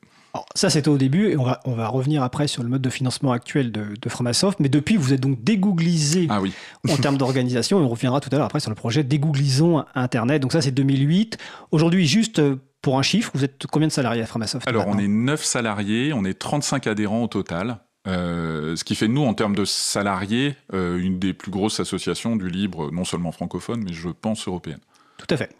ça, 0.55 0.69
c'était 0.69 0.89
au 0.89 0.97
début, 0.97 1.29
et 1.29 1.37
on 1.37 1.43
va, 1.43 1.59
on 1.65 1.73
va, 1.73 1.87
revenir 1.87 2.23
après 2.23 2.47
sur 2.47 2.63
le 2.63 2.69
mode 2.69 2.81
de 2.81 2.89
financement 2.89 3.31
actuel 3.31 3.71
de, 3.71 3.85
de 3.99 4.09
Framasoft. 4.09 4.59
Mais 4.59 4.69
depuis, 4.69 4.97
vous 4.97 5.13
êtes 5.13 5.21
donc 5.21 5.43
dégooglisé 5.43 6.27
ah 6.29 6.41
oui. 6.41 6.53
en 6.89 6.97
termes 6.97 7.17
d'organisation, 7.17 7.79
et 7.79 7.83
on 7.83 7.89
reviendra 7.89 8.19
tout 8.19 8.29
à 8.31 8.37
l'heure 8.37 8.45
après 8.45 8.59
sur 8.59 8.69
le 8.69 8.75
projet 8.75 9.03
Dégooglisons 9.03 9.83
Internet. 9.95 10.41
Donc 10.41 10.51
ça, 10.51 10.61
c'est 10.61 10.71
2008. 10.71 11.37
Aujourd'hui, 11.71 12.07
juste 12.07 12.39
euh, 12.39 12.57
pour 12.81 12.97
un 12.97 13.01
chiffre, 13.01 13.31
vous 13.33 13.43
êtes 13.43 13.65
combien 13.71 13.87
de 13.87 13.93
salariés 13.93 14.21
à 14.21 14.25
Framasoft 14.25 14.67
Alors, 14.67 14.87
on 14.87 14.97
est 14.97 15.07
9 15.07 15.43
salariés, 15.43 16.13
on 16.13 16.25
est 16.25 16.37
35 16.37 16.87
adhérents 16.87 17.23
au 17.23 17.27
total. 17.27 17.79
Euh, 18.07 18.75
ce 18.75 18.83
qui 18.83 18.95
fait 18.95 19.07
de 19.07 19.13
nous, 19.13 19.23
en 19.23 19.33
termes 19.33 19.55
de 19.55 19.65
salariés, 19.65 20.55
euh, 20.73 20.97
une 20.97 21.19
des 21.19 21.33
plus 21.33 21.51
grosses 21.51 21.79
associations 21.79 22.35
du 22.35 22.49
libre, 22.49 22.91
non 22.91 23.05
seulement 23.05 23.31
francophone, 23.31 23.83
mais 23.83 23.93
je 23.93 24.09
pense 24.09 24.47
européenne. 24.47 24.79
Tout 25.17 25.27
à 25.29 25.37
fait. 25.37 25.51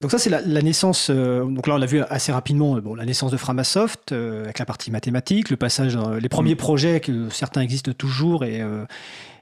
Donc 0.00 0.10
ça, 0.10 0.18
c'est 0.18 0.30
la, 0.30 0.62
naissance, 0.62 1.08
euh, 1.10 1.44
donc 1.44 1.66
là 1.66 1.74
on 1.74 1.76
l'a 1.76 1.84
vu 1.84 2.00
assez 2.08 2.32
rapidement, 2.32 2.74
euh, 2.76 2.80
bon, 2.80 2.94
la 2.94 3.04
naissance 3.04 3.30
de 3.30 3.36
Framasoft, 3.36 4.12
euh, 4.12 4.44
avec 4.44 4.58
la 4.58 4.64
partie 4.64 4.90
mathématique, 4.90 5.50
le 5.50 5.58
passage, 5.58 5.98
les 6.18 6.28
premiers 6.30 6.54
mm. 6.54 6.58
projets, 6.58 7.00
que 7.00 7.28
certains 7.28 7.60
existent 7.60 7.92
toujours, 7.92 8.44
et, 8.44 8.62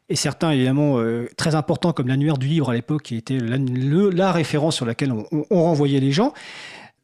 et 0.08 0.16
certains 0.16 0.50
évidemment 0.50 1.00
très 1.36 1.54
importants, 1.54 1.92
comme 1.92 2.08
l'annuaire 2.08 2.38
du 2.38 2.48
livre 2.48 2.70
à 2.70 2.74
l'époque, 2.74 3.04
qui 3.04 3.16
était 3.16 3.38
la, 3.38 3.56
la, 3.56 4.32
référence 4.32 4.74
sur 4.74 4.84
laquelle 4.84 5.12
on, 5.12 5.26
on, 5.30 5.62
renvoyait 5.62 6.00
les 6.00 6.10
gens. 6.10 6.34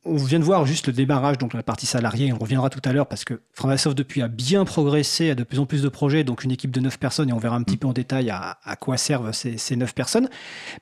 On 0.05 0.17
vient 0.17 0.41
de 0.41 0.45
voir 0.45 0.67
juste 0.67 0.89
le 0.89 0.93
débarrage, 0.93 1.39
donc 1.39 1.55
la 1.55 1.63
partie 1.63 1.87
salariée, 1.87 2.33
on 2.33 2.39
reviendra 2.39 2.71
tout 2.71 2.83
à 2.85 2.93
l'heure, 2.93 3.07
parce 3.07 3.25
que 3.25 3.41
Framasoft 3.53 3.97
depuis 3.97 4.21
a 4.21 4.29
bien 4.29 4.65
progressé, 4.65 5.31
a 5.31 5.37
de 5.37 5.45
plus 5.45 5.61
en 5.61 5.67
plus 5.67 5.81
de 5.81 5.89
projets, 5.89 6.25
donc 6.25 6.43
une 6.43 6.51
équipe 6.51 6.73
de 6.73 6.81
9 6.81 6.99
personnes, 6.99 7.31
et 7.31 7.33
on 7.33 7.39
verra 7.39 7.55
un 7.55 7.63
petit 7.63 7.77
mm. 7.77 7.79
peu 7.79 7.87
en 7.87 7.93
détail 7.93 8.31
à, 8.31 8.59
à 8.65 8.75
quoi 8.75 8.97
servent 8.97 9.31
ces, 9.31 9.59
ces 9.59 9.77
9 9.77 9.95
personnes. 9.95 10.29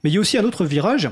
Mais 0.02 0.08
il 0.08 0.14
y 0.14 0.16
a 0.16 0.20
aussi 0.20 0.38
un 0.38 0.44
autre 0.44 0.64
virage, 0.64 1.10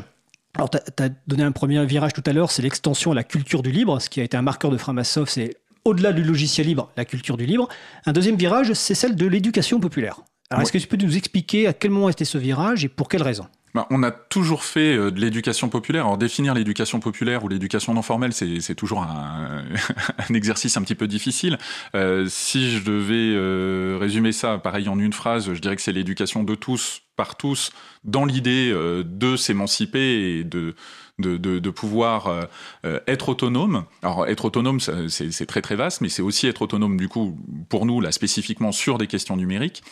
alors, 0.57 0.69
tu 0.71 0.79
as, 1.03 1.09
donné 1.27 1.43
un 1.43 1.53
premier 1.53 1.85
virage 1.87 2.13
tout 2.13 2.25
à 2.27 2.33
l'heure, 2.33 2.51
c'est 2.51 2.63
l'extension 2.63 3.13
à 3.13 3.15
la 3.15 3.25
culture 3.25 3.63
du 3.63 3.71
libre, 3.71 4.01
ce 4.01 4.11
qui 4.11 4.21
a 4.21 4.25
été 4.25 4.37
un 4.37 4.43
marqueur 4.43 4.71
de 4.71 4.77
Framasoft, 4.77 5.33
c'est 5.33 5.57
au-delà 5.85 6.13
du 6.13 6.25
logiciel 6.25 6.67
libre, 6.67 6.91
la 6.97 7.05
culture 7.05 7.37
du 7.37 7.47
libre. 7.47 7.69
Un 8.05 8.13
deuxième 8.13 8.37
virage, 8.37 8.73
c'est 8.75 8.95
celle 8.95 9.17
de 9.17 9.27
l'éducation 9.27 9.81
populaire. 9.81 10.21
Alors, 10.51 10.63
est-ce 10.63 10.73
que 10.73 10.79
tu 10.79 10.89
peux 10.89 10.97
nous 10.97 11.17
expliquer 11.17 11.69
à 11.69 11.73
quel 11.73 11.93
moment 11.93 12.09
était 12.09 12.25
ce 12.25 12.37
virage 12.37 12.85
et 12.85 12.89
pour 12.89 13.09
quelles 13.09 13.23
raisons 13.23 13.47
bah, 13.75 13.87
on 13.91 14.03
a 14.03 14.11
toujours 14.11 14.65
fait 14.65 14.97
euh, 14.97 15.11
de 15.11 15.21
l'éducation 15.21 15.69
populaire. 15.69 16.05
Alors 16.07 16.19
définir 16.19 16.55
l'éducation 16.55 16.99
populaire 16.99 17.45
ou 17.45 17.49
l'éducation 17.49 17.95
non 17.95 18.03
formelle, 18.03 18.33
c'est 18.33 18.75
toujours 18.75 19.03
un, 19.03 19.63
un, 20.29 20.35
exercice 20.35 20.77
un 20.77 20.83
petit 20.83 20.97
peu 20.97 21.07
difficile. 21.07 21.59
Euh, 21.95 22.27
si 22.29 22.73
je 22.73 22.83
devais 22.83 23.33
euh, 23.35 23.97
résumer 24.01 24.33
ça, 24.33 24.59
pareil 24.59 24.89
en 24.89 24.99
une 24.99 25.13
phrase, 25.13 25.53
je 25.53 25.61
dirais 25.61 25.77
que 25.77 25.83
c'est 25.83 25.93
l'éducation 25.93 26.43
de 26.43 26.55
tous 26.55 27.03
par 27.21 27.37
tous, 27.37 27.71
dans 28.03 28.25
l'idée 28.25 28.71
euh, 28.73 29.05
de 29.05 29.37
s'émanciper 29.37 30.39
et 30.39 30.43
de 30.43 30.75
de, 31.19 31.37
de, 31.37 31.71
pouvoir 31.71 32.29
euh, 32.29 32.45
euh, 32.87 32.99
être 33.07 33.29
autonome. 33.29 33.85
Alors 34.03 34.27
être 34.27 34.47
autonome, 34.47 34.81
c'est 34.81 35.45
très 35.45 35.61
très 35.61 35.77
vaste, 35.77 36.01
mais 36.01 36.09
c'est 36.09 36.23
aussi 36.23 36.47
être 36.47 36.63
autonome 36.63 36.97
du 36.97 37.09
coup 37.11 37.39
pour 37.69 37.85
nous 37.85 38.01
là 38.01 38.11
spécifiquement 38.11 38.73
sur 38.73 38.97
des 38.97 39.07
questions 39.07 39.37
numériques. 39.37 39.83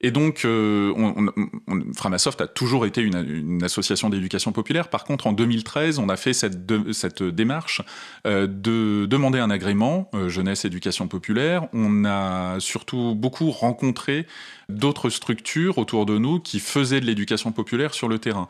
Et 0.00 0.12
donc, 0.12 0.42
on, 0.44 1.26
on, 1.66 1.92
Framasoft 1.94 2.40
a 2.42 2.46
toujours 2.46 2.84
été 2.84 3.00
une, 3.00 3.64
association 3.64 4.10
d'éducation 4.10 4.52
populaire. 4.52 4.90
Par 4.90 5.04
contre, 5.04 5.26
en 5.26 5.32
2013, 5.32 5.98
on 5.98 6.10
a 6.10 6.16
fait 6.16 6.34
cette, 6.34 6.70
cette 6.92 7.22
démarche 7.22 7.80
de 8.26 9.06
demander 9.06 9.38
un 9.38 9.48
agrément 9.48 10.10
jeunesse 10.28 10.66
éducation 10.66 11.08
populaire. 11.08 11.66
On 11.72 12.04
a 12.04 12.60
surtout 12.60 13.14
beaucoup 13.16 13.50
rencontré 13.50 14.26
d'autres 14.68 15.10
structures 15.10 15.78
autour 15.78 16.06
de 16.06 16.18
nous 16.18 16.40
qui 16.40 16.58
faisaient 16.58 17.00
de 17.00 17.06
l'éducation 17.06 17.52
populaire 17.52 17.94
sur 17.94 18.08
le 18.08 18.18
terrain. 18.18 18.48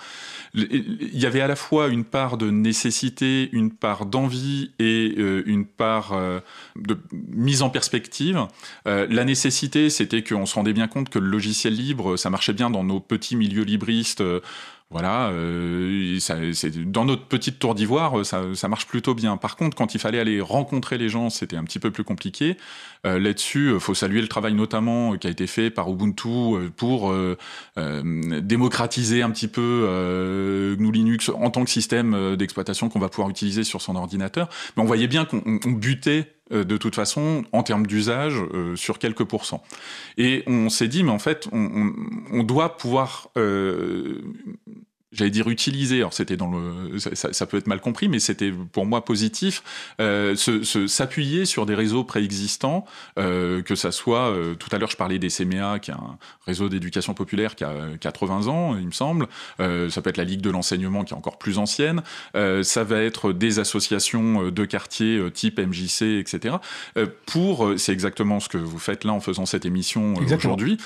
Il 0.55 1.19
y 1.19 1.27
avait 1.27 1.43
à 1.43 1.47
la 1.47 1.57
fois 1.57 1.89
une 1.89 2.05
part 2.05 2.39
de 2.39 2.51
nécessité, 2.51 3.51
une 3.53 3.71
part 3.71 4.07
d'envie 4.07 4.73
et 4.79 5.15
euh, 5.19 5.43
une 5.47 5.67
part 5.67 6.13
euh, 6.15 6.41
de 6.77 6.99
mise 7.13 7.63
en 7.63 7.69
perspective. 7.69 8.47
Euh, 8.87 9.07
la 9.11 9.25
nécessité, 9.25 9.91
c'était 9.91 10.23
qu'on 10.23 10.47
se 10.47 10.55
rendait 10.55 10.73
bien 10.73 10.89
compte 10.89 11.11
que 11.11 11.19
le 11.19 11.29
logiciel 11.29 11.75
libre, 11.75 12.17
ça 12.17 12.31
marchait 12.31 12.55
bien 12.55 12.71
dans 12.71 12.85
nos 12.85 13.01
petits 13.01 13.37
milieux 13.37 13.65
libristes 13.65 14.23
voilà, 14.91 15.31
euh, 15.31 16.19
dans 16.87 17.05
notre 17.05 17.27
petite 17.27 17.59
tour 17.59 17.75
d'ivoire, 17.75 18.25
ça, 18.25 18.43
ça, 18.55 18.69
marche 18.69 18.87
plutôt 18.87 19.15
bien. 19.15 19.37
Par 19.37 19.57
contre, 19.57 19.77
quand 19.77 19.95
il 19.95 20.01
fallait 20.01 20.21
aller 20.21 20.41
rencontrer 20.41 20.97
les 20.97 21.09
gens, 21.09 21.29
c'était 21.29 21.57
un 21.57 21.65
petit 21.65 21.81
peu 21.81 21.91
plus 21.91 22.05
compliqué. 22.05 22.57
Euh, 23.05 23.19
Là-dessus, 23.19 23.73
il 23.75 23.81
faut 23.81 23.95
saluer 23.95 24.21
le 24.23 24.29
travail 24.29 24.55
notamment 24.55 25.15
euh, 25.15 25.17
qui 25.17 25.27
a 25.27 25.31
été 25.31 25.49
fait 25.49 25.71
par 25.71 25.91
Ubuntu 25.91 26.29
euh, 26.29 26.71
pour 26.75 27.11
euh, 27.11 27.37
démocratiser 28.43 29.23
un 29.23 29.31
petit 29.31 29.49
peu 29.49 30.77
GNU 30.79 30.93
Linux 30.93 31.31
en 31.31 31.51
tant 31.51 31.65
que 31.65 31.71
système 31.71 32.37
d'exploitation 32.37 32.89
qu'on 32.89 33.01
va 33.01 33.09
pouvoir 33.09 33.29
utiliser 33.29 33.65
sur 33.65 33.83
son 33.83 33.97
ordinateur. 33.97 34.49
Mais 34.77 34.85
on 34.85 34.87
voyait 34.87 35.09
bien 35.09 35.25
qu'on 35.25 35.73
butait 35.73 36.36
de 36.51 36.77
toute 36.77 36.95
façon, 36.95 37.45
en 37.53 37.63
termes 37.63 37.87
d'usage, 37.87 38.35
euh, 38.55 38.77
sur 38.77 38.99
quelques 38.99 39.25
pourcents. 39.25 39.63
Et 40.17 40.43
on 40.47 40.69
s'est 40.69 40.89
dit, 40.89 41.03
mais 41.03 41.11
en 41.11 41.19
fait, 41.19 41.49
on, 41.53 41.59
on, 41.59 41.93
on 42.39 42.43
doit 42.43 42.77
pouvoir 42.77 43.31
euh, 43.37 44.23
j'allais 45.17 45.31
dire 45.31 45.49
utiliser, 45.49 45.99
alors 45.99 46.13
c'était 46.13 46.37
dans 46.37 46.51
le, 46.51 46.99
ça, 46.99 47.47
peut 47.47 47.57
être 47.57 47.67
mal 47.67 47.81
compris, 47.81 48.09
mais 48.09 48.19
c'était 48.19 48.53
pour 48.73 48.87
moi 48.87 49.05
positif, 49.05 49.63
euh, 50.01 50.35
s'appuyer 50.37 51.45
sur 51.45 51.67
des 51.67 51.75
réseaux 51.75 52.05
préexistants, 52.05 52.85
euh, 53.19 53.63
que 53.63 53.75
ça 53.75 53.93
soit, 53.93 54.31
euh, 54.31 54.55
tout 54.55 54.69
à 54.73 54.79
l'heure 54.79 54.91
je 54.91 54.97
parlais 54.97 55.19
des 55.19 55.29
CMA, 55.29 55.79
qui 55.79 55.91
est 55.91 55.95
un 55.95 56.19
réseau 56.47 56.69
d'éducation 56.69 57.15
populaire 57.15 57.57
qui 57.57 57.65
a 57.65 57.75
80 58.01 58.49
ans, 58.49 58.77
il 58.77 58.87
me 58.87 58.93
semble, 58.93 59.27
euh, 59.61 59.89
ça 59.91 60.03
peut 60.03 60.11
être 60.11 60.17
la 60.17 60.25
Ligue 60.25 60.41
de 60.41 60.51
l'enseignement 60.51 61.05
qui 61.05 61.15
est 61.15 61.17
encore 61.17 61.39
plus 61.39 61.59
ancienne, 61.59 62.03
euh, 62.37 62.63
ça 62.63 62.85
va 62.85 63.01
être 63.01 63.33
des 63.33 63.59
associations 63.59 64.51
de 64.51 64.65
quartier 64.65 65.21
type 65.33 65.59
MJC, 65.59 66.19
etc. 66.19 66.57
pour, 67.27 67.75
c'est 67.77 67.93
exactement 67.93 68.41
ce 68.41 68.49
que 68.49 68.59
vous 68.59 68.79
faites 68.79 69.05
là 69.05 69.13
en 69.13 69.21
faisant 69.21 69.47
cette 69.47 69.65
émission 69.65 70.15
aujourd'hui. 70.15 70.79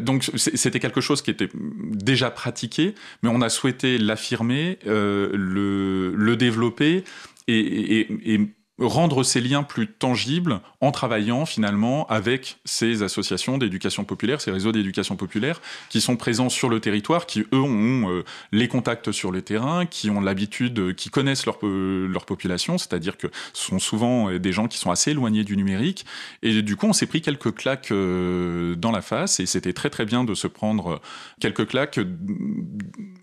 donc 0.00 0.24
c'était 0.36 0.80
quelque 0.80 1.00
chose 1.00 1.22
qui 1.22 1.30
était 1.30 1.48
déjà 1.54 2.30
pratiqué, 2.30 2.94
mais 3.22 3.30
on 3.32 3.40
a 3.40 3.48
souhaité 3.64 3.96
l'affirmer, 3.96 4.78
euh, 4.86 5.30
le, 5.32 6.36
développer 6.36 7.04
et 7.48 8.40
rendre 8.80 9.22
ces 9.22 9.40
liens 9.40 9.62
plus 9.62 9.86
tangibles 9.86 10.60
en 10.80 10.90
travaillant 10.90 11.46
finalement 11.46 12.06
avec 12.08 12.58
ces 12.64 13.04
associations 13.04 13.56
d'éducation 13.56 14.04
populaire, 14.04 14.40
ces 14.40 14.50
réseaux 14.50 14.72
d'éducation 14.72 15.14
populaire 15.14 15.60
qui 15.90 16.00
sont 16.00 16.16
présents 16.16 16.48
sur 16.48 16.68
le 16.68 16.80
territoire, 16.80 17.26
qui 17.26 17.40
eux 17.52 17.60
ont 17.60 18.10
euh, 18.10 18.24
les 18.50 18.66
contacts 18.66 19.12
sur 19.12 19.30
le 19.30 19.42
terrain, 19.42 19.86
qui 19.86 20.10
ont 20.10 20.20
l'habitude, 20.20 20.78
euh, 20.80 20.92
qui 20.92 21.08
connaissent 21.08 21.46
leur, 21.46 21.58
leur 21.62 22.26
population, 22.26 22.76
c'est-à-dire 22.76 23.16
que 23.16 23.28
ce 23.52 23.66
sont 23.66 23.78
souvent 23.78 24.28
euh, 24.28 24.40
des 24.40 24.50
gens 24.50 24.66
qui 24.66 24.78
sont 24.78 24.90
assez 24.90 25.12
éloignés 25.12 25.44
du 25.44 25.56
numérique. 25.56 26.04
Et 26.42 26.60
du 26.62 26.74
coup, 26.74 26.86
on 26.86 26.92
s'est 26.92 27.06
pris 27.06 27.22
quelques 27.22 27.54
claques 27.54 27.92
dans 27.92 28.90
la 28.90 29.02
face 29.02 29.38
et 29.38 29.46
c'était 29.46 29.72
très 29.72 29.90
très 29.90 30.04
bien 30.04 30.24
de 30.24 30.34
se 30.34 30.46
prendre 30.46 31.00
quelques 31.40 31.68
claques, 31.68 32.00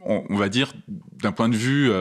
on, 0.06 0.36
va 0.36 0.50
dire, 0.50 0.74
d'un 1.22 1.32
point 1.32 1.50
de 1.50 1.56
vue, 1.56 1.92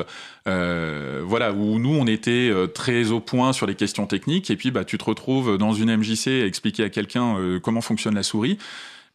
voilà, 0.46 1.52
où 1.52 1.78
nous 1.78 1.94
on 1.94 2.06
était 2.06 2.52
très 2.74 3.10
au 3.10 3.20
point 3.20 3.39
sur 3.52 3.66
les 3.66 3.74
questions 3.74 4.06
techniques, 4.06 4.50
et 4.50 4.56
puis 4.56 4.70
bah, 4.70 4.84
tu 4.84 4.98
te 4.98 5.04
retrouves 5.04 5.58
dans 5.58 5.72
une 5.72 5.96
MJC 5.96 6.28
à 6.28 6.46
expliquer 6.46 6.84
à 6.84 6.90
quelqu'un 6.90 7.36
euh, 7.38 7.60
comment 7.60 7.80
fonctionne 7.80 8.14
la 8.14 8.22
souris. 8.22 8.58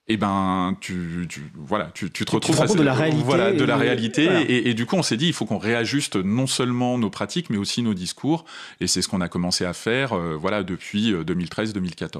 Et 0.08 0.14
eh 0.14 0.18
ben, 0.18 0.78
tu, 0.82 1.28
voilà, 1.56 1.90
tu, 1.96 2.12
te 2.12 2.32
retrouves 2.32 2.62
à, 2.62 2.68
de 2.68 2.84
la 2.84 2.94
réalité, 2.94 3.24
voilà, 3.24 3.52
de 3.52 3.64
la 3.64 3.76
réalité, 3.76 4.30
et, 4.70 4.76
du 4.76 4.86
coup, 4.86 4.96
on 4.98 5.02
s'est 5.02 5.18
dit, 5.18 5.26
il 5.26 5.34
faut 5.34 5.48
qu'on 5.48 5.58
réajuste 5.58 6.16
non 6.16 6.46
seulement 6.46 7.00
nos 7.00 7.10
pratiques, 7.10 7.50
mais 7.50 7.58
aussi 7.58 7.82
nos 7.82 7.96
discours, 7.96 8.46
et 8.80 8.86
c'est 8.86 9.02
ce 9.02 9.08
qu'on 9.08 9.22
a 9.22 9.30
commencé 9.30 9.66
à 9.66 9.74
faire, 9.74 10.14
euh, 10.14 10.38
voilà, 10.40 10.62
depuis 10.62 11.12
2013-2014. 11.12 12.16
Euh, 12.16 12.20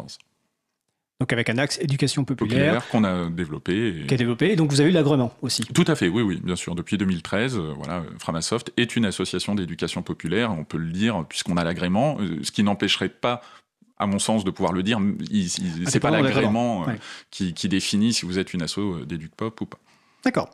donc 1.22 1.32
avec 1.32 1.50
un 1.50 1.58
axe 1.58 1.80
éducation 1.80 2.26
populaire, 2.26 2.86
qu'on 2.90 3.06
a 3.06 3.30
développé. 3.30 4.04
Qui 4.06 4.14
a 4.14 4.18
développé, 4.18 4.52
et 4.52 4.56
donc 4.58 4.72
vous 4.72 4.82
avez 4.82 4.90
eu 4.90 4.94
l'agrément 4.94 5.34
aussi. 5.42 5.64
Tout 5.64 5.86
à 5.88 5.96
fait, 5.96 6.10
oui, 6.10 6.22
oui, 6.22 6.42
bien 6.44 6.58
sûr. 6.58 6.76
Depuis 6.76 6.98
2013, 6.98 7.58
euh, 7.58 7.74
voilà, 7.78 8.04
Framasoft 8.20 8.74
est 8.76 8.98
une 8.98 9.06
association 9.06 9.56
d'éducation 9.56 10.02
populaire, 10.02 10.52
on 10.52 10.66
peut 10.66 10.78
le 10.78 10.92
dire, 10.92 11.24
puisqu'on 11.30 11.56
a 11.56 11.64
l'agrément, 11.64 12.18
euh, 12.20 12.40
ce 12.44 12.52
qui 12.52 12.64
n'empêcherait 12.64 13.10
pas 13.10 13.42
à 13.98 14.08
mon 14.08 14.20
sens, 14.20 14.44
de 14.44 14.52
pouvoir 14.52 14.74
le 14.74 14.84
dire. 14.84 15.00
Ah, 15.00 15.86
c'est 15.88 16.02
pas 16.02 16.12
l'agrément 16.12 16.86
euh, 16.90 16.94
qui, 17.32 17.54
définit 17.70 18.12
si 18.12 18.26
vous 18.26 18.38
êtes 18.38 18.54
une 18.54 18.62
asso 18.62 19.06
d'éduc-pop 19.08 19.62
ou 19.62 19.66
pas. 19.68 19.78
D'accord. 20.26 20.50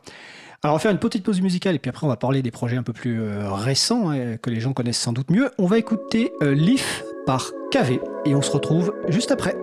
Alors 0.62 0.74
on 0.74 0.76
va 0.76 0.78
faire 0.78 0.92
une 0.92 1.00
petite 1.00 1.24
pause 1.24 1.40
musicale 1.40 1.74
et 1.74 1.80
puis 1.80 1.88
après 1.88 2.06
on 2.06 2.08
va 2.08 2.14
parler 2.14 2.40
des 2.40 2.52
projets 2.52 2.76
un 2.76 2.84
peu 2.84 2.92
plus 2.92 3.20
récents 3.20 4.10
hein, 4.10 4.36
que 4.36 4.48
les 4.48 4.60
gens 4.60 4.72
connaissent 4.72 5.00
sans 5.00 5.12
doute 5.12 5.28
mieux. 5.28 5.50
On 5.58 5.66
va 5.66 5.76
écouter 5.76 6.30
Leaf 6.40 7.02
par 7.26 7.50
KV 7.72 7.98
et 8.26 8.36
on 8.36 8.42
se 8.42 8.50
retrouve 8.52 8.94
juste 9.08 9.32
après. 9.32 9.56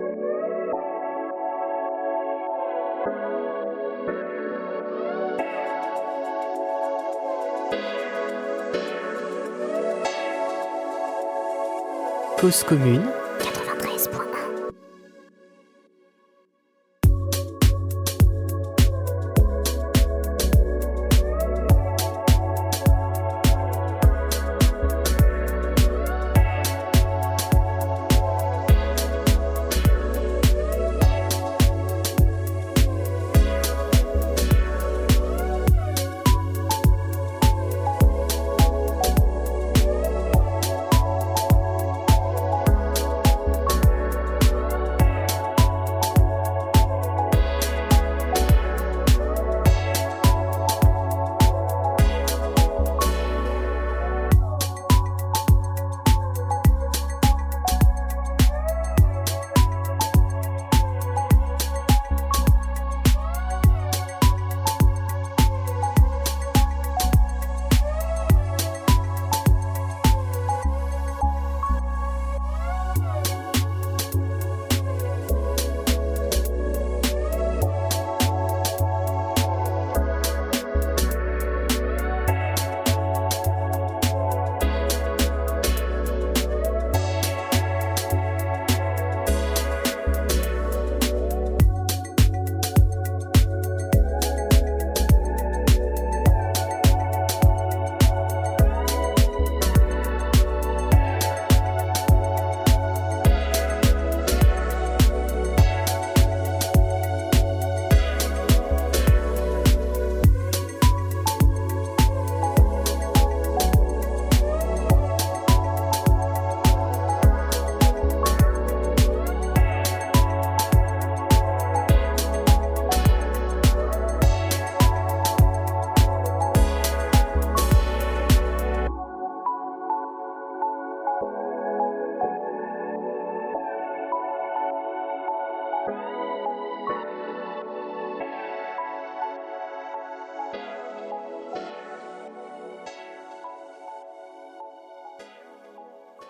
Cause 12.40 12.64
commune 12.64 13.19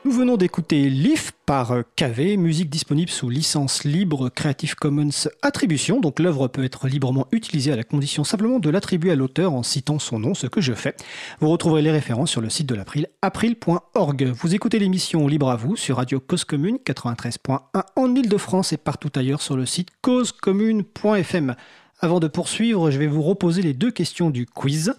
Nous 0.07 0.13
venons 0.13 0.39
d'écouter 0.39 0.89
Leaf 0.89 1.33
par 1.45 1.75
KV, 1.95 2.39
musique 2.39 2.71
disponible 2.71 3.11
sous 3.11 3.29
licence 3.29 3.85
libre 3.85 4.31
Creative 4.31 4.75
Commons 4.75 5.29
Attribution. 5.43 6.01
Donc 6.01 6.21
l'œuvre 6.21 6.49
peut 6.49 6.65
être 6.65 6.89
librement 6.89 7.27
utilisée 7.33 7.71
à 7.71 7.77
la 7.77 7.85
condition 7.85 8.25
simplement 8.25 8.61
de 8.61 8.71
l'attribuer 8.71 9.11
à 9.11 9.15
l'auteur 9.15 9.53
en 9.53 9.63
citant 9.63 9.99
son 9.99 10.19
nom, 10.19 10.33
ce 10.33 10.47
que 10.47 10.63
je 10.63 10.73
fais. 10.73 10.97
Vous 11.41 11.51
retrouverez 11.51 11.83
les 11.83 11.91
références 11.91 12.31
sur 12.31 12.41
le 12.41 12.49
site 12.49 12.67
de 12.67 12.75
l'April, 12.75 13.09
april.org. 13.21 14.25
Vous 14.25 14.55
écoutez 14.55 14.79
l'émission 14.79 15.29
Libre 15.29 15.51
à 15.51 15.57
vous 15.57 15.77
sur 15.77 15.97
Radio 15.97 16.19
Cause 16.19 16.45
Commune 16.45 16.79
93.1 16.79 17.59
en 17.95 18.15
Ile-de-France 18.15 18.73
et 18.73 18.79
partout 18.79 19.11
ailleurs 19.17 19.43
sur 19.43 19.59
le 19.59 19.67
site 19.67 19.91
causecommune.fm. 20.01 21.57
Avant 22.01 22.21
de 22.21 22.29
poursuivre, 22.29 22.91
je 22.91 22.99
vais 22.99 23.07
vous 23.07 23.23
reposer 23.23 23.61
les 23.61 23.75
deux 23.75 23.91
questions 23.91 24.31
du 24.31 24.47
quiz. 24.47 24.95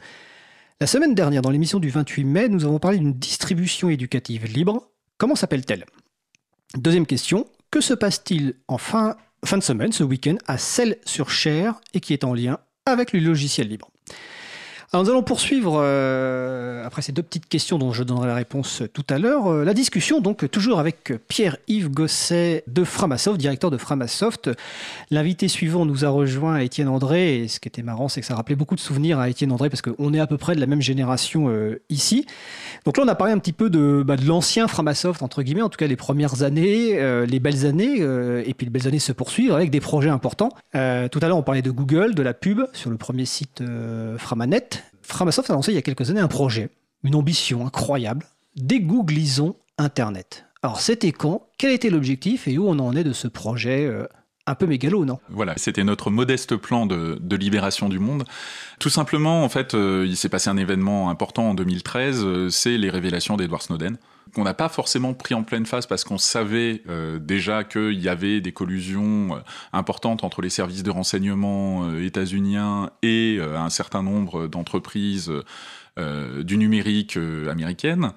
La 0.80 0.86
semaine 0.86 1.16
dernière, 1.16 1.42
dans 1.42 1.50
l'émission 1.50 1.80
du 1.80 1.90
28 1.90 2.24
mai, 2.24 2.50
nous 2.50 2.66
avons 2.66 2.80
parlé 2.80 3.00
d'une 3.00 3.14
distribution 3.14 3.90
éducative 3.90 4.46
libre. 4.46 4.91
Comment 5.22 5.36
s'appelle-t-elle? 5.36 5.86
Deuxième 6.76 7.06
question, 7.06 7.46
que 7.70 7.80
se 7.80 7.94
passe-t-il 7.94 8.56
en 8.68 8.80
fin, 8.80 9.18
fin 9.46 9.60
de 9.60 9.62
semaine, 9.62 9.92
ce 9.92 10.04
week-end, 10.04 10.38
à 10.48 10.58
Celles-sur-Cher 10.58 11.80
et 11.94 12.00
qui 12.00 12.14
est 12.14 12.24
en 12.24 12.34
lien 12.34 12.58
avec 12.88 13.14
le 13.14 13.20
logiciel 13.20 13.68
libre? 13.68 13.92
Alors 14.94 15.06
nous 15.06 15.10
allons 15.10 15.24
poursuivre, 15.24 15.80
euh, 15.82 16.86
après 16.86 17.02
ces 17.02 17.14
deux 17.14 17.24
petites 17.24 17.48
questions 17.48 17.78
dont 17.78 17.94
je 17.94 18.04
donnerai 18.04 18.28
la 18.28 18.36
réponse 18.36 18.84
tout 18.94 19.06
à 19.10 19.20
l'heure, 19.20 19.48
euh, 19.48 19.64
la 19.64 19.74
discussion, 19.74 20.20
donc 20.20 20.52
toujours 20.52 20.82
avec 20.82 21.14
Pierre-Yves 21.30 21.88
Gosset 21.88 22.66
de 22.68 22.84
Framasoft, 22.84 23.40
directeur 23.40 23.72
de 23.72 23.78
Framasoft. 23.78 24.50
L'invité 25.10 25.48
suivant 25.48 25.86
nous 25.86 26.04
a 26.04 26.10
rejoint, 26.10 26.58
Étienne 26.58 26.90
André, 26.90 27.38
et 27.38 27.48
ce 27.48 27.62
qui 27.62 27.70
était 27.70 27.84
marrant, 27.84 28.10
c'est 28.10 28.20
que 28.20 28.28
ça 28.28 28.36
rappelait 28.36 28.58
beaucoup 28.58 28.76
de 28.76 28.82
souvenirs 28.82 29.18
à 29.18 29.30
Étienne 29.30 29.54
André, 29.54 29.70
parce 29.70 29.82
qu'on 29.82 30.14
est 30.14 30.20
à 30.20 30.28
peu 30.28 30.38
près 30.38 30.56
de 30.56 30.60
la 30.60 30.68
même 30.68 30.82
génération 30.82 31.48
euh, 31.48 31.82
ici. 31.90 32.26
Donc 32.84 32.98
là, 32.98 33.06
on 33.06 33.08
a 33.08 33.16
parlé 33.16 33.32
un 33.32 33.40
petit 33.40 33.54
peu 33.54 33.70
de, 33.70 34.04
bah, 34.06 34.18
de 34.18 34.26
l'ancien 34.26 34.68
Framasoft, 34.68 35.24
entre 35.24 35.42
guillemets, 35.42 35.62
en 35.62 35.70
tout 35.70 35.78
cas 35.78 35.88
les 35.88 35.96
premières 35.96 36.44
années, 36.44 37.00
les 37.26 37.40
belles 37.40 37.66
années, 37.66 38.00
et 38.46 38.54
puis 38.54 38.66
les 38.66 38.70
belles 38.70 38.88
années 38.88 39.00
se 39.00 39.14
poursuivent 39.14 39.54
avec 39.54 39.70
des 39.70 39.80
projets 39.80 40.10
importants. 40.10 40.50
tout 40.74 40.78
à 40.78 41.28
l'heure, 41.28 41.38
on 41.38 41.44
parlait 41.44 41.62
de 41.62 41.72
Google, 41.72 42.14
de 42.14 42.24
la 42.24 42.34
pub 42.34 42.64
sur 42.74 42.90
le 42.90 42.98
premier 42.98 43.24
site 43.24 43.64
Framanet. 44.18 44.81
Framasoft 45.02 45.50
a 45.50 45.54
lancé 45.54 45.72
il 45.72 45.76
y 45.76 45.78
a 45.78 45.82
quelques 45.82 46.10
années 46.10 46.20
un 46.20 46.28
projet, 46.28 46.70
une 47.04 47.16
ambition 47.16 47.66
incroyable, 47.66 48.26
dégooglisons 48.56 49.56
Internet. 49.78 50.46
Alors 50.64 50.80
c'était 50.80 51.12
quand? 51.12 51.48
Quel 51.58 51.72
était 51.72 51.90
l'objectif 51.90 52.48
et 52.48 52.58
où 52.58 52.68
on 52.68 52.78
en 52.80 52.96
est 52.96 53.04
de 53.04 53.14
ce 53.14 53.28
projet 53.28 53.86
euh, 53.86 54.06
un 54.46 54.56
peu 54.56 54.68
mégalo, 54.68 55.06
non? 55.06 55.20
Voilà, 55.30 55.54
c'était 55.58 55.84
notre 55.84 56.12
modeste 56.12 56.56
plan 56.56 56.86
de, 56.86 57.36
libération 57.36 57.90
du 57.90 58.00
monde. 58.00 58.26
Tout 58.80 58.90
simplement, 58.90 59.44
en 59.44 59.50
fait, 59.50 59.74
euh, 59.74 60.06
il 60.08 60.18
s'est 60.18 60.30
passé 60.30 60.50
un 60.50 60.58
événement 60.58 61.10
important 61.10 61.50
en 61.50 61.54
2013, 61.54 62.24
euh, 62.24 62.50
c'est 62.50 62.78
les 62.78 62.90
révélations 62.90 63.38
d'Edward 63.38 63.64
Snowden 63.64 63.98
qu'on 64.34 64.44
n'a 64.44 64.54
pas 64.54 64.70
forcément 64.70 65.14
pris 65.14 65.34
en 65.34 65.44
pleine 65.44 65.66
face 65.66 65.86
parce 65.86 66.04
qu'on 66.04 66.18
savait 66.18 66.82
euh, 66.90 67.20
déjà 67.20 67.64
qu'il 67.64 68.00
y 68.02 68.10
avait 68.10 68.42
des 68.42 68.52
collusions 68.52 69.42
importantes 69.74 70.24
entre 70.24 70.42
les 70.42 70.50
services 70.50 70.84
de 70.84 70.92
renseignement 70.92 71.94
états-uniens 71.96 72.92
et 73.04 73.40
un 73.42 73.70
certain 73.70 74.04
nombre 74.04 74.48
d'entreprises 74.48 75.32
du 75.98 76.58
numérique 76.58 77.18
américaines. 77.50 78.14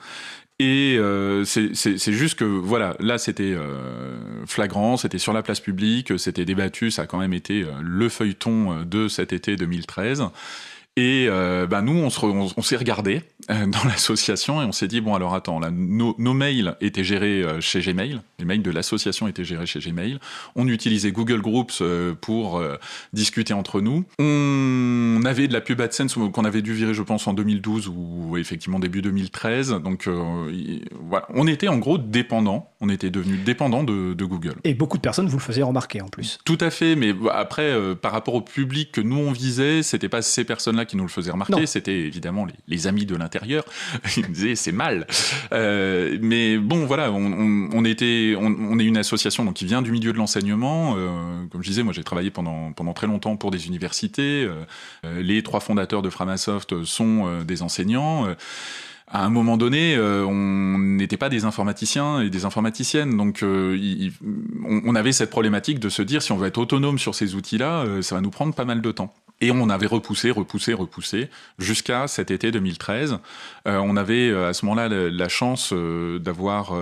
Et 0.60 0.96
euh, 1.00 1.44
c'est 1.44 2.12
juste 2.12 2.38
que, 2.38 2.44
voilà, 2.44 2.94
là 3.00 3.18
c'était 3.18 3.42
euh, 3.42 4.46
flagrant, 4.46 4.96
c'était 4.96 5.18
sur 5.18 5.32
la 5.32 5.42
place 5.42 5.58
publique, 5.58 6.16
c'était 6.16 6.44
débattu, 6.44 6.92
ça 6.92 7.02
a 7.02 7.06
quand 7.06 7.18
même 7.18 7.32
été 7.32 7.64
euh, 7.64 7.72
le 7.82 8.08
feuilleton 8.08 8.84
de 8.84 9.08
cet 9.08 9.32
été 9.32 9.56
2013. 9.56 10.24
Et 10.96 11.26
euh, 11.28 11.66
bah 11.66 11.82
nous, 11.82 11.92
on, 11.92 12.08
se 12.08 12.24
on, 12.24 12.62
s'est 12.62 12.76
regardé 12.76 13.22
euh, 13.50 13.66
dans 13.66 13.82
l'association 13.84 14.62
et 14.62 14.64
on 14.64 14.70
s'est 14.70 14.86
dit 14.86 15.00
bon 15.00 15.14
alors 15.14 15.34
attends, 15.34 15.58
là, 15.58 15.70
nos, 15.72 16.14
nos 16.18 16.34
mails 16.34 16.76
étaient 16.80 17.02
gérés 17.02 17.42
euh, 17.42 17.60
chez 17.60 17.80
Gmail, 17.80 18.20
les 18.38 18.44
mails 18.44 18.62
de 18.62 18.70
l'association 18.70 19.26
étaient 19.26 19.44
gérés 19.44 19.66
chez 19.66 19.80
Gmail. 19.80 20.20
On 20.54 20.68
utilisait 20.68 21.10
Google 21.10 21.40
Groups 21.40 21.80
euh, 21.80 22.14
pour 22.14 22.62
discuter 23.12 23.54
entre 23.54 23.80
nous. 23.80 24.04
On 24.20 25.20
avait 25.24 25.48
de 25.48 25.52
la 25.52 25.60
pub 25.60 25.80
AdSense 25.80 26.14
qu'on 26.14 26.44
avait 26.44 26.62
dû 26.62 26.74
virer, 26.74 26.94
je 26.94 27.02
pense, 27.02 27.26
en 27.26 27.34
2012 27.34 27.88
ou 27.88 28.36
effectivement 28.36 28.78
début 28.78 29.02
2013. 29.02 29.70
Donc 29.82 30.08
voilà, 30.08 31.26
on 31.34 31.46
était 31.46 31.68
en 31.68 31.78
gros 31.78 31.98
dépendant. 31.98 32.70
On 32.84 32.90
était 32.90 33.08
devenu 33.08 33.38
dépendant 33.38 33.82
de, 33.82 34.12
de, 34.12 34.24
Google. 34.26 34.56
Et 34.62 34.74
beaucoup 34.74 34.98
de 34.98 35.02
personnes 35.02 35.26
vous 35.26 35.38
le 35.38 35.42
faisaient 35.42 35.62
remarquer 35.62 36.02
en 36.02 36.08
plus. 36.08 36.38
Tout 36.44 36.58
à 36.60 36.68
fait, 36.68 36.96
mais 36.96 37.14
après, 37.32 37.74
par 37.96 38.12
rapport 38.12 38.34
au 38.34 38.42
public 38.42 38.92
que 38.92 39.00
nous 39.00 39.16
on 39.16 39.32
visait, 39.32 39.82
c'était 39.82 40.10
pas 40.10 40.20
ces 40.20 40.44
personnes-là 40.44 40.84
qui 40.84 40.96
nous 40.98 41.04
le 41.04 41.08
faisaient 41.08 41.30
remarquer, 41.30 41.66
c'était 41.66 42.00
évidemment 42.00 42.46
les, 42.68 42.86
amis 42.86 43.06
de 43.06 43.16
l'intérieur. 43.16 43.64
Ils 44.16 44.24
me 44.24 44.34
disaient 44.34 44.54
c'est 44.54 44.72
mal. 44.72 45.06
Euh, 45.52 46.18
mais 46.20 46.58
bon, 46.58 46.86
voilà, 46.86 47.10
on, 47.12 47.84
était, 47.84 48.34
on, 48.38 48.78
est 48.78 48.84
une 48.84 48.96
association 48.96 49.44
donc, 49.44 49.54
qui 49.54 49.64
vient 49.64 49.82
du 49.82 49.90
milieu 49.90 50.12
de 50.12 50.18
l'enseignement. 50.18 50.94
Euh, 50.96 51.46
comme 51.50 51.62
je 51.62 51.68
disais, 51.68 51.82
moi 51.82 51.92
j'ai 51.92 52.04
travaillé 52.04 52.30
pendant, 52.30 52.72
pendant 52.72 52.92
très 52.92 53.06
longtemps 53.06 53.36
pour 53.36 53.50
des 53.50 53.66
universités. 53.66 54.46
Euh, 55.04 55.22
les 55.22 55.42
trois 55.42 55.60
fondateurs 55.60 56.02
de 56.02 56.10
Framasoft 56.10 56.84
sont 56.84 57.42
des 57.42 57.62
enseignants 57.62 58.26
à 59.06 59.24
un 59.24 59.28
moment 59.28 59.56
donné, 59.56 59.98
on 59.98 60.78
n'était 60.78 61.16
pas 61.16 61.28
des 61.28 61.44
informaticiens 61.44 62.20
et 62.20 62.30
des 62.30 62.44
informaticiennes, 62.44 63.16
donc 63.16 63.44
on, 63.44 64.94
avait 64.94 65.12
cette 65.12 65.30
problématique 65.30 65.78
de 65.78 65.88
se 65.88 66.02
dire 66.02 66.22
si 66.22 66.32
on 66.32 66.36
veut 66.36 66.48
être 66.48 66.58
autonome 66.58 66.98
sur 66.98 67.14
ces 67.14 67.34
outils-là, 67.34 68.00
ça 68.02 68.14
va 68.14 68.20
nous 68.20 68.30
prendre 68.30 68.54
pas 68.54 68.64
mal 68.64 68.80
de 68.80 68.92
temps. 68.92 69.14
Et 69.40 69.50
on 69.50 69.68
avait 69.68 69.86
repoussé, 69.86 70.30
repoussé, 70.30 70.72
repoussé, 70.72 71.28
jusqu'à 71.58 72.06
cet 72.06 72.30
été 72.30 72.52
2013. 72.52 73.18
Euh, 73.66 73.78
on 73.78 73.96
avait 73.96 74.30
euh, 74.30 74.48
à 74.48 74.54
ce 74.54 74.64
moment-là 74.64 74.88
la, 74.88 75.28
chance 75.28 75.72
euh, 75.72 76.18
d'avoir 76.18 76.72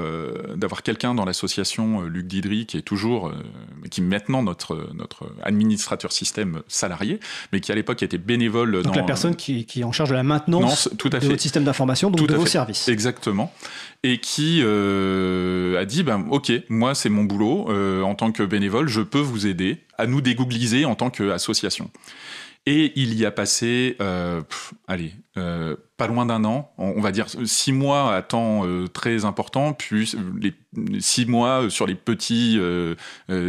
d'avoir 0.54 0.82
quelqu'un 0.82 1.14
dans 1.14 1.24
l'association, 1.24 2.02
Luc 2.02 2.26
Didry, 2.26 2.66
qui 2.66 2.76
est 2.76 2.82
toujours, 2.82 3.32
qui 3.90 4.00
est 4.00 4.04
maintenant 4.04 4.42
notre 4.42 4.90
notre 4.94 5.32
administrateur 5.42 6.12
système 6.12 6.60
salarié, 6.68 7.20
mais 7.52 7.60
qui 7.60 7.72
à 7.72 7.74
l'époque 7.74 8.02
était 8.02 8.18
bénévole. 8.18 8.82
Donc 8.82 8.96
la 8.96 9.02
personne 9.02 9.34
qui, 9.34 9.64
qui, 9.64 9.80
est 9.80 9.84
en 9.84 9.92
charge 9.92 10.10
de 10.10 10.14
la 10.14 10.22
maintenance 10.22 10.90
tout 10.98 11.10
à 11.12 11.18
de 11.18 11.26
votre 11.26 11.40
système 11.40 11.64
d'information, 11.64 12.10
donc 12.10 12.28
de 12.28 12.34
vos 12.34 12.46
services. 12.46 12.88
Exactement. 12.88 13.52
Et 14.02 14.18
qui 14.18 14.60
a 14.62 15.84
dit, 15.86 16.02
ben 16.02 16.26
ok, 16.30 16.52
moi 16.68 16.94
c'est 16.94 17.08
mon 17.08 17.24
boulot 17.24 17.70
en 18.04 18.14
tant 18.14 18.30
que 18.30 18.42
bénévole, 18.42 18.88
je 18.88 19.00
peux 19.00 19.20
vous 19.20 19.46
aider 19.46 19.78
à 19.96 20.06
nous 20.06 20.20
dégoogliser 20.20 20.84
en 20.84 20.94
tant 20.94 21.10
qu'association. 21.10 21.90
Et 22.64 22.92
il 22.94 23.14
y 23.14 23.26
a 23.26 23.32
passé, 23.32 23.96
euh, 24.00 24.40
allez, 24.86 25.12
euh, 25.36 25.74
pas 25.96 26.06
loin 26.06 26.26
d'un 26.26 26.44
an, 26.44 26.72
on, 26.78 27.00
va 27.00 27.10
dire 27.10 27.26
six 27.44 27.72
mois 27.72 28.14
à 28.14 28.22
temps 28.22 28.64
euh, 28.64 28.86
très 28.86 29.24
important, 29.24 29.72
puis 29.72 30.08
six 31.00 31.26
mois 31.26 31.68
sur 31.70 31.88
les 31.88 31.96
petits 31.96 32.60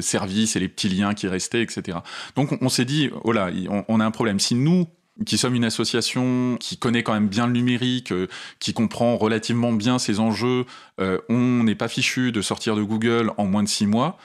services 0.02 0.56
et 0.56 0.60
les 0.60 0.68
petits 0.68 0.90
liens 0.90 1.14
qui 1.14 1.28
restaient, 1.28 1.62
etc. 1.62 2.00
Donc 2.36 2.58
on, 2.60 2.70
s'est 2.70 2.86
dit, 2.86 3.12
oh 3.24 3.32
là, 3.32 3.52
on, 3.88 4.00
a 4.00 4.06
un 4.06 4.12
problème. 4.12 4.40
Si 4.40 4.56
nous, 4.56 4.88
qui 5.28 5.38
sommes 5.38 5.54
une 5.54 5.66
association 5.66 6.58
qui 6.60 6.78
connaît 6.78 7.04
quand 7.04 7.14
même 7.14 7.28
bien 7.28 7.46
le 7.46 7.54
numérique, 7.54 8.12
qui 8.58 8.74
comprend 8.74 9.16
relativement 9.18 9.74
bien 9.74 10.00
ses 10.00 10.20
enjeux, 10.20 10.66
on 10.98 11.64
n'est 11.64 11.76
pas 11.76 11.88
fichu 11.88 12.32
de 12.32 12.42
sortir 12.42 12.76
de 12.76 12.82
Google 12.82 13.32
en 13.38 13.46
moins 13.46 13.62
de 13.62 13.70
six 13.70 13.86
mois, 13.86 14.18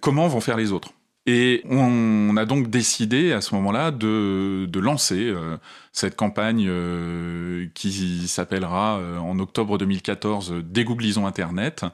comment 0.00 0.28
vont 0.28 0.40
faire 0.40 0.56
les 0.56 0.72
autres? 0.72 0.94
Et 1.26 1.62
on 1.68 2.36
a 2.36 2.44
donc 2.44 2.68
décidé 2.68 3.32
à 3.32 3.40
ce 3.40 3.54
moment-là 3.54 3.90
de, 3.90 4.66
de 4.68 4.80
lancer 4.80 5.28
euh, 5.28 5.56
cette 5.94 6.16
campagne 6.16 6.66
euh, 6.68 7.66
qui 7.72 8.26
s'appellera 8.26 8.98
euh, 8.98 9.18
en 9.18 9.38
octobre 9.38 9.78
2014 9.78 10.54
Dégooglisons 10.64 11.24
Internet 11.24 11.84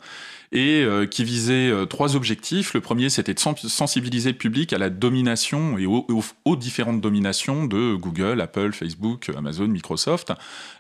et 0.53 0.83
euh, 0.83 1.07
qui 1.07 1.23
visait 1.23 1.71
euh, 1.71 1.87
trois 1.87 2.17
objectifs. 2.17 2.75
Le 2.75 2.81
premier, 2.81 3.09
c'était 3.09 3.35
de 3.35 3.39
sensibiliser 3.39 4.33
le 4.33 4.37
public 4.37 4.73
à 4.73 4.79
la 4.79 4.91
domination 4.91 5.79
et 5.79 5.87
aux, 5.87 6.57
différentes 6.57 7.01
dominations 7.01 7.67
de 7.67 7.95
Google, 7.95 8.41
Apple, 8.41 8.73
Facebook, 8.73 9.31
Amazon, 9.37 9.69
Microsoft. 9.69 10.33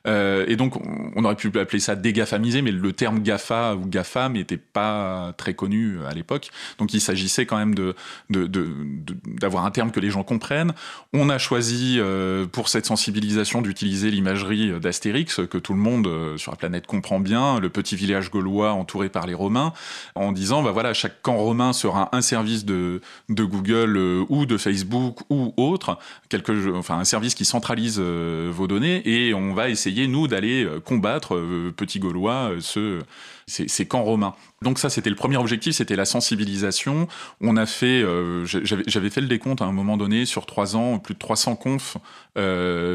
Euh, 0.06 0.44
et 0.48 0.56
donc, 0.56 0.74
on 1.14 1.24
aurait 1.24 1.37
pu 1.37 1.52
appeler 1.59 1.78
ça 1.78 1.94
dégafamiser, 1.94 2.62
mais 2.62 2.72
le 2.72 2.92
terme 2.92 3.20
GAFA 3.20 3.76
ou 3.76 3.87
GAFAM 3.87 4.33
n'était 4.33 4.56
pas 4.56 5.33
très 5.37 5.54
connu 5.54 5.98
à 6.04 6.14
l'époque. 6.14 6.50
Donc, 6.78 6.92
il 6.92 7.00
s'agissait 7.00 7.46
quand 7.46 7.56
même 7.56 7.74
d'avoir 8.28 9.64
un 9.64 9.70
terme 9.70 9.92
que 9.92 10.00
les 10.00 10.11
gens 10.11 10.24
comprennent. 10.24 10.72
On 11.12 11.30
a 11.30 11.38
choisi 11.38 12.00
pour 12.50 12.68
cette 12.68 12.87
d'utiliser 13.62 14.11
l'imagerie 14.11 14.79
d'Astérix, 14.81 15.40
que 15.49 15.59
tout 15.59 15.73
le 15.73 15.79
monde 15.79 16.09
sur 16.37 16.53
la 16.53 16.57
planète 16.57 16.87
comprend 16.87 17.20
bien, 17.20 17.61
le 17.61 17.68
petit 17.68 17.96
village 17.96 18.31
gaulois 18.31 18.73
entouré 18.73 19.09
par 19.09 19.27
les 19.27 19.35
Romains 19.35 19.73
en 20.14 20.33
disant 20.33 20.62
bah 20.62 20.73
voilà 20.73 20.94
chaque 20.94 21.23
camp 21.23 21.37
romain 21.37 21.73
sera 21.73 22.09
un 22.12 22.20
service 22.20 22.64
de, 22.64 23.01
de 23.29 23.44
Google 23.44 23.96
euh, 23.96 24.25
ou 24.29 24.46
de 24.46 24.57
Facebook 24.57 25.20
ou 25.31 25.53
autre, 25.57 25.99
quelque, 26.29 26.77
enfin 26.77 26.99
un 26.99 27.05
service 27.05 27.35
qui 27.35 27.44
centralise 27.44 27.99
euh, 27.99 28.51
vos 28.53 28.66
données 28.66 29.03
et 29.09 29.35
on 29.35 29.55
va 29.55 29.68
essayer 29.68 30.07
nous 30.07 30.29
d'aller 30.29 30.64
euh, 30.64 30.81
combattre 30.81 31.40
petit 31.77 31.99
gaulois 31.99 32.53
ce 32.61 33.01
ces, 33.50 33.86
camps 33.86 34.02
romains. 34.02 34.34
Donc 34.62 34.78
ça, 34.78 34.88
c'était 34.88 35.10
le 35.10 35.16
premier 35.16 35.36
objectif, 35.36 35.74
c'était 35.74 35.96
la 35.96 36.04
sensibilisation. 36.04 37.08
On 37.40 37.56
a 37.56 37.66
fait, 37.66 38.04
j'avais 38.44 39.10
fait 39.10 39.20
le 39.20 39.26
décompte 39.26 39.60
à 39.60 39.64
un 39.64 39.72
moment 39.72 39.96
donné 39.96 40.24
sur 40.24 40.46
trois 40.46 40.76
ans, 40.76 40.98
plus 40.98 41.14
de 41.14 41.18
300 41.18 41.56
confs 41.56 41.96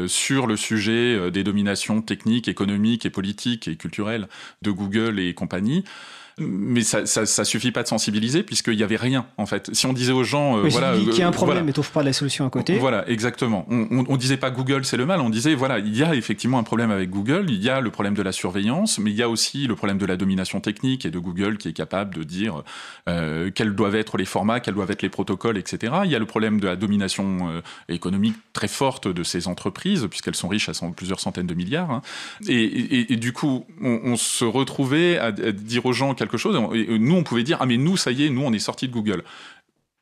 sur 0.08 0.46
le 0.46 0.56
sujet 0.56 1.30
des 1.30 1.44
dominations 1.44 2.02
techniques, 2.02 2.48
économiques 2.48 3.06
et 3.06 3.10
politiques 3.10 3.68
et 3.68 3.76
culturelles 3.76 4.28
de 4.62 4.70
Google 4.70 5.20
et 5.20 5.34
compagnie 5.34 5.84
mais 6.38 6.82
ça, 6.82 7.06
ça, 7.06 7.24
ça, 7.24 7.44
suffit 7.44 7.72
pas 7.72 7.82
de 7.82 7.88
sensibiliser 7.88 8.42
puisqu'il 8.42 8.74
y 8.74 8.82
avait 8.82 8.96
rien 8.96 9.26
en 9.38 9.46
fait. 9.46 9.70
Si 9.74 9.86
on 9.86 9.94
disait 9.94 10.12
aux 10.12 10.22
gens, 10.22 10.58
euh, 10.58 10.68
voilà, 10.68 10.92
qu'il 10.92 11.16
y 11.16 11.22
a 11.22 11.28
un 11.28 11.32
problème, 11.32 11.64
mais 11.64 11.72
t'offres 11.72 11.92
pas 11.92 12.02
la 12.02 12.12
solution 12.12 12.46
à 12.46 12.50
côté. 12.50 12.76
Voilà, 12.78 13.08
exactement. 13.08 13.64
On, 13.70 13.88
on, 13.90 14.04
on, 14.06 14.16
disait 14.18 14.36
pas 14.36 14.50
Google 14.50 14.84
c'est 14.84 14.98
le 14.98 15.06
mal, 15.06 15.20
on 15.20 15.30
disait 15.30 15.54
voilà, 15.54 15.78
il 15.78 15.96
y 15.96 16.02
a 16.02 16.14
effectivement 16.14 16.58
un 16.58 16.62
problème 16.62 16.90
avec 16.90 17.08
Google, 17.08 17.46
il 17.48 17.62
y 17.62 17.70
a 17.70 17.80
le 17.80 17.90
problème 17.90 18.12
de 18.12 18.20
la 18.20 18.32
surveillance, 18.32 18.98
mais 18.98 19.12
il 19.12 19.16
y 19.16 19.22
a 19.22 19.30
aussi 19.30 19.66
le 19.66 19.76
problème 19.76 19.96
de 19.96 20.04
la 20.04 20.18
domination 20.18 20.60
technique 20.60 21.06
et 21.06 21.10
de 21.10 21.18
Google 21.18 21.56
qui 21.56 21.68
est 21.68 21.72
capable 21.72 22.14
de 22.14 22.22
dire 22.22 22.62
euh, 23.08 23.50
quels 23.54 23.74
doivent 23.74 23.96
être 23.96 24.18
les 24.18 24.26
formats, 24.26 24.60
quels 24.60 24.74
doivent 24.74 24.90
être 24.90 25.02
les 25.02 25.08
protocoles, 25.08 25.56
etc. 25.56 25.94
Il 26.04 26.10
y 26.10 26.16
a 26.16 26.18
le 26.18 26.26
problème 26.26 26.60
de 26.60 26.66
la 26.66 26.76
domination 26.76 27.48
euh, 27.48 27.62
économique 27.88 28.36
très 28.52 28.68
forte 28.68 29.08
de 29.08 29.22
ces 29.22 29.48
entreprises 29.48 30.06
puisqu'elles 30.10 30.36
sont 30.36 30.48
riches 30.48 30.68
à 30.68 30.72
plusieurs 30.94 31.20
centaines 31.20 31.46
de 31.46 31.54
milliards. 31.54 31.90
Hein. 31.90 32.02
Et, 32.46 32.62
et, 32.62 33.12
et, 33.14 33.16
du 33.16 33.32
coup, 33.32 33.64
on, 33.80 34.00
on 34.04 34.16
se 34.16 34.44
retrouvait 34.44 35.16
à, 35.16 35.26
à 35.26 35.30
dire 35.30 35.86
aux 35.86 35.94
gens 35.94 36.10
chose. 36.36 36.56
Nous, 36.88 37.14
on 37.14 37.22
pouvait 37.22 37.42
dire 37.42 37.58
ah 37.60 37.66
mais 37.66 37.76
nous, 37.76 37.96
ça 37.96 38.10
y 38.10 38.24
est, 38.24 38.30
nous, 38.30 38.42
on 38.42 38.52
est 38.52 38.58
sorti 38.58 38.88
de 38.88 38.92
Google. 38.92 39.22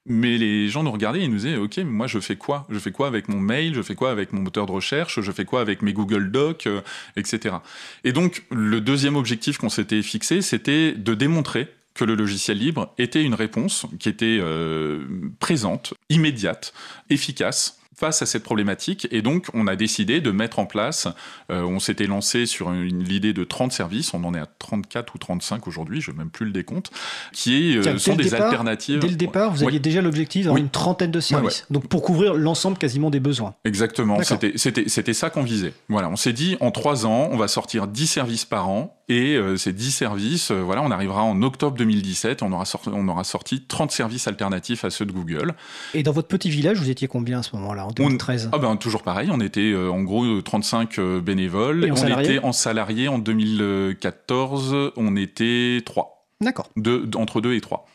Mais 0.07 0.37
les 0.37 0.69
gens 0.69 0.83
nous 0.83 0.91
regardaient 0.91 1.23
et 1.23 1.29
nous 1.29 1.37
disaient, 1.37 1.57
OK, 1.57 1.79
moi 1.79 2.07
je 2.07 2.19
fais 2.19 2.37
quoi? 2.37 2.67
Je 2.69 2.79
fais 2.79 2.93
quoi 2.93 3.07
avec 3.07 3.29
mon 3.29 3.41
mail? 3.41 3.75
Je 3.75 3.81
fais 3.81 3.95
quoi 3.95 4.11
avec 4.11 4.33
mon 4.33 4.43
moteur 4.43 4.67
de 4.67 4.73
recherche? 4.73 5.21
Je 5.21 5.33
fais 5.33 5.47
quoi 5.47 5.63
avec 5.63 5.81
mes 5.81 5.95
Google 5.95 6.31
Docs, 6.31 6.67
euh, 6.67 6.83
etc. 7.17 7.57
Et 8.05 8.13
donc, 8.13 8.45
le 8.51 8.83
deuxième 8.83 9.17
objectif 9.17 9.57
qu'on 9.57 9.71
s'était 9.71 10.03
fixé, 10.03 10.43
c'était 10.43 10.93
de 10.93 11.15
démontrer 11.15 11.69
que 11.95 12.05
le 12.05 12.17
logiciel 12.17 12.59
libre 12.59 12.93
était 12.99 13.23
une 13.23 13.35
réponse 13.35 13.87
qui 13.99 14.09
était 14.09 14.39
euh, 14.41 15.07
présente, 15.39 15.95
immédiate, 16.11 16.75
efficace 17.09 17.79
face 17.95 18.23
à 18.23 18.27
cette 18.27 18.43
problématique. 18.43 19.09
Et 19.11 19.23
donc 19.23 19.47
on 19.55 19.67
a 19.67 19.77
décidé 19.77 20.21
de 20.21 20.31
mettre 20.31 20.59
en 20.59 20.67
place, 20.67 21.09
euh, 21.51 21.63
on 21.63 21.79
s'était 21.79 22.07
lancé 22.07 22.47
sur 22.47 22.71
l'idée 22.73 23.33
de 23.33 23.45
30 23.45 23.73
services, 23.73 24.15
on 24.15 24.25
en 24.25 24.35
est 24.35 24.41
à 24.41 24.47
34 24.59 25.15
ou 25.15 25.19
35 25.19 25.67
aujourd'hui, 25.67 26.01
je 26.01 26.11
ne 26.11 26.17
même 26.17 26.31
plus 26.31 26.47
le 26.47 26.53
décompte, 26.53 26.91
qui 27.33 27.77
euh, 27.79 27.99
sont 27.99 28.17
des 28.17 28.35
alternatives. 28.35 28.99
Dès 29.01 29.09
le 29.09 29.17
départ, 29.17 29.53
vous 29.53 29.65
aviez 29.65 29.79
déjà 29.79 30.03
l'objectif 30.03 30.45
d'avoir 30.45 30.61
une 30.61 30.71
trentaine 30.71 31.11
de 31.11 31.21
services, 31.21 31.67
donc 31.71 31.89
pour 31.89 32.03
couvrir 32.03 32.35
l'ensemble 32.35 32.79
quasiment 32.79 33.11
des 33.11 33.21
besoins. 33.21 33.55
Exactement, 33.65 34.19
c'était 34.23 35.15
ça 35.15 35.31
qu'on 35.31 35.43
visait. 35.43 35.73
Voilà, 35.89 36.09
on 36.09 36.17
s'est 36.17 36.33
dit 36.33 36.57
en 36.61 36.71
trois 36.71 37.07
ans, 37.07 37.29
on 37.31 37.37
va 37.37 37.49
sortir 37.49 37.87
10 37.87 38.07
services 38.07 38.45
par 38.45 38.69
an. 38.69 38.97
Et 39.11 39.37
euh, 39.37 39.59
ces 39.59 39.75
10 39.75 39.91
services, 39.91 40.51
voilà, 40.51 40.81
on 40.81 40.91
arrivera 40.91 41.23
en 41.23 41.43
octobre 41.43 41.77
2017, 41.77 42.43
on 42.43 42.51
aura, 42.53 42.65
sorti, 42.65 42.89
on 42.91 43.07
aura 43.07 43.23
sorti 43.23 43.61
30 43.61 43.91
services 43.91 44.29
alternatifs 44.29 44.83
à 44.83 44.89
ceux 44.89 45.05
de 45.05 45.13
Google. 45.13 45.55
Et 45.93 46.03
dans 46.03 46.13
votre 46.13 46.29
petit 46.29 46.49
village, 46.49 46.79
vous 46.79 46.89
étiez 46.89 47.07
combien 47.07 47.41
à 47.41 47.43
ce 47.43 47.55
moment-là? 47.57 47.84
En 47.85 47.91
2013 47.91 48.51
ah 48.53 48.59
ben, 48.59 48.77
Toujours 48.77 49.03
pareil, 49.03 49.29
on 49.33 49.41
était 49.41 49.73
euh, 49.73 49.91
en 49.91 50.03
gros 50.03 50.41
35 50.41 50.99
euh, 50.99 51.21
bénévoles. 51.21 51.91
on 51.91 52.21
était 52.21 52.39
en 52.41 52.53
salarié 52.53 53.09
en 53.09 53.19
2014, 53.19 54.93
on 54.97 55.17
était 55.17 55.83
3. 55.85 56.27
D'accord. 56.41 56.71
Entre 57.17 57.41
2 57.41 57.55
et 57.55 57.61
3. 57.61 57.87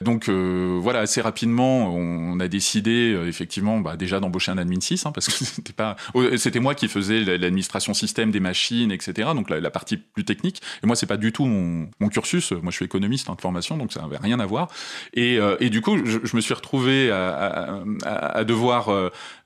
Donc 0.00 0.28
euh, 0.28 0.78
voilà, 0.80 1.00
assez 1.00 1.20
rapidement, 1.20 1.94
on 1.94 2.38
a 2.40 2.48
décidé 2.48 3.12
euh, 3.14 3.28
effectivement 3.28 3.80
bah, 3.80 3.96
déjà 3.96 4.20
d'embaucher 4.20 4.52
un 4.52 4.58
admin 4.58 4.80
6, 4.80 5.06
hein, 5.06 5.12
parce 5.12 5.26
que 5.26 5.32
c'était 5.44 5.72
pas, 5.72 5.96
oh, 6.14 6.24
c'était 6.36 6.60
moi 6.60 6.74
qui 6.74 6.88
faisais 6.88 7.20
l'administration 7.24 7.94
système 7.94 8.30
des 8.30 8.40
machines, 8.40 8.92
etc. 8.92 9.30
Donc 9.34 9.50
la, 9.50 9.70
partie 9.70 9.96
plus 9.96 10.24
technique. 10.24 10.62
Et 10.82 10.86
moi, 10.86 10.96
c'est 10.96 11.06
pas 11.06 11.16
du 11.16 11.32
tout 11.32 11.44
mon, 11.46 11.88
cursus. 12.08 12.52
Moi, 12.52 12.70
je 12.70 12.76
suis 12.76 12.84
économiste 12.84 13.28
en 13.28 13.34
de 13.34 13.40
formation, 13.40 13.76
donc 13.76 13.92
ça 13.92 14.00
n'avait 14.00 14.16
rien 14.16 14.40
à 14.40 14.46
voir. 14.46 14.68
Et, 15.12 15.38
euh, 15.38 15.56
du 15.68 15.80
coup, 15.80 15.98
je, 16.04 16.36
me 16.36 16.40
suis 16.40 16.54
retrouvé 16.54 17.10
à, 17.10 18.44
devoir 18.44 18.88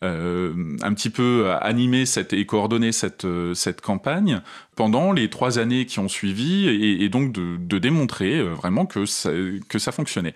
un 0.02 0.94
petit 0.94 1.10
peu 1.10 1.50
animer 1.60 2.06
cette, 2.06 2.32
et 2.32 2.44
coordonner 2.46 2.92
cette, 2.92 3.26
cette 3.54 3.80
campagne 3.80 4.42
pendant 4.80 5.12
les 5.12 5.28
trois 5.28 5.58
années 5.58 5.84
qui 5.84 5.98
ont 5.98 6.08
suivi 6.08 6.66
et, 6.66 7.10
donc 7.10 7.32
de, 7.32 7.78
démontrer 7.78 8.42
vraiment 8.42 8.86
que 8.86 9.04
ça 9.04 9.92
fonctionnait. 9.92 10.32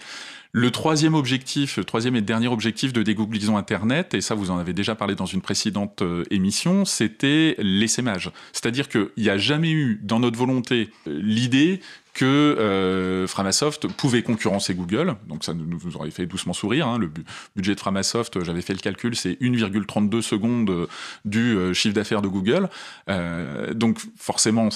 Le 0.56 0.70
troisième 0.70 1.14
objectif, 1.14 1.78
le 1.78 1.84
troisième 1.84 2.14
et 2.14 2.20
dernier 2.20 2.46
objectif 2.46 2.92
de 2.92 3.02
dégooglisons 3.02 3.56
Internet, 3.56 4.14
et 4.14 4.20
ça 4.20 4.36
vous 4.36 4.52
en 4.52 4.58
avez 4.58 4.72
déjà 4.72 4.94
parlé 4.94 5.16
dans 5.16 5.26
une 5.26 5.40
précédente 5.40 6.02
euh, 6.02 6.22
émission, 6.30 6.84
c'était 6.84 7.56
l'essaimage. 7.58 8.30
C'est-à-dire 8.52 8.88
qu'il 8.88 9.08
n'y 9.16 9.30
a 9.30 9.36
jamais 9.36 9.72
eu 9.72 9.98
dans 10.00 10.20
notre 10.20 10.38
volonté 10.38 10.90
euh, 11.08 11.20
l'idée 11.20 11.80
que 12.14 12.24
euh, 12.24 13.26
Framasoft 13.26 13.88
pouvait 13.88 14.22
concurrencer 14.22 14.74
Google. 14.74 15.16
Donc 15.26 15.44
ça 15.44 15.52
nous 15.52 15.96
aurait 15.96 16.10
fait 16.10 16.26
doucement 16.26 16.52
sourire. 16.52 16.88
Hein. 16.88 16.98
Le 16.98 17.10
budget 17.56 17.74
de 17.74 17.80
Framasoft, 17.80 18.42
j'avais 18.44 18.62
fait 18.62 18.72
le 18.72 18.78
calcul, 18.78 19.16
c'est 19.16 19.32
1,32 19.42 20.22
secondes 20.22 20.88
du 21.24 21.56
euh, 21.56 21.74
chiffre 21.74 21.94
d'affaires 21.94 22.22
de 22.22 22.28
Google. 22.28 22.68
Euh, 23.10 23.74
donc 23.74 23.98
forcément, 24.16 24.68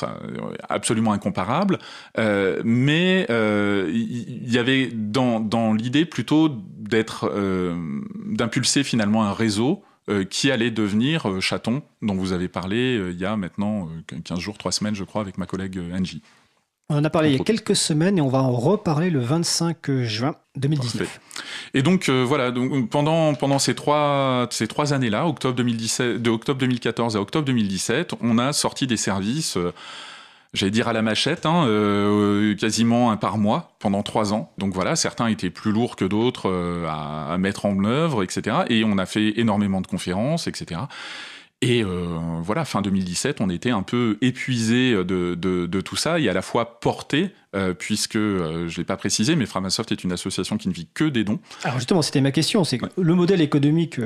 absolument 0.68 1.12
incomparable. 1.12 1.78
Euh, 2.18 2.60
mais 2.64 3.26
euh, 3.30 3.90
il 3.92 4.52
y, 4.52 4.58
avait 4.58 4.88
dans, 4.92 5.40
dans 5.40 5.72
l'idée 5.72 6.04
plutôt 6.04 6.48
d'être 6.48 7.32
d'impulser 8.26 8.82
finalement 8.82 9.24
un 9.24 9.32
réseau 9.32 9.82
qui 10.30 10.50
allait 10.50 10.70
devenir 10.70 11.40
Chaton, 11.42 11.82
dont 12.00 12.14
vous 12.14 12.32
avez 12.32 12.48
parlé 12.48 12.98
il 13.10 13.18
y 13.18 13.26
a 13.26 13.36
maintenant 13.36 13.90
15 14.24 14.38
jours, 14.38 14.56
3 14.56 14.72
semaines, 14.72 14.94
je 14.94 15.04
crois, 15.04 15.20
avec 15.20 15.36
ma 15.36 15.44
collègue 15.44 15.78
Angie. 15.92 16.22
On 16.90 16.96
en 16.96 17.04
a 17.04 17.10
parlé 17.10 17.32
il 17.32 17.36
y 17.36 17.40
a 17.40 17.44
quelques 17.44 17.76
semaines 17.76 18.16
et 18.16 18.22
on 18.22 18.28
va 18.28 18.38
en 18.38 18.50
reparler 18.50 19.10
le 19.10 19.20
25 19.20 19.90
juin 20.04 20.36
2019. 20.56 21.20
Et 21.74 21.82
donc 21.82 22.08
euh, 22.08 22.24
voilà, 22.26 22.50
donc, 22.50 22.88
pendant, 22.88 23.34
pendant 23.34 23.58
ces 23.58 23.74
trois, 23.74 24.46
ces 24.50 24.66
trois 24.66 24.94
années-là, 24.94 25.26
octobre 25.26 25.54
2017, 25.54 26.22
de 26.22 26.30
octobre 26.30 26.58
2014 26.58 27.18
à 27.18 27.20
octobre 27.20 27.44
2017, 27.44 28.14
on 28.22 28.38
a 28.38 28.54
sorti 28.54 28.86
des 28.86 28.96
services, 28.96 29.58
euh, 29.58 29.74
j'allais 30.54 30.70
dire 30.70 30.88
à 30.88 30.94
la 30.94 31.02
machette, 31.02 31.44
hein, 31.44 31.66
euh, 31.66 32.54
quasiment 32.54 33.10
un 33.10 33.18
par 33.18 33.36
mois 33.36 33.72
pendant 33.80 34.02
trois 34.02 34.32
ans. 34.32 34.50
Donc 34.56 34.72
voilà, 34.72 34.96
certains 34.96 35.26
étaient 35.26 35.50
plus 35.50 35.72
lourds 35.72 35.94
que 35.94 36.06
d'autres 36.06 36.50
à, 36.88 37.34
à, 37.34 37.36
mettre 37.36 37.66
en 37.66 37.84
œuvre, 37.84 38.22
etc. 38.22 38.60
Et 38.70 38.82
on 38.82 38.96
a 38.96 39.04
fait 39.04 39.38
énormément 39.38 39.82
de 39.82 39.86
conférences, 39.86 40.46
etc. 40.46 40.80
Et 41.60 41.82
euh, 41.82 42.06
voilà, 42.40 42.64
fin 42.64 42.82
2017, 42.82 43.40
on 43.40 43.50
était 43.50 43.70
un 43.70 43.82
peu 43.82 44.16
épuisé 44.20 44.92
de, 44.92 45.02
de, 45.34 45.66
de, 45.66 45.80
tout 45.80 45.96
ça 45.96 46.20
et 46.20 46.28
à 46.28 46.32
la 46.32 46.42
fois 46.42 46.78
porté, 46.78 47.32
euh, 47.56 47.74
puisque 47.74 48.14
euh, 48.14 48.68
je 48.68 48.74
ne 48.74 48.76
l'ai 48.78 48.84
pas 48.84 48.96
précisé, 48.96 49.34
mais 49.34 49.44
Framasoft 49.44 49.90
est 49.90 50.04
une 50.04 50.12
association 50.12 50.56
qui 50.56 50.68
ne 50.68 50.72
vit 50.72 50.86
que 50.94 51.02
des 51.02 51.24
dons. 51.24 51.40
Alors 51.64 51.78
justement, 51.78 52.00
c'était 52.00 52.20
ma 52.20 52.30
question, 52.30 52.62
c'est 52.62 52.78
que 52.78 52.86
le 52.96 53.14
modèle 53.14 53.40
économique 53.40 54.00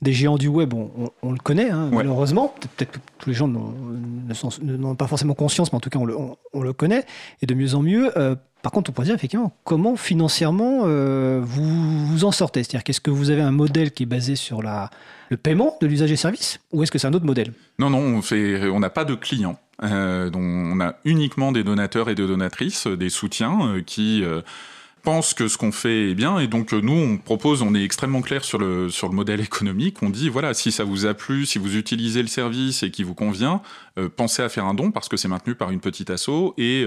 des 0.00 0.12
géants 0.14 0.38
du 0.38 0.48
web, 0.48 0.72
on, 0.72 1.10
on, 1.22 1.32
le 1.32 1.38
connaît, 1.38 1.68
hein, 1.68 1.90
malheureusement. 1.92 2.54
Peut-être 2.58 2.92
que 2.92 2.98
tous 3.18 3.28
les 3.28 3.34
gens 3.34 3.46
n'en 3.46 4.88
ont 4.90 4.94
pas 4.94 5.06
forcément 5.06 5.34
conscience, 5.34 5.70
mais 5.70 5.76
en 5.76 5.80
tout 5.80 5.90
cas, 5.90 5.98
on 5.98 6.06
le, 6.06 6.16
on, 6.54 6.62
le 6.62 6.72
connaît, 6.72 7.04
et 7.42 7.46
de 7.46 7.54
mieux 7.54 7.74
en 7.74 7.82
mieux. 7.82 8.10
Par 8.64 8.72
contre, 8.72 8.90
on 8.90 8.92
pourrait 8.92 9.06
dire 9.06 9.14
effectivement 9.14 9.54
comment 9.62 9.94
financièrement 9.94 10.80
vous 11.40 12.06
vous 12.06 12.24
en 12.24 12.32
sortez? 12.32 12.64
C'est-à-dire 12.64 12.82
qu'est-ce 12.82 13.00
que 13.00 13.12
vous 13.12 13.30
avez 13.30 13.42
un 13.42 13.52
modèle 13.52 13.92
qui 13.92 14.02
est 14.02 14.06
basé 14.06 14.34
sur 14.34 14.62
la 14.62 14.90
le 15.30 15.36
paiement 15.36 15.76
de 15.80 15.86
l'usage 15.86 16.10
des 16.10 16.16
services 16.16 16.60
Ou 16.72 16.82
est-ce 16.82 16.90
que 16.90 16.98
c'est 16.98 17.06
un 17.06 17.14
autre 17.14 17.24
modèle? 17.24 17.52
Non, 17.78 17.90
non, 17.90 18.20
on 18.32 18.80
n'a 18.80 18.90
pas 18.90 19.04
de 19.04 19.14
clients. 19.14 19.58
Euh, 19.82 20.30
on 20.34 20.80
a 20.80 20.94
uniquement 21.04 21.52
des 21.52 21.64
donateurs 21.64 22.08
et 22.08 22.14
des 22.14 22.26
donatrices, 22.26 22.86
des 22.86 23.10
soutiens 23.10 23.58
euh, 23.66 23.82
qui 23.82 24.22
euh, 24.22 24.40
pensent 25.02 25.34
que 25.34 25.48
ce 25.48 25.58
qu'on 25.58 25.72
fait 25.72 26.10
est 26.10 26.14
bien. 26.14 26.38
Et 26.38 26.46
donc 26.46 26.72
nous, 26.72 26.92
on 26.92 27.18
propose, 27.18 27.62
on 27.62 27.74
est 27.74 27.82
extrêmement 27.82 28.22
clair 28.22 28.44
sur 28.44 28.58
le, 28.58 28.88
sur 28.88 29.08
le 29.08 29.14
modèle 29.14 29.40
économique. 29.40 30.02
On 30.02 30.10
dit, 30.10 30.28
voilà, 30.28 30.54
si 30.54 30.70
ça 30.70 30.84
vous 30.84 31.06
a 31.06 31.14
plu, 31.14 31.46
si 31.46 31.58
vous 31.58 31.76
utilisez 31.76 32.22
le 32.22 32.28
service 32.28 32.82
et 32.82 32.90
qui 32.90 33.02
vous 33.02 33.14
convient, 33.14 33.60
pensez 34.16 34.42
à 34.42 34.48
faire 34.48 34.64
un 34.64 34.74
don 34.74 34.90
parce 34.90 35.08
que 35.08 35.16
c'est 35.16 35.28
maintenu 35.28 35.54
par 35.54 35.70
une 35.70 35.80
petite 35.80 36.10
asso 36.10 36.54
et 36.56 36.86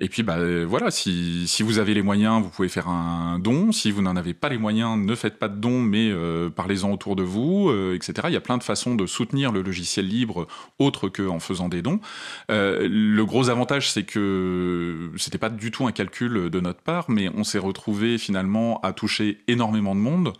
et 0.00 0.08
puis, 0.08 0.22
bah, 0.22 0.36
euh, 0.38 0.64
voilà, 0.68 0.90
si, 0.90 1.46
vous 1.60 1.78
avez 1.78 1.94
les 1.94 2.02
moyens, 2.02 2.42
vous 2.42 2.48
pouvez 2.48 2.68
faire 2.68 2.88
un 2.88 3.38
don. 3.38 3.72
Si 3.72 3.90
vous 3.90 4.02
n'en 4.02 4.16
avez 4.16 4.34
pas 4.34 4.48
les 4.48 4.58
moyens, 4.58 4.98
ne 4.98 5.14
faites 5.14 5.38
pas 5.38 5.48
de 5.48 5.56
don, 5.56 5.80
mais 5.80 6.10
euh, 6.10 6.50
parlez-en 6.50 6.90
autour 6.90 7.16
de 7.16 7.22
vous, 7.22 7.68
euh, 7.70 7.94
etc. 7.94 8.14
Il 8.28 8.34
y 8.34 8.36
a 8.36 8.40
plein 8.40 8.58
de 8.58 8.62
façons 8.62 8.94
de 8.94 9.06
soutenir 9.06 9.52
le 9.52 9.62
logiciel 9.62 10.06
libre 10.06 10.48
autre 10.78 11.08
qu'en 11.08 11.38
faisant 11.38 11.68
des 11.68 11.82
dons. 11.82 12.00
le 12.48 13.22
gros 13.22 13.48
avantage, 13.48 13.90
c'est 13.90 14.04
que 14.04 15.10
c'était 15.16 15.38
pas 15.38 15.50
du 15.50 15.70
tout 15.70 15.86
un 15.86 15.92
calcul 15.92 16.50
de 16.50 16.60
notre 16.60 16.80
part, 16.80 17.08
mais 17.08 17.28
on 17.34 17.44
s'est 17.44 17.58
retrouvé 17.58 18.18
finalement 18.18 18.80
à 18.82 18.92
toucher 18.92 19.38
énormément 19.48 19.94
de 19.94 20.00
monde. 20.00 20.32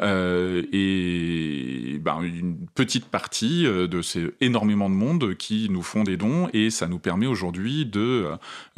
Euh, 0.00 0.62
et 0.72 1.98
ben, 1.98 2.22
une 2.22 2.56
petite 2.74 3.06
partie 3.06 3.66
euh, 3.66 3.88
de 3.88 4.00
ces 4.00 4.28
énormément 4.40 4.88
de 4.88 4.94
monde 4.94 5.34
qui 5.34 5.68
nous 5.70 5.82
font 5.82 6.04
des 6.04 6.16
dons 6.16 6.48
et 6.52 6.70
ça 6.70 6.86
nous 6.86 7.00
permet 7.00 7.26
aujourd'hui 7.26 7.84
de 7.84 8.26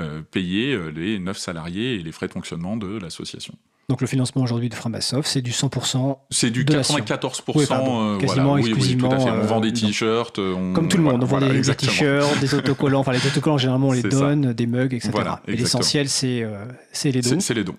euh, 0.01 0.23
payer 0.31 0.79
les 0.95 1.19
9 1.19 1.37
salariés 1.37 1.97
et 1.97 1.99
les 1.99 2.13
frais 2.13 2.27
de 2.27 2.33
fonctionnement 2.33 2.77
de 2.77 2.99
l'association. 2.99 3.55
Donc 3.91 4.01
le 4.01 4.07
financement 4.07 4.43
aujourd'hui 4.43 4.69
de 4.69 4.75
Framasoft, 4.75 5.29
c'est 5.29 5.43
du 5.43 5.51
100%. 5.51 6.17
C'est 6.31 6.51
du 6.51 6.65
94%. 6.65 8.19
quasiment 8.19 8.57
exclusivement. 8.57 9.11
On 9.11 9.47
vend 9.47 9.61
des 9.61 9.73
t-shirts. 9.73 10.37
Comme 10.37 10.89
tout 10.89 10.97
le 10.97 11.03
monde, 11.03 11.23
on 11.23 11.27
vend 11.27 11.41
des, 11.41 11.61
t-shirts, 11.61 12.39
des 12.41 12.55
autocollants. 12.55 13.01
Enfin, 13.01 13.13
les 13.13 13.27
autocollants, 13.27 13.59
généralement, 13.59 13.89
on 13.89 13.93
les 13.93 14.03
donne, 14.03 14.53
des 14.53 14.67
mugs, 14.67 14.95
etc. 14.95 15.13
et 15.47 15.57
l'essentiel, 15.57 16.09
c'est 16.09 16.47
les 17.05 17.21
dons. 17.21 17.41
C'est 17.41 17.55
les 17.55 17.65
dons. 17.65 17.77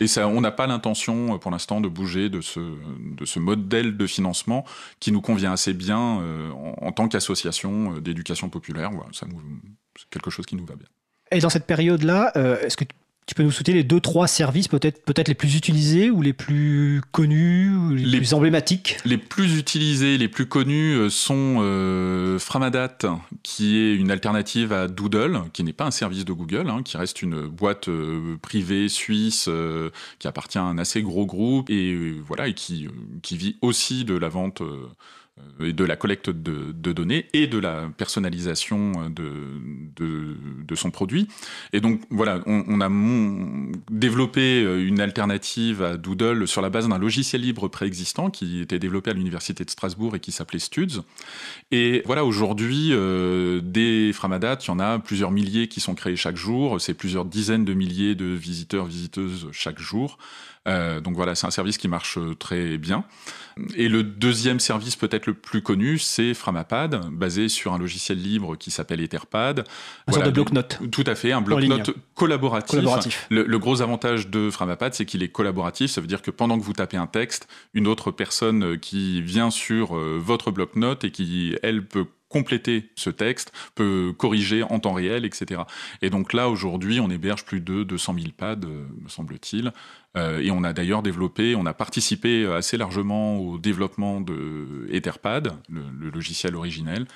Et 0.00 0.06
ça, 0.06 0.28
on 0.28 0.40
n'a 0.40 0.50
pas 0.50 0.66
l'intention 0.66 1.34
euh, 1.34 1.38
pour 1.38 1.50
l'instant 1.50 1.80
de 1.80 1.88
bouger 1.88 2.28
de 2.28 2.40
ce, 2.40 3.38
modèle 3.38 3.96
de 3.96 4.06
financement 4.06 4.64
qui 5.00 5.12
nous 5.12 5.20
convient 5.20 5.52
assez 5.52 5.74
bien 5.74 6.20
euh, 6.20 6.50
en, 6.50 6.92
tant 6.92 7.08
qu'association 7.08 7.96
euh, 7.96 8.00
d'éducation 8.00 8.48
populaire. 8.48 8.90
Voilà, 8.90 9.08
c'est 9.12 9.26
quelque 10.10 10.30
chose 10.30 10.46
qui 10.46 10.56
nous 10.56 10.66
va 10.66 10.76
bien. 10.76 10.88
Et 11.30 11.40
dans 11.40 11.50
cette 11.50 11.66
période-là, 11.66 12.32
est-ce 12.62 12.76
que 12.76 12.84
tu 13.28 13.34
peux 13.34 13.42
nous 13.42 13.52
citer 13.52 13.74
les 13.74 13.84
deux, 13.84 14.00
trois 14.00 14.26
services 14.26 14.68
peut-être 14.68 15.04
peut 15.04 15.12
les 15.26 15.34
plus 15.34 15.54
utilisés 15.54 16.10
ou 16.10 16.22
les 16.22 16.32
plus 16.32 17.02
connus, 17.12 17.76
ou 17.76 17.90
les, 17.90 18.16
plus 18.16 18.32
emblématiques? 18.32 18.96
Les 19.04 19.18
plus 19.18 19.58
utilisés, 19.58 20.16
les 20.16 20.28
plus 20.28 20.46
connus 20.46 20.94
euh, 20.94 21.10
sont 21.10 21.58
euh, 21.60 22.38
Framadat, 22.38 22.96
qui 23.42 23.76
est 23.76 23.94
une 23.94 24.10
alternative 24.10 24.72
à 24.72 24.88
Doodle, 24.88 25.42
qui 25.52 25.62
n'est 25.62 25.74
pas 25.74 25.84
un 25.84 25.90
service 25.90 26.24
de 26.24 26.32
Google, 26.32 26.70
hein, 26.70 26.82
qui 26.82 26.96
reste 26.96 27.20
une 27.20 27.46
boîte 27.46 27.90
euh, 27.90 28.38
privée 28.40 28.88
suisse 28.88 29.50
qui 30.18 30.26
appartient 30.26 30.56
à 30.56 30.62
un 30.62 30.78
assez 30.78 31.02
gros 31.02 31.26
groupe 31.26 31.68
et 31.68 32.14
voilà 32.26 32.48
et 32.48 32.54
qui, 32.54 32.88
qui 33.20 33.36
vit 33.36 33.56
aussi 33.60 34.06
de 34.06 34.16
la 34.16 34.30
vente 34.30 34.62
et 35.60 35.72
de 35.72 35.84
la 35.84 35.96
collecte 35.96 36.30
de, 36.30 36.92
données 36.92 37.26
et 37.32 37.46
de 37.46 37.58
la 37.58 37.88
personnalisation 37.96 39.10
de, 39.10 39.32
de, 39.96 40.74
son 40.74 40.90
produit. 40.90 41.28
Et 41.72 41.80
donc 41.80 42.00
voilà, 42.10 42.40
on, 42.46 42.80
a 42.80 42.88
développé 43.90 44.62
une 44.62 45.00
alternative 45.00 45.82
à 45.82 45.96
Doodle 45.96 46.46
sur 46.46 46.62
la 46.62 46.70
base 46.70 46.88
d'un 46.88 46.98
logiciel 46.98 47.42
libre 47.42 47.68
préexistant 47.68 48.30
qui 48.30 48.60
était 48.60 48.78
développé 48.78 49.10
à 49.10 49.14
l'université 49.14 49.64
de 49.64 49.70
Strasbourg 49.70 50.14
et 50.14 50.20
qui 50.20 50.32
s'appelait 50.32 50.58
Studs. 50.58 51.02
Et 51.70 52.02
voilà, 52.06 52.24
aujourd'hui, 52.24 52.88
euh, 52.92 53.60
des 53.60 54.12
Framadat, 54.12 54.58
il 54.62 54.68
y 54.68 54.70
en 54.70 54.78
a 54.78 54.98
plusieurs 54.98 55.30
milliers 55.30 55.68
qui 55.68 55.80
sont 55.80 55.94
créés 55.94 56.16
chaque 56.16 56.36
jour. 56.36 56.80
C'est 56.80 56.94
plusieurs 56.94 57.24
dizaines 57.24 57.64
de 57.64 57.74
milliers 57.74 58.14
de 58.14 58.26
visiteurs, 58.26 58.86
visiteuses 58.86 59.48
chaque 59.52 59.78
jour. 59.78 60.18
Euh, 60.66 61.00
donc 61.00 61.14
voilà, 61.14 61.34
c'est 61.34 61.46
un 61.46 61.50
service 61.50 61.78
qui 61.78 61.88
marche 61.88 62.18
euh, 62.18 62.34
très 62.34 62.78
bien. 62.78 63.04
Et 63.74 63.88
le 63.88 64.02
deuxième 64.02 64.60
service 64.60 64.96
peut-être 64.96 65.26
le 65.26 65.34
plus 65.34 65.62
connu, 65.62 65.98
c'est 65.98 66.34
Framapad, 66.34 67.10
basé 67.10 67.48
sur 67.48 67.72
un 67.72 67.78
logiciel 67.78 68.18
libre 68.18 68.56
qui 68.56 68.70
s'appelle 68.70 69.00
Etherpad. 69.00 69.60
Un 69.60 69.64
voilà, 70.08 70.26
de 70.26 70.30
bloc-notes. 70.30 70.78
Tout 70.92 71.04
à 71.06 71.14
fait, 71.14 71.32
un 71.32 71.40
bloc-notes 71.40 71.90
collaboratif. 72.14 73.26
Le, 73.30 73.58
gros 73.58 73.82
avantage 73.82 74.28
de 74.28 74.50
Framapad, 74.50 74.94
c'est 74.94 75.06
qu'il 75.06 75.22
est 75.22 75.28
collaboratif. 75.28 75.90
Ça 75.90 76.00
veut 76.00 76.06
dire 76.06 76.22
que 76.22 76.30
pendant 76.30 76.58
que 76.58 76.64
vous 76.64 76.72
tapez 76.72 76.96
un 76.96 77.06
texte, 77.06 77.48
une 77.74 77.88
autre 77.88 78.10
personne 78.10 78.64
euh, 78.64 78.76
qui 78.76 79.22
vient 79.22 79.50
sur 79.50 79.94
votre 79.94 80.50
bloc-notes 80.50 81.04
et 81.04 81.10
qui, 81.10 81.56
elle, 81.62 81.86
peut 81.86 82.06
compléter 82.28 82.90
ce 82.94 83.10
texte, 83.10 83.52
peut 83.74 84.12
corriger 84.16 84.62
en 84.62 84.78
temps 84.78 84.92
réel, 84.92 85.24
etc. 85.24 85.62
Et 86.02 86.10
donc 86.10 86.32
là, 86.32 86.48
aujourd'hui, 86.48 87.00
on 87.00 87.10
héberge 87.10 87.44
plus 87.44 87.60
de 87.60 87.82
200 87.82 88.14
000 88.14 88.26
pads, 88.36 88.56
me 88.56 89.08
semble-t-il, 89.08 89.72
et 90.40 90.50
on 90.50 90.64
a 90.64 90.72
d'ailleurs 90.72 91.02
développé, 91.02 91.54
on 91.54 91.66
a 91.66 91.74
participé 91.74 92.46
assez 92.46 92.76
largement 92.76 93.38
au 93.38 93.58
développement 93.58 94.20
de 94.20 94.86
Etherpad, 94.90 95.52
le, 95.68 96.10
logiciel 96.10 96.56
originel, 96.56 97.06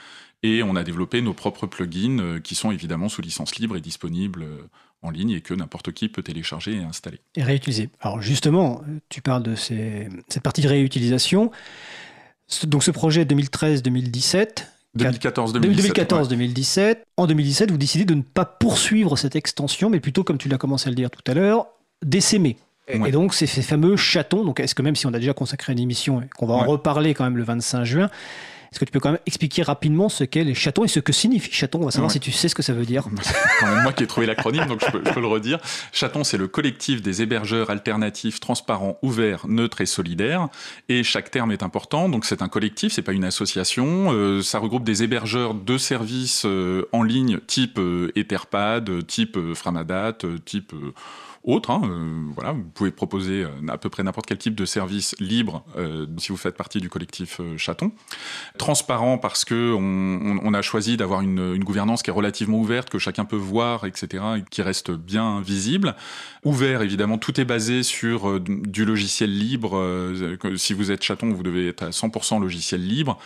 et 0.42 0.62
on 0.62 0.76
a 0.76 0.82
développé 0.82 1.22
nos 1.22 1.34
propres 1.34 1.66
plugins 1.66 2.18
euh, 2.18 2.40
qui 2.40 2.54
sont 2.54 2.72
évidemment 2.72 3.08
sous 3.08 3.22
licence 3.22 3.56
libre 3.56 3.76
et 3.76 3.80
disponibles 3.80 4.42
euh, 4.42 4.68
en 5.02 5.10
ligne 5.10 5.30
et 5.30 5.40
que 5.40 5.54
n'importe 5.54 5.92
qui 5.92 6.08
peut 6.08 6.22
télécharger 6.22 6.74
et 6.74 6.82
installer. 6.82 7.20
Et 7.36 7.42
réutiliser. 7.42 7.90
Alors 8.00 8.20
justement, 8.20 8.82
tu 9.08 9.22
parles 9.22 9.42
de 9.42 9.54
cette 9.54 10.40
partie 10.42 10.62
de 10.62 10.68
réutilisation. 10.68 11.50
Donc 12.64 12.84
ce 12.84 12.90
projet 12.90 13.24
2013-2017, 13.24 14.66
2014-2017. 14.96 16.98
En 17.16 17.26
2017, 17.26 17.70
vous 17.70 17.78
décidez 17.78 18.04
de 18.04 18.14
ne 18.14 18.22
pas 18.22 18.44
poursuivre 18.44 19.16
cette 19.16 19.36
extension, 19.36 19.90
mais 19.90 20.00
plutôt, 20.00 20.22
comme 20.22 20.38
tu 20.38 20.48
l'as 20.48 20.58
commencé 20.58 20.88
à 20.88 20.90
le 20.90 20.96
dire 20.96 21.10
tout 21.10 21.22
à 21.26 21.34
l'heure, 21.34 21.66
d'essaimer. 22.04 22.56
Et 22.88 23.10
donc, 23.12 23.34
c'est 23.34 23.46
ces 23.46 23.62
fameux 23.62 23.96
chatons. 23.96 24.44
Donc, 24.44 24.60
est-ce 24.60 24.74
que 24.74 24.82
même 24.82 24.96
si 24.96 25.06
on 25.06 25.14
a 25.14 25.18
déjà 25.18 25.34
consacré 25.34 25.72
une 25.72 25.78
émission 25.78 26.20
et 26.20 26.28
qu'on 26.36 26.46
va 26.46 26.54
en 26.54 26.64
reparler 26.64 27.14
quand 27.14 27.24
même 27.24 27.36
le 27.36 27.44
25 27.44 27.84
juin, 27.84 28.10
est-ce 28.72 28.80
que 28.80 28.86
tu 28.86 28.92
peux 28.92 29.00
quand 29.00 29.10
même 29.10 29.20
expliquer 29.26 29.62
rapidement 29.62 30.08
ce 30.08 30.24
qu'est 30.24 30.44
les 30.44 30.54
chatons 30.54 30.84
et 30.84 30.88
ce 30.88 30.98
que 30.98 31.12
signifie 31.12 31.52
chaton? 31.52 31.80
On 31.82 31.84
va 31.84 31.90
savoir 31.90 32.10
si 32.10 32.20
tu 32.20 32.32
sais 32.32 32.48
ce 32.48 32.54
que 32.54 32.62
ça 32.62 32.72
veut 32.72 32.86
dire. 32.86 33.06
C'est 33.22 33.34
quand 33.60 33.66
même 33.66 33.82
moi 33.82 33.92
qui 33.92 34.02
ai 34.02 34.06
trouvé 34.06 34.24
l'acronyme, 34.24 34.64
donc 34.64 34.80
je 34.80 34.90
peux, 34.90 35.20
le 35.20 35.26
redire. 35.26 35.58
Chaton, 35.92 36.24
c'est 36.24 36.38
le 36.38 36.48
collectif 36.48 37.02
des 37.02 37.20
hébergeurs 37.20 37.68
alternatifs, 37.68 38.40
transparents, 38.40 38.98
ouverts, 39.02 39.46
neutres 39.46 39.82
et 39.82 39.86
solidaires. 39.86 40.48
Et 40.88 41.02
chaque 41.02 41.30
terme 41.30 41.52
est 41.52 41.62
important. 41.62 42.08
Donc 42.08 42.24
c'est 42.24 42.40
un 42.40 42.48
collectif, 42.48 42.94
c'est 42.94 43.02
pas 43.02 43.12
une 43.12 43.24
association. 43.24 44.10
Euh, 44.12 44.40
ça 44.40 44.58
regroupe 44.58 44.84
des 44.84 45.02
hébergeurs 45.02 45.52
de 45.52 45.76
services 45.76 46.44
euh, 46.46 46.88
en 46.92 47.02
ligne 47.02 47.40
type 47.46 47.78
euh, 47.78 48.10
Etherpad, 48.16 49.06
type 49.06 49.38
Framadat, 49.54 50.16
type 50.46 50.72
autres. 51.44 51.70
Hein, 51.70 51.82
euh, 51.84 52.30
voilà, 52.34 52.52
vous 52.52 52.62
pouvez 52.74 52.90
proposer 52.90 53.44
euh, 53.44 53.48
à 53.68 53.78
peu 53.78 53.88
près 53.88 54.02
n'importe 54.02 54.26
quel 54.26 54.38
type 54.38 54.54
de 54.54 54.64
service 54.64 55.14
libre 55.18 55.64
euh, 55.76 56.06
si 56.18 56.28
vous 56.28 56.36
faites 56.36 56.56
partie 56.56 56.80
du 56.80 56.88
collectif 56.88 57.40
Chaton. 57.56 57.92
Transparent 58.58 59.18
parce 59.18 59.44
que 59.44 59.74
on, 59.74 60.54
a 60.54 60.62
choisi 60.62 60.96
d'avoir 60.98 61.22
une, 61.22 61.58
gouvernance 61.64 62.02
qui 62.02 62.10
est 62.10 62.12
relativement 62.12 62.58
ouverte, 62.58 62.90
que 62.90 62.98
chacun 62.98 63.24
peut 63.24 63.36
voir, 63.36 63.86
etc., 63.86 64.22
et 64.38 64.44
qui 64.50 64.60
reste 64.60 64.90
bien 64.90 65.40
visible. 65.40 65.94
Ouvert, 66.44 66.82
évidemment, 66.82 67.16
tout 67.16 67.40
est 67.40 67.46
basé 67.46 67.82
sur 67.82 68.38
du 68.38 68.84
logiciel 68.84 69.30
libre. 69.36 70.12
si 70.56 70.74
vous 70.74 70.90
êtes 70.90 71.02
Chaton, 71.02 71.32
vous 71.32 71.42
devez 71.42 71.68
être 71.68 71.84
à 71.84 71.88
100% 71.88 72.38
logiciel 72.38 72.86
libre. 72.86 73.18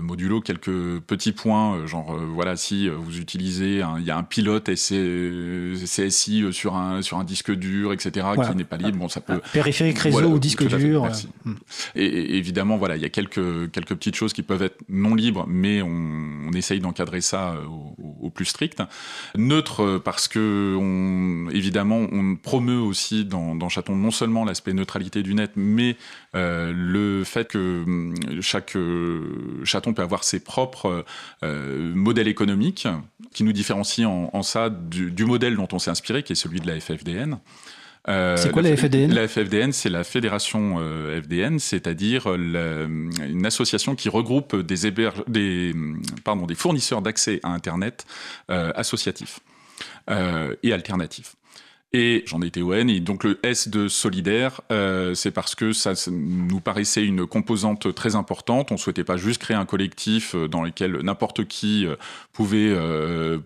modulo 0.00 0.40
quelques 0.40 1.00
petits 1.00 1.32
points, 1.32 1.84
genre 1.86 2.16
voilà, 2.16 2.54
si 2.56 2.88
vous 2.88 3.18
utilisez, 3.18 3.82
il 3.98 4.04
y 4.04 4.10
a 4.12 4.16
un 4.16 4.22
pilote 4.22 4.72
CSI 4.72 6.52
sur 6.52 6.76
un 6.76 7.24
disque 7.24 7.41
dur, 7.50 7.92
etc., 7.92 8.26
qui 8.48 8.56
n'est 8.56 8.64
pas 8.64 8.76
libre. 8.76 8.98
Bon, 8.98 9.08
ça 9.08 9.20
peut. 9.20 9.40
Périphérique 9.52 9.98
réseau 9.98 10.28
ou 10.28 10.38
disque 10.38 10.64
dur. 10.66 11.08
Hmm. 11.44 11.54
Et, 11.94 12.36
évidemment, 12.36 12.76
voilà, 12.76 12.96
il 12.96 13.02
y 13.02 13.04
a 13.04 13.08
quelques, 13.08 13.70
quelques 13.70 13.94
petites 13.94 14.14
choses 14.14 14.32
qui 14.32 14.42
peuvent 14.42 14.62
être 14.62 14.78
non 14.88 15.14
libres, 15.14 15.46
mais 15.48 15.82
on, 15.82 16.50
essaye 16.54 16.80
d'encadrer 16.80 17.22
ça 17.22 17.54
euh, 17.54 17.64
au, 18.20 18.28
plus 18.28 18.44
strict. 18.44 18.82
Neutre, 19.36 19.82
euh, 19.82 19.98
parce 19.98 20.28
que, 20.28 20.76
on, 20.78 21.48
évidemment, 21.50 22.06
on 22.12 22.36
promeut 22.36 22.78
aussi 22.78 23.24
dans, 23.24 23.54
dans 23.54 23.70
Chaton 23.70 23.96
non 23.96 24.10
seulement 24.10 24.44
l'aspect 24.44 24.74
neutralité 24.74 25.22
du 25.22 25.34
net, 25.34 25.52
mais 25.56 25.96
euh, 26.36 26.72
le 26.76 27.24
fait 27.24 27.48
que 27.48 27.84
hum, 27.84 28.14
chaque 28.42 28.76
chaton 29.64 29.94
peut 29.94 30.02
avoir 30.02 30.24
ses 30.24 30.40
propres 30.40 31.04
modèles 31.42 32.28
économiques 32.28 32.86
qui 33.32 33.44
nous 33.44 33.52
différencient 33.52 34.30
en, 34.32 34.42
ça 34.42 34.70
du, 34.70 35.10
du 35.10 35.24
modèle 35.24 35.56
dont 35.56 35.68
on 35.72 35.78
s'est 35.78 35.90
inspiré, 35.90 36.22
qui 36.22 36.32
est 36.32 36.36
celui 36.36 36.60
de 36.60 36.66
la 36.66 36.78
FFDN. 36.78 37.38
Euh, 38.08 38.36
c'est 38.36 38.50
quoi 38.50 38.62
la, 38.62 38.76
FFDN 38.76 39.14
La 39.14 39.28
FFDN, 39.28 39.72
c'est 39.72 39.88
la 39.88 40.02
fédération 40.02 40.78
euh, 40.80 41.20
FDN, 41.22 41.58
c'est-à-dire 41.58 42.26
une 42.34 43.46
association 43.46 43.94
qui 43.94 44.08
regroupe 44.08 44.56
des, 44.56 44.90
des, 45.28 45.74
pardon, 46.24 46.46
des 46.46 46.54
fournisseurs 46.54 47.00
d'accès 47.00 47.38
à 47.44 47.50
Internet 47.50 48.04
euh, 48.50 48.72
associatifs 48.74 49.40
et 50.62 50.72
alternatifs. 50.72 51.36
Et 51.94 52.22
j'en 52.26 52.40
étais 52.40 52.62
au 52.62 52.72
N. 52.72 52.88
Et 52.88 53.00
donc 53.00 53.22
le 53.22 53.38
S 53.42 53.68
de 53.68 53.86
solidaire, 53.86 54.62
euh, 54.72 55.12
c'est 55.14 55.30
parce 55.30 55.54
que 55.54 55.74
ça, 55.74 55.92
nous 56.10 56.60
paraissait 56.60 57.04
une 57.04 57.26
composante 57.26 57.94
très 57.94 58.16
importante. 58.16 58.72
On 58.72 58.78
souhaitait 58.78 59.04
pas 59.04 59.18
juste 59.18 59.42
créer 59.42 59.56
un 59.56 59.66
collectif 59.66 60.34
euh, 60.34 60.48
dans 60.48 60.62
lequel 60.62 61.00
n'importe 61.02 61.44
qui 61.44 61.86
euh, 61.86 61.96
pouvait 62.32 62.74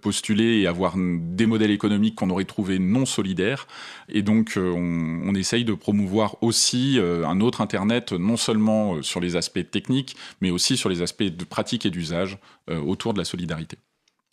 postuler 0.00 0.60
et 0.60 0.66
avoir 0.68 0.94
des 0.96 1.46
modèles 1.46 1.72
économiques 1.72 2.14
qu'on 2.14 2.30
aurait 2.30 2.44
trouvé 2.44 2.78
non 2.78 3.04
solidaires. 3.04 3.66
Et 4.08 4.22
donc 4.22 4.52
on, 4.56 5.22
on 5.24 5.34
essaye 5.34 5.64
de 5.64 5.74
promouvoir 5.74 6.36
aussi 6.42 7.00
un 7.00 7.40
autre 7.40 7.60
Internet, 7.60 8.12
non 8.12 8.36
seulement 8.36 9.02
sur 9.02 9.20
les 9.20 9.36
aspects 9.36 9.68
techniques, 9.70 10.16
mais 10.40 10.50
aussi 10.50 10.76
sur 10.76 10.88
les 10.88 11.02
aspects 11.02 11.24
de 11.24 11.44
pratique 11.44 11.86
et 11.86 11.90
d'usage 11.90 12.38
autour 12.68 13.12
de 13.12 13.18
la 13.18 13.24
solidarité. 13.24 13.78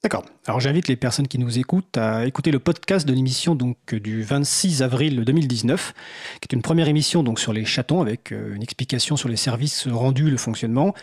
D'accord. 0.03 0.25
Alors 0.47 0.59
j'invite 0.59 0.89
les 0.89 0.97
personnes 0.97 1.29
qui 1.29 1.39
nous 1.39 1.59
écoutent 1.59 1.97
à 1.97 2.25
écouter 2.25 2.51
le 2.51 2.59
podcast 2.59 3.07
de 3.07 3.13
l'émission 3.13 3.55
donc 3.55 3.77
du 3.95 4.21
26 4.21 4.83
avril 4.83 5.23
2019, 5.23 5.93
qui 6.41 6.47
est 6.51 6.53
une 6.53 6.61
première 6.61 6.89
émission 6.89 7.23
donc 7.23 7.39
sur 7.39 7.53
les 7.53 7.63
chatons 7.63 8.01
avec 8.01 8.33
euh, 8.33 8.53
une 8.53 8.61
explication 8.61 9.15
sur 9.15 9.29
les 9.29 9.37
services 9.37 9.87
rendus, 9.87 10.29
le 10.29 10.35
fonctionnement. 10.35 10.93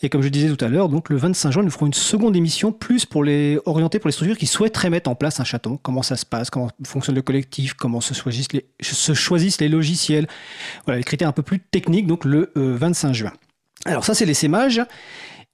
Et 0.00 0.08
comme 0.08 0.22
je 0.22 0.28
disais 0.28 0.48
tout 0.48 0.64
à 0.64 0.68
l'heure, 0.68 0.88
donc 0.88 1.10
le 1.10 1.16
25 1.16 1.50
juin, 1.50 1.62
nous 1.64 1.70
ferons 1.70 1.84
une 1.84 1.92
seconde 1.92 2.34
émission 2.34 2.72
plus 2.72 3.04
pour 3.04 3.24
les 3.24 3.58
orienter 3.66 3.98
pour 3.98 4.08
les 4.08 4.12
structures 4.12 4.38
qui 4.38 4.46
souhaiteraient 4.46 4.88
mettre 4.88 5.10
en 5.10 5.14
place 5.14 5.38
un 5.38 5.44
chaton. 5.44 5.78
Comment 5.82 6.02
ça 6.02 6.16
se 6.16 6.24
passe, 6.24 6.48
comment 6.48 6.70
fonctionne 6.82 7.14
le 7.14 7.22
collectif, 7.22 7.74
comment 7.74 8.00
se 8.00 8.14
choisissent 8.14 8.54
les, 8.54 8.64
se 8.80 9.12
choisissent 9.12 9.60
les 9.60 9.68
logiciels? 9.68 10.28
Voilà, 10.86 10.96
les 10.96 11.04
critères 11.04 11.28
un 11.28 11.32
peu 11.32 11.42
plus 11.42 11.60
techniques, 11.60 12.06
donc 12.06 12.24
le 12.24 12.52
25 12.54 13.08
euh, 13.08 13.12
juin. 13.12 13.32
Alors 13.84 14.04
ça, 14.04 14.14
c'est 14.14 14.24
l'essaimage. 14.24 14.80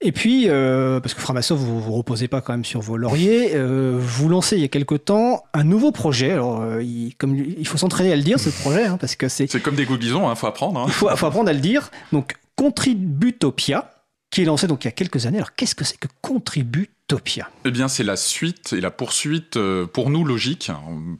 Et 0.05 0.11
puis, 0.11 0.49
euh, 0.49 0.99
parce 0.99 1.13
que 1.13 1.21
Framasoft, 1.21 1.63
vous 1.63 1.79
vous 1.79 1.93
reposez 1.93 2.27
pas 2.27 2.41
quand 2.41 2.51
même 2.51 2.65
sur 2.65 2.81
vos 2.81 2.97
lauriers, 2.97 3.51
euh, 3.55 3.97
vous 3.97 4.27
lancez 4.27 4.57
il 4.57 4.61
y 4.61 4.65
a 4.65 4.67
quelque 4.67 4.95
temps 4.95 5.43
un 5.53 5.63
nouveau 5.63 5.93
projet. 5.93 6.31
Alors, 6.31 6.61
euh, 6.61 6.83
il, 6.83 7.15
comme, 7.15 7.35
il 7.35 7.65
faut 7.65 7.77
s'entraîner 7.77 8.11
à 8.11 8.17
le 8.17 8.21
dire, 8.21 8.37
ce 8.37 8.49
projet, 8.61 8.83
hein, 8.83 8.97
parce 8.99 9.15
que 9.15 9.29
c'est... 9.29 9.49
C'est 9.49 9.61
comme 9.61 9.75
des 9.75 9.85
gouglisons, 9.85 10.27
il 10.27 10.31
hein, 10.31 10.35
faut 10.35 10.47
apprendre. 10.47 10.81
Hein. 10.81 10.85
Il 10.87 10.93
faut, 10.93 11.07
faut, 11.15 11.25
apprendre 11.25 11.49
à 11.49 11.53
le 11.53 11.61
dire. 11.61 11.89
Donc, 12.11 12.35
Contributopia, 12.57 13.93
qui 14.29 14.41
est 14.41 14.45
lancé 14.45 14.67
donc 14.67 14.83
il 14.83 14.87
y 14.87 14.89
a 14.89 14.91
quelques 14.91 15.25
années. 15.25 15.37
Alors 15.37 15.55
qu'est-ce 15.55 15.75
que 15.75 15.85
c'est 15.85 15.97
que 15.97 16.07
Contributopia 17.09 17.49
Eh 17.65 17.71
bien 17.71 17.87
c'est 17.87 18.03
la 18.03 18.15
suite 18.15 18.73
et 18.73 18.81
la 18.81 18.91
poursuite 18.91 19.57
euh, 19.57 19.85
pour 19.85 20.09
nous 20.09 20.23
logique, 20.23 20.71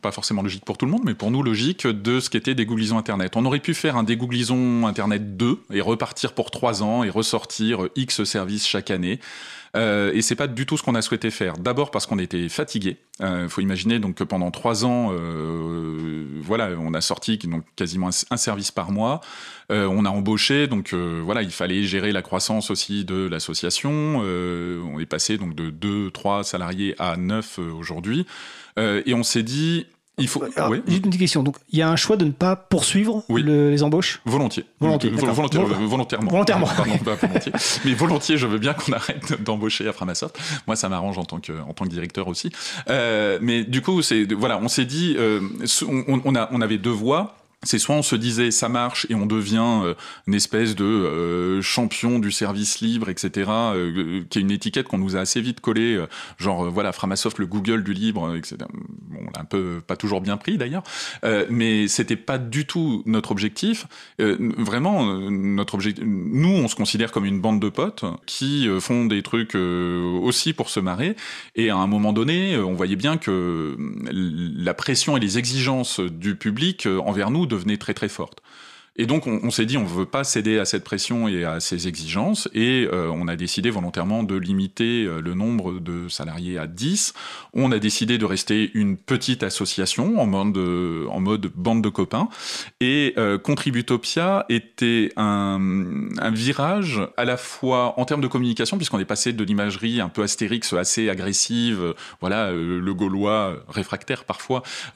pas 0.01 0.11
forcément 0.11 0.41
logique 0.41 0.65
pour 0.65 0.77
tout 0.77 0.85
le 0.85 0.91
monde, 0.91 1.03
mais 1.03 1.13
pour 1.13 1.31
nous 1.31 1.43
logique 1.43 1.87
de 1.87 2.19
ce 2.19 2.29
qu'était 2.29 2.55
Dégooglisons 2.55 2.97
Internet. 2.97 3.35
On 3.35 3.45
aurait 3.45 3.59
pu 3.59 3.73
faire 3.73 3.97
un 3.97 4.03
Dégooglisons 4.03 4.87
Internet 4.87 5.35
2 5.35 5.63
et 5.71 5.81
repartir 5.81 6.33
pour 6.33 6.51
3 6.51 6.83
ans 6.83 7.03
et 7.03 7.09
ressortir 7.09 7.89
X 7.95 8.23
services 8.23 8.67
chaque 8.67 8.91
année. 8.91 9.19
Euh, 9.75 10.11
et 10.13 10.21
c'est 10.21 10.35
pas 10.35 10.47
du 10.47 10.65
tout 10.65 10.77
ce 10.77 10.83
qu'on 10.83 10.95
a 10.95 11.01
souhaité 11.01 11.31
faire. 11.31 11.57
D'abord 11.57 11.89
parce 11.89 12.05
qu'on 12.05 12.19
était 12.19 12.47
fatigué. 12.49 12.97
Il 13.19 13.25
euh, 13.25 13.49
faut 13.49 13.61
imaginer 13.61 13.99
donc 13.99 14.15
que 14.15 14.23
pendant 14.23 14.51
trois 14.51 14.85
ans, 14.85 15.11
euh, 15.11 16.25
voilà, 16.41 16.69
on 16.79 16.93
a 16.93 17.01
sorti 17.01 17.37
donc 17.37 17.63
quasiment 17.75 18.09
un, 18.29 18.37
service 18.37 18.71
par 18.71 18.91
mois. 18.91 19.21
Euh, 19.71 19.87
on 19.87 20.05
a 20.05 20.09
embauché, 20.09 20.67
donc 20.67 20.93
voilà, 20.93 21.41
il 21.41 21.51
fallait 21.51 21.83
gérer 21.83 22.11
la 22.11 22.21
croissance 22.21 22.69
aussi 22.69 23.05
de 23.05 23.27
l'association. 23.27 24.17
on 24.19 24.99
est 24.99 25.05
passé 25.05 25.37
donc 25.37 25.55
de 25.55 25.69
2, 25.69 26.11
3 26.11 26.43
salariés 26.43 26.95
à 26.99 27.17
9 27.17 27.59
aujourd'hui. 27.59 28.25
et 28.77 29.13
on 29.13 29.23
s'est 29.23 29.43
dit, 29.43 29.87
Il 30.19 30.27
faut. 30.27 30.43
Alors, 30.55 30.69
oui. 30.69 30.81
J'ai 30.87 30.97
une 30.97 31.01
petite 31.01 31.19
question. 31.19 31.41
Donc, 31.41 31.57
il 31.71 31.79
y 31.79 31.81
a 31.81 31.89
un 31.89 31.95
choix 31.95 32.17
de 32.17 32.25
ne 32.25 32.29
pas 32.31 32.55
poursuivre 32.55 33.23
Oui. 33.29 33.41
le- 33.41 33.71
les 33.71 33.81
embauches 33.81 34.21
Volontiers. 34.25 34.63
Volontiers, 34.79 35.09
Vol- 35.09 35.19
d'accord. 35.19 35.33
volontaire- 35.35 35.61
Vol- 35.65 35.71
euh, 35.81 35.87
volontairement. 35.87 36.29
Volontairement. 36.31 36.67
Pardon, 36.77 36.97
pas 36.99 37.15
volontiers. 37.15 37.51
Mais 37.83 37.93
volontiers, 37.95 38.37
je 38.37 38.45
veux 38.45 38.59
bien 38.59 38.73
qu'on 38.73 38.91
arrête 38.93 39.41
d'embaucher 39.41 39.87
à 39.87 39.93
Framasoft. 39.93 40.37
Moi, 40.67 40.75
ça 40.75 40.87
m'arrange 40.87 41.17
en 41.17 41.25
tant 41.25 41.39
que 41.39 41.53
en 41.67 41.73
tant 41.73 41.85
que 41.85 41.89
directeur 41.89 42.27
aussi. 42.27 42.51
Euh, 42.89 43.39
mais 43.41 43.63
du 43.63 43.81
coup, 43.81 44.03
c'est 44.03 44.31
voilà, 44.33 44.59
on 44.61 44.67
s'est 44.67 44.85
dit, 44.85 45.15
euh, 45.17 45.39
on, 45.87 46.21
on 46.23 46.35
a 46.35 46.47
on 46.51 46.61
avait 46.61 46.77
deux 46.77 46.91
voies. 46.91 47.35
C'est 47.63 47.79
soit 47.79 47.95
on 47.95 48.01
se 48.03 48.15
disait 48.15 48.51
ça 48.51 48.69
marche 48.69 49.07
et 49.09 49.15
on 49.15 49.25
devient 49.25 49.81
euh, 49.83 49.93
une 50.27 50.33
espèce 50.33 50.75
de 50.75 50.83
euh, 50.83 51.61
champion 51.61 52.19
du 52.19 52.31
service 52.31 52.81
libre, 52.81 53.09
etc., 53.09 53.49
euh, 53.49 54.23
qui 54.29 54.39
est 54.39 54.41
une 54.41 54.51
étiquette 54.51 54.87
qu'on 54.87 54.97
nous 54.97 55.15
a 55.15 55.19
assez 55.19 55.41
vite 55.41 55.59
collée, 55.61 55.95
euh, 55.95 56.07
genre 56.37 56.65
euh, 56.65 56.69
voilà 56.69 56.91
Framasoft 56.91 57.39
le 57.39 57.45
Google 57.45 57.83
du 57.83 57.93
libre, 57.93 58.27
euh, 58.27 58.37
etc. 58.37 58.57
Bon, 58.73 59.19
on 59.21 59.31
l'a 59.35 59.41
un 59.41 59.45
peu 59.45 59.81
pas 59.85 59.95
toujours 59.95 60.21
bien 60.21 60.37
pris 60.37 60.57
d'ailleurs, 60.57 60.83
euh, 61.23 61.45
mais 61.49 61.87
c'était 61.87 62.15
pas 62.15 62.37
du 62.37 62.65
tout 62.65 63.03
notre 63.05 63.31
objectif. 63.31 63.87
Euh, 64.19 64.37
vraiment, 64.57 65.07
euh, 65.07 65.29
notre 65.29 65.75
objectif, 65.75 66.03
nous 66.05 66.49
on 66.49 66.67
se 66.67 66.75
considère 66.75 67.11
comme 67.11 67.25
une 67.25 67.39
bande 67.39 67.59
de 67.59 67.69
potes 67.69 68.05
qui 68.25 68.67
euh, 68.67 68.79
font 68.79 69.05
des 69.05 69.21
trucs 69.21 69.55
euh, 69.55 70.19
aussi 70.21 70.53
pour 70.53 70.69
se 70.69 70.79
marrer, 70.79 71.15
et 71.55 71.69
à 71.69 71.77
un 71.77 71.87
moment 71.87 72.13
donné, 72.13 72.55
euh, 72.55 72.65
on 72.65 72.73
voyait 72.73 72.95
bien 72.95 73.17
que 73.17 73.31
euh, 73.31 73.75
la 74.11 74.73
pression 74.73 75.17
et 75.17 75.19
les 75.19 75.37
exigences 75.37 75.99
du 75.99 76.35
public 76.35 76.85
euh, 76.85 76.99
envers 76.99 77.31
nous 77.31 77.45
devenaient 77.53 77.77
très 77.77 77.93
très 77.93 78.09
fortes. 78.09 78.42
Et 78.95 79.07
donc 79.07 79.25
on, 79.25 79.49
s'est 79.49 79.65
dit 79.65 79.75
on 79.75 79.85
veut 79.85 80.05
pas 80.05 80.23
céder 80.23 80.59
à 80.59 80.65
cette 80.65 80.83
pression 80.83 81.27
et 81.27 81.45
à 81.45 81.59
ces 81.59 81.87
exigences 81.87 82.47
et 82.53 82.87
euh, 82.93 83.09
on 83.11 83.27
a 83.27 83.35
décidé 83.35 83.71
volontairement 83.71 84.21
de 84.21 84.35
limiter 84.35 85.05
euh, 85.05 85.19
le 85.19 85.33
nombre 85.33 85.79
de 85.79 86.07
salariés 86.09 86.59
à 86.59 86.67
10. 86.67 87.15
On 87.53 87.71
a 87.71 87.79
décidé 87.79 88.19
de 88.19 88.25
rester 88.25 88.69
une 88.75 88.97
petite 88.97 89.41
association 89.41 90.19
en 90.21 90.27
mode, 90.27 91.47
bande 91.55 91.83
de 91.83 91.89
copains 91.89 92.29
et 92.81 93.15
euh, 93.17 93.39
Contributopia 93.39 94.45
était 94.49 95.11
un, 95.17 95.57
virage 96.31 97.01
à 97.17 97.25
la 97.25 97.37
fois 97.37 97.99
en 97.99 98.05
termes 98.05 98.21
de 98.21 98.27
communication 98.27 98.77
puisqu'on 98.77 98.99
est 98.99 99.05
passé 99.05 99.33
de 99.33 99.43
l'imagerie 99.43 100.01
un 100.01 100.09
peu 100.09 100.21
astérix 100.21 100.71
assez 100.73 101.09
agressive, 101.09 101.81
euh, 101.81 101.93
voilà 102.21 102.51
le 102.51 102.93
gaulois 102.93 103.55
réfractaire 103.69 104.23
parfois 104.23 104.61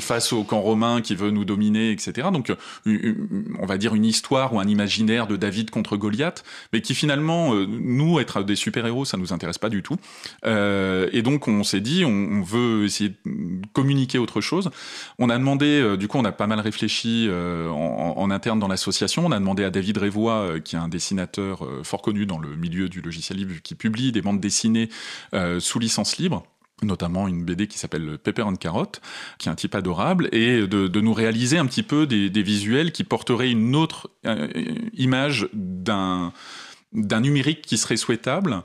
face 0.00 0.32
au 0.34 0.44
camp 0.44 0.60
romain 0.60 1.00
qui 1.00 1.14
veut 1.14 1.30
nous 1.30 1.46
dominer 1.46 1.90
etc 1.90 2.17
donc, 2.32 2.52
une- 2.84 3.56
on 3.60 3.66
va 3.66 3.78
dire 3.78 3.94
une 3.94 4.04
histoire 4.04 4.52
ou 4.54 4.60
un 4.60 4.66
imaginaire 4.68 5.26
de 5.26 5.36
David 5.36 5.70
contre 5.70 5.96
Goliath, 5.96 6.44
mais 6.72 6.80
qui 6.82 6.94
finalement, 6.94 7.54
euh, 7.54 7.66
nous, 7.68 8.18
être 8.20 8.42
des 8.42 8.56
super-héros, 8.56 9.04
ça 9.04 9.16
nous 9.16 9.32
intéresse 9.32 9.58
pas 9.58 9.68
du 9.68 9.82
tout. 9.82 9.96
Euh, 10.44 11.08
et 11.12 11.22
donc, 11.22 11.48
on 11.48 11.62
s'est 11.64 11.80
dit, 11.80 12.04
on, 12.04 12.42
veut 12.42 12.84
essayer 12.84 13.10
de 13.10 13.66
communiquer 13.72 14.18
autre 14.18 14.40
chose. 14.40 14.70
On 15.18 15.28
a 15.30 15.38
demandé, 15.38 15.66
euh, 15.80 15.96
du 15.96 16.08
coup, 16.08 16.18
on 16.18 16.24
a 16.24 16.32
pas 16.32 16.46
mal 16.46 16.60
réfléchi 16.60 17.26
euh, 17.28 17.68
en, 17.68 18.14
en 18.16 18.30
interne 18.30 18.58
dans 18.58 18.68
l'association. 18.68 19.26
On 19.26 19.32
a 19.32 19.38
demandé 19.38 19.64
à 19.64 19.70
David 19.70 19.98
Révois, 19.98 20.32
euh, 20.34 20.60
qui 20.60 20.76
est 20.76 20.78
un 20.78 20.88
dessinateur 20.88 21.64
euh, 21.64 21.82
fort 21.84 22.02
connu 22.02 22.26
dans 22.26 22.38
le 22.38 22.56
milieu 22.56 22.88
du 22.88 23.00
logiciel 23.00 23.38
libre, 23.38 23.54
qui 23.62 23.74
publie 23.74 24.12
des 24.12 24.22
bandes 24.22 24.40
dessinées 24.40 24.88
euh, 25.34 25.60
sous 25.60 25.78
licence 25.78 26.18
libre 26.18 26.44
notamment 26.82 27.28
une 27.28 27.44
BD 27.44 27.66
qui 27.66 27.78
s'appelle 27.78 28.18
Pepper 28.18 28.42
and 28.42 28.56
Carrot, 28.56 28.92
qui 29.38 29.48
est 29.48 29.52
un 29.52 29.54
type 29.54 29.74
adorable, 29.74 30.28
et 30.32 30.66
de, 30.66 31.00
nous 31.00 31.12
réaliser 31.12 31.58
un 31.58 31.66
petit 31.66 31.82
peu 31.82 32.06
des, 32.06 32.30
des 32.30 32.42
visuels 32.42 32.92
qui 32.92 33.04
porteraient 33.04 33.50
une 33.50 33.76
autre 33.76 34.10
euh, 34.26 34.48
image 34.94 35.48
d'un 35.52 36.32
d'un 36.92 37.20
numérique 37.20 37.60
qui 37.62 37.76
serait 37.76 37.98
souhaitable. 37.98 38.62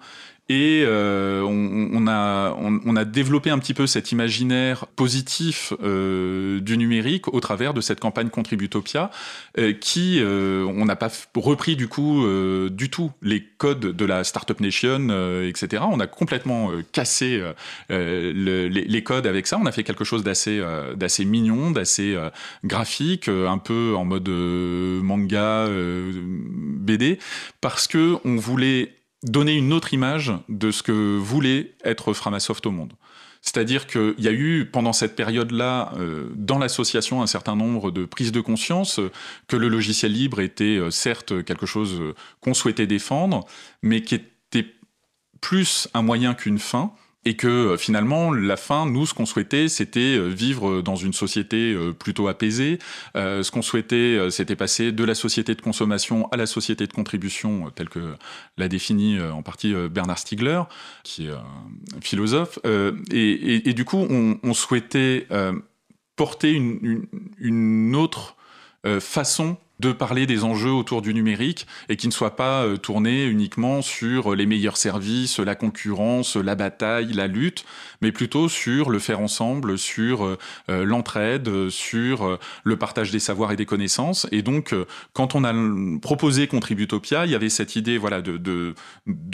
Et 0.49 0.83
euh, 0.85 1.41
on, 1.41 1.89
on 1.93 2.05
a, 2.07 2.53
on, 2.59 2.81
on 2.85 2.95
a 2.97 3.05
développé 3.05 3.49
un 3.49 3.59
petit 3.59 3.73
peu 3.73 3.87
cet 3.87 4.11
imaginaire 4.11 4.87
positif 4.87 5.71
euh, 5.81 6.59
du 6.59 6.77
numérique 6.77 7.33
au 7.33 7.39
travers 7.39 7.73
de 7.73 7.79
cette 7.79 8.01
campagne 8.01 8.29
Contributopia, 8.29 9.09
euh, 9.57 9.71
qui, 9.71 10.19
euh, 10.19 10.65
on 10.65 10.83
n'a 10.83 10.97
pas 10.97 11.09
repris 11.33 11.77
du 11.77 11.87
coup 11.87 12.25
euh, 12.25 12.69
du 12.69 12.89
tout 12.89 13.11
les 13.21 13.41
codes 13.57 13.79
de 13.95 14.05
la 14.05 14.25
Startup 14.25 14.59
Nation, 14.59 15.07
euh, 15.11 15.47
etc. 15.47 15.83
On 15.89 16.01
a 16.01 16.07
complètement 16.07 16.71
cassé 16.91 17.41
le- 17.89 18.67
les, 18.67 18.69
les 18.69 19.03
codes 19.03 19.25
avec 19.27 19.47
ça. 19.47 19.57
On 19.57 19.65
a 19.65 19.71
fait 19.71 19.83
quelque 19.83 20.03
chose 20.03 20.23
d'assez 20.23 20.61
d'assez 20.97 21.23
mignon, 21.23 21.71
d'assez 21.71 22.17
graphique, 22.65 23.29
un 23.29 23.57
peu 23.59 23.95
en 23.95 24.03
mode 24.03 24.27
manga, 24.27 25.67
BD, 25.69 27.17
parce 27.61 27.87
que 27.87 28.17
on 28.25 28.35
voulait 28.35 28.91
donner 29.23 29.55
une 29.55 29.73
autre 29.73 29.93
image 29.93 30.33
de 30.49 30.71
ce 30.71 30.83
que 30.83 31.17
voulait 31.17 31.75
être 31.83 32.13
Framasoft 32.13 32.65
au 32.65 32.71
monde. 32.71 32.93
C'est-à-dire 33.43 33.87
qu'il 33.87 34.15
y 34.19 34.29
a 34.29 34.31
eu, 34.31 34.65
pendant 34.65 34.93
cette 34.93 35.17
période-là, 35.17 35.91
euh, 35.97 36.29
dans 36.33 36.57
l'association, 36.57 37.21
un 37.21 37.27
certain 37.27 37.57
nombre 37.57 37.91
de 37.91 38.05
prises 38.05 38.31
de 38.31 38.39
conscience 38.39 38.99
euh, 38.99 39.11
que 39.47 39.57
le 39.57 39.67
logiciel 39.67 40.13
libre 40.13 40.39
était 40.39 40.77
euh, 40.77 40.91
certes 40.91 41.43
quelque 41.43 41.65
chose 41.65 41.99
euh, 41.99 42.15
qu'on 42.39 42.53
souhaitait 42.53 42.87
défendre, 42.87 43.45
mais 43.81 44.01
qui 44.01 44.15
était 44.15 44.73
plus 45.41 45.89
un 45.93 46.03
moyen 46.03 46.35
qu'une 46.35 46.57
fin, 46.57 46.93
et 47.25 47.35
que 47.35 47.47
euh, 47.47 47.77
finalement, 47.77 48.31
la 48.31 48.57
fin, 48.57 48.85
nous, 48.85 49.05
ce 49.05 49.13
qu'on 49.13 49.25
souhaitait, 49.25 49.67
c'était 49.67 50.17
euh, 50.17 50.27
vivre 50.27 50.81
dans 50.81 50.95
une 50.95 51.13
société 51.13 51.73
euh, 51.73 51.93
plutôt 51.93 52.27
apaisée. 52.27 52.79
Euh, 53.15 53.43
ce 53.43 53.51
qu'on 53.51 53.61
souhaitait, 53.61 53.95
euh, 53.95 54.29
c'était 54.29 54.55
passer 54.55 54.91
de 54.91 55.03
la 55.03 55.15
société 55.15 55.55
de 55.55 55.61
consommation 55.61 56.27
à 56.31 56.37
la 56.37 56.45
société 56.45 56.87
de 56.87 56.93
contribution, 56.93 57.67
euh, 57.67 57.69
telle 57.69 57.89
que 57.89 58.15
l'a 58.57 58.67
défini 58.67 59.17
euh, 59.17 59.31
en 59.31 59.41
partie 59.41 59.73
euh, 59.73 59.89
Bernard 59.89 60.19
Stiegler, 60.19 60.63
qui 61.03 61.27
est 61.27 61.31
euh, 61.31 61.37
un 61.97 62.01
philosophe. 62.01 62.59
Euh, 62.65 62.93
et, 63.11 63.73
du 63.73 63.85
coup, 63.85 64.05
on, 64.09 64.53
souhaitait 64.53 65.25
euh, 65.31 65.53
porter 66.15 66.51
une, 66.51 67.95
autre 67.95 68.35
euh, 68.85 68.99
façon 68.99 69.57
de 69.79 69.91
parler 69.91 70.25
des 70.25 70.43
enjeux 70.43 70.71
autour 70.71 71.01
du 71.01 71.13
numérique 71.13 71.67
et 71.89 71.97
qui 71.97 72.07
ne 72.07 72.13
soit 72.13 72.35
pas 72.35 72.63
euh, 72.63 72.77
tourné 72.77 73.25
uniquement 73.25 73.81
sur 73.81 74.35
les 74.35 74.45
meilleurs 74.45 74.77
services, 74.77 75.39
la 75.39 75.55
concurrence, 75.55 76.35
la 76.35 76.55
bataille, 76.55 77.13
la 77.13 77.27
lutte, 77.27 77.65
mais 78.03 78.11
plutôt 78.11 78.49
sur 78.49 78.89
le 78.89 78.99
faire 78.99 79.21
ensemble, 79.21 79.77
sur 79.77 80.25
euh, 80.25 80.37
euh, 80.69 80.83
l'entraide, 80.83 81.69
sur 81.69 82.23
euh, 82.23 82.37
le 82.65 82.75
partage 82.75 83.11
des 83.11 83.19
savoirs 83.19 83.53
et 83.53 83.55
des 83.55 83.65
connaissances. 83.65 84.27
Et 84.31 84.41
donc, 84.41 84.75
quand 85.13 85.35
on 85.35 85.43
a 85.45 85.53
proposé 86.01 86.47
Contributopia, 86.47 87.25
il 87.25 87.31
y 87.31 87.35
avait 87.35 87.49
cette 87.49 87.77
idée 87.77 87.97
voilà, 87.97 88.21
de, 88.21 88.75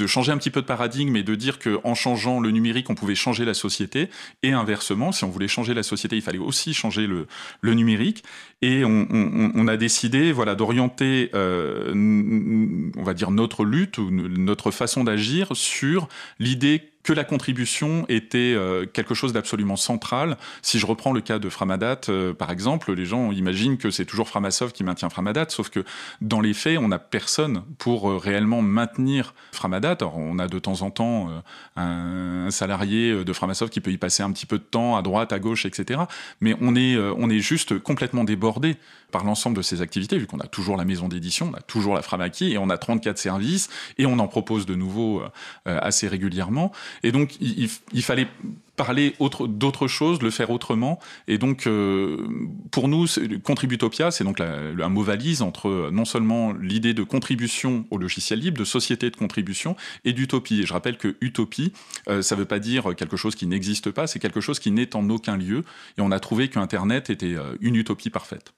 changer 0.06 0.32
un 0.32 0.38
petit 0.38 0.52
peu 0.52 0.62
de 0.62 0.68
paradigme 0.68 1.16
et 1.16 1.24
de 1.24 1.34
dire 1.34 1.58
qu'en 1.60 1.96
changeant 1.96 2.40
le 2.40 2.52
numérique, 2.52 2.90
on 2.90 2.96
pouvait 2.96 3.16
changer 3.16 3.44
la 3.44 3.56
société. 3.56 4.10
Et 4.44 4.52
inversement, 4.52 5.12
si 5.12 5.24
on 5.24 5.30
voulait 5.30 5.48
changer 5.48 5.74
la 5.74 5.84
société, 5.84 6.16
il 6.16 6.22
fallait 6.22 6.38
aussi 6.38 6.74
changer 6.74 7.08
le, 7.08 7.28
numérique. 7.64 8.24
Et 8.62 8.84
on, 8.86 9.68
a 9.68 9.78
décidé 9.78 10.32
voilà, 10.32 10.54
d'orienter, 10.54 11.32
on 11.34 13.04
va 13.04 13.14
dire, 13.16 13.32
notre 13.32 13.66
lutte 13.66 13.98
ou 13.98 14.12
notre 14.12 14.70
façon 14.70 15.04
d'agir 15.04 15.50
sur 15.54 16.08
l'idée 16.40 16.89
que 17.04 17.14
la 17.14 17.24
contribution 17.24 18.06
était 18.10 18.54
euh, 18.56 18.86
quelque 18.86 19.14
chose 19.14 19.32
d'absolument 19.32 19.78
central. 19.78 20.38
Si 20.62 20.80
je 20.80 20.86
reprends 20.86 21.14
le 21.14 21.22
cas 21.22 21.40
de 21.40 21.50
Framadat, 21.50 22.02
euh, 22.10 22.34
par 22.34 22.52
exemple, 22.52 22.94
les 22.94 23.06
gens 23.06 23.32
imaginent 23.32 23.78
que 23.78 23.90
c'est 23.90 24.06
toujours 24.06 24.28
Framasoft 24.28 24.76
qui 24.76 24.84
maintient 24.84 25.10
Framadat, 25.10 25.46
sauf 25.50 25.70
que 25.70 25.86
dans 26.22 26.42
les 26.42 26.54
faits, 26.54 26.78
on 26.78 26.90
n'a 26.90 27.00
personne 27.00 27.64
pour 27.78 28.10
euh, 28.10 28.18
réellement 28.18 28.62
maintenir 28.62 29.34
Framadat. 29.54 29.98
Alors, 30.02 30.18
on 30.18 30.40
a 30.40 30.48
de 30.48 30.60
temps 30.60 30.82
en 30.82 30.92
temps 30.92 31.30
un, 31.76 32.50
salarié 32.52 33.24
de 33.24 33.34
Framasoft 33.34 33.72
qui 33.72 33.80
peut 33.80 33.92
y 33.92 33.98
passer 33.98 34.24
un 34.24 34.32
petit 34.32 34.46
peu 34.46 34.58
de 34.58 34.64
temps 34.64 34.98
à 34.98 35.02
droite, 35.02 35.32
à 35.32 35.40
gauche, 35.40 35.66
etc. 35.66 36.02
Mais 36.42 36.56
on 36.62 36.76
est, 36.76 36.98
on 36.98 37.30
est 37.30 37.40
juste 37.40 37.80
complètement 37.80 38.24
débordé 38.24 38.76
par 39.12 39.24
l'ensemble 39.24 39.58
de 39.58 39.62
ces 39.62 39.82
activités, 39.82 40.18
vu 40.18 40.28
qu'on 40.28 40.40
a 40.40 40.48
toujours 40.48 40.78
la 40.78 40.86
maison 40.86 41.08
d'édition, 41.08 41.50
on 41.52 41.58
a 41.58 41.62
toujours 41.62 41.96
la 41.96 42.02
Framaki, 42.02 42.54
et 42.54 42.58
on 42.58 42.70
a 42.70 42.78
34 42.78 43.18
services, 43.18 43.70
et 43.98 44.06
on 44.06 44.20
en 44.20 44.28
propose 44.28 44.66
de 44.66 44.76
nouveaux 44.76 45.24
assez 45.66 46.08
régulièrement. 46.08 46.72
Et 47.04 47.12
donc, 47.12 47.36
il, 47.42 47.70
fallait 48.04 48.28
parler 48.76 49.14
autre- 49.20 49.48
d'autre 49.48 49.88
chose, 49.88 50.22
le 50.22 50.30
faire 50.32 50.50
autrement. 50.52 51.00
Et 51.28 51.38
donc, 51.38 51.68
euh, 51.68 52.18
pour 52.72 52.88
nous, 52.88 53.06
Contributopia, 53.44 54.12
c'est 54.12 54.24
donc 54.24 54.40
la- 54.40 54.56
un 54.86 54.90
mot 54.90 55.04
valise 55.04 55.42
entre 55.42 55.68
euh, 55.68 55.90
non 55.92 56.06
seulement 56.06 56.54
l'idée 56.54 56.94
de 56.94 57.04
contribution 57.04 57.86
au 57.92 57.98
logiciel 57.98 58.40
libre, 58.40 58.58
de 58.58 58.64
société 58.64 59.10
de 59.10 59.16
contribution, 59.16 59.76
et 60.06 60.14
d'utopie. 60.14 60.62
Et 60.62 60.66
je 60.66 60.74
rappelle 60.74 60.98
que 60.98 61.16
utopie, 61.22 61.74
euh, 62.08 62.22
ça 62.22 62.36
ne 62.36 62.40
veut 62.40 62.46
pas 62.46 62.60
dire 62.60 62.96
quelque 62.96 63.18
chose 63.18 63.36
qui 63.36 63.48
n'existe 63.48 63.92
pas, 63.92 64.08
c'est 64.08 64.20
quelque 64.20 64.42
chose 64.42 64.60
qui 64.60 64.72
n'est 64.72 64.96
en 64.96 65.10
aucun 65.10 65.36
lieu. 65.38 65.64
Et 65.98 66.02
on 66.02 66.12
a 66.12 66.20
trouvé 66.20 66.48
qu'Internet 66.50 67.10
était 67.10 67.36
une 67.60 67.76
utopie 67.76 68.10
parfaite. 68.10 68.54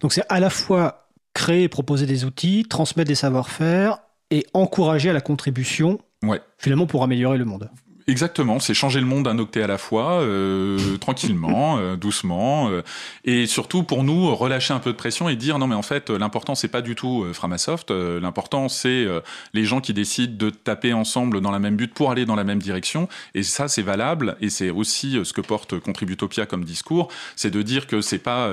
Donc 0.00 0.12
c'est 0.12 0.24
à 0.28 0.40
la 0.40 0.50
fois 0.50 1.08
créer 1.34 1.64
et 1.64 1.68
proposer 1.68 2.06
des 2.06 2.24
outils, 2.24 2.64
transmettre 2.68 3.08
des 3.08 3.14
savoir-faire 3.14 3.98
et 4.30 4.46
encourager 4.54 5.10
à 5.10 5.12
la 5.12 5.20
contribution, 5.20 6.00
Ouais. 6.24 6.40
finalement 6.58 6.86
pour 6.86 7.02
améliorer 7.02 7.38
le 7.38 7.44
monde. 7.44 7.70
Exactement, 8.08 8.58
c'est 8.58 8.72
changer 8.72 9.00
le 9.00 9.06
monde 9.06 9.24
d'un 9.24 9.38
octet 9.38 9.62
à 9.62 9.66
la 9.66 9.76
fois, 9.76 10.22
euh, 10.22 10.96
tranquillement, 11.00 11.76
euh, 11.76 11.94
doucement, 11.94 12.70
euh, 12.70 12.80
et 13.26 13.44
surtout 13.44 13.82
pour 13.82 14.02
nous 14.02 14.34
relâcher 14.34 14.72
un 14.72 14.78
peu 14.78 14.92
de 14.92 14.96
pression 14.96 15.28
et 15.28 15.36
dire 15.36 15.58
non 15.58 15.66
mais 15.66 15.74
en 15.74 15.82
fait 15.82 16.08
l'important 16.08 16.54
c'est 16.54 16.68
pas 16.68 16.80
du 16.80 16.94
tout 16.94 17.26
Framasoft, 17.34 17.90
l'important 17.90 18.70
c'est 18.70 19.06
les 19.52 19.64
gens 19.66 19.82
qui 19.82 19.92
décident 19.92 20.34
de 20.34 20.48
taper 20.48 20.94
ensemble 20.94 21.42
dans 21.42 21.50
la 21.50 21.58
même 21.58 21.76
but 21.76 21.92
pour 21.92 22.10
aller 22.10 22.24
dans 22.24 22.34
la 22.34 22.44
même 22.44 22.60
direction, 22.60 23.08
et 23.34 23.42
ça 23.42 23.68
c'est 23.68 23.82
valable 23.82 24.38
et 24.40 24.48
c'est 24.48 24.70
aussi 24.70 25.18
ce 25.22 25.32
que 25.34 25.42
porte 25.42 25.78
Contributopia 25.78 26.46
comme 26.46 26.64
discours, 26.64 27.08
c'est 27.36 27.50
de 27.50 27.60
dire 27.60 27.86
que 27.86 28.00
c'est 28.00 28.18
pas 28.18 28.50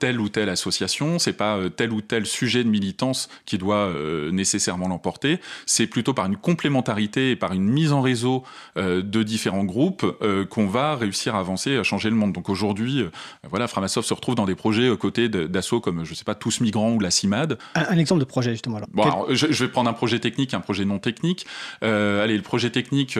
telle 0.00 0.18
ou 0.18 0.28
telle 0.28 0.48
association, 0.48 1.20
c'est 1.20 1.34
pas 1.34 1.60
tel 1.76 1.92
ou 1.92 2.00
tel 2.00 2.26
sujet 2.26 2.64
de 2.64 2.68
militance 2.68 3.28
qui 3.46 3.58
doit 3.58 3.92
nécessairement 4.32 4.88
l'emporter, 4.88 5.38
c'est 5.66 5.86
plutôt 5.86 6.14
par 6.14 6.26
une 6.26 6.36
complémentarité 6.36 7.30
et 7.30 7.36
par 7.36 7.52
une 7.52 7.68
mise 7.68 7.92
en 7.92 8.00
réseau 8.00 8.42
euh, 8.87 8.87
de 8.96 9.22
différents 9.22 9.64
groupes 9.64 10.04
euh, 10.22 10.44
qu'on 10.44 10.66
va 10.66 10.96
réussir 10.96 11.34
à 11.34 11.40
avancer, 11.40 11.76
à 11.76 11.82
changer 11.82 12.10
le 12.10 12.16
monde. 12.16 12.32
Donc 12.32 12.48
aujourd'hui, 12.48 13.02
euh, 13.02 13.10
voilà, 13.48 13.68
Framasoft 13.68 14.08
se 14.08 14.14
retrouve 14.14 14.34
dans 14.34 14.46
des 14.46 14.54
projets 14.54 14.88
aux 14.88 14.96
côtés 14.96 15.28
d'assauts 15.28 15.80
comme, 15.80 16.04
je 16.04 16.14
sais 16.14 16.24
pas, 16.24 16.34
Tous 16.34 16.60
Migrants 16.60 16.92
ou 16.92 17.00
la 17.00 17.10
CIMAD. 17.10 17.58
Un, 17.74 17.98
exemple 17.98 18.20
de 18.20 18.24
projet, 18.24 18.52
justement. 18.52 18.76
Alors. 18.76 18.88
Bon, 18.92 19.26
je, 19.30 19.46
vais 19.46 19.68
prendre 19.68 19.90
un 19.90 19.92
projet 19.92 20.18
technique, 20.18 20.54
un 20.54 20.60
projet 20.60 20.84
non 20.84 20.98
technique. 20.98 21.46
allez, 21.82 22.36
le 22.36 22.42
projet 22.42 22.70
technique, 22.70 23.18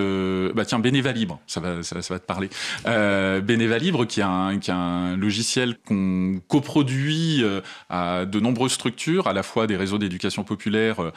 bah 0.54 0.64
tiens, 0.64 0.78
Bénéva 0.78 1.12
Libre, 1.12 1.40
ça 1.46 1.60
va, 1.60 1.82
ça, 1.82 1.96
va 2.08 2.18
te 2.18 2.26
parler. 2.26 2.48
Bénéva 2.84 3.78
Libre, 3.78 4.04
qui 4.04 4.20
est 4.20 4.24
un, 4.24 4.58
qui 4.58 4.70
un 4.70 5.16
logiciel 5.16 5.76
qu'on 5.86 6.40
coproduit 6.48 7.44
à 7.88 8.24
de 8.24 8.40
nombreuses 8.40 8.72
structures, 8.72 9.26
à 9.26 9.32
la 9.32 9.42
fois 9.42 9.66
des 9.66 9.76
réseaux 9.76 9.98
d'éducation 9.98 10.44
populaire 10.44 11.12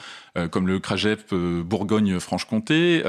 comme 0.49 0.68
le 0.68 0.80
CRAGEP 0.80 1.34
Bourgogne-Franche-Comté, 1.34 3.04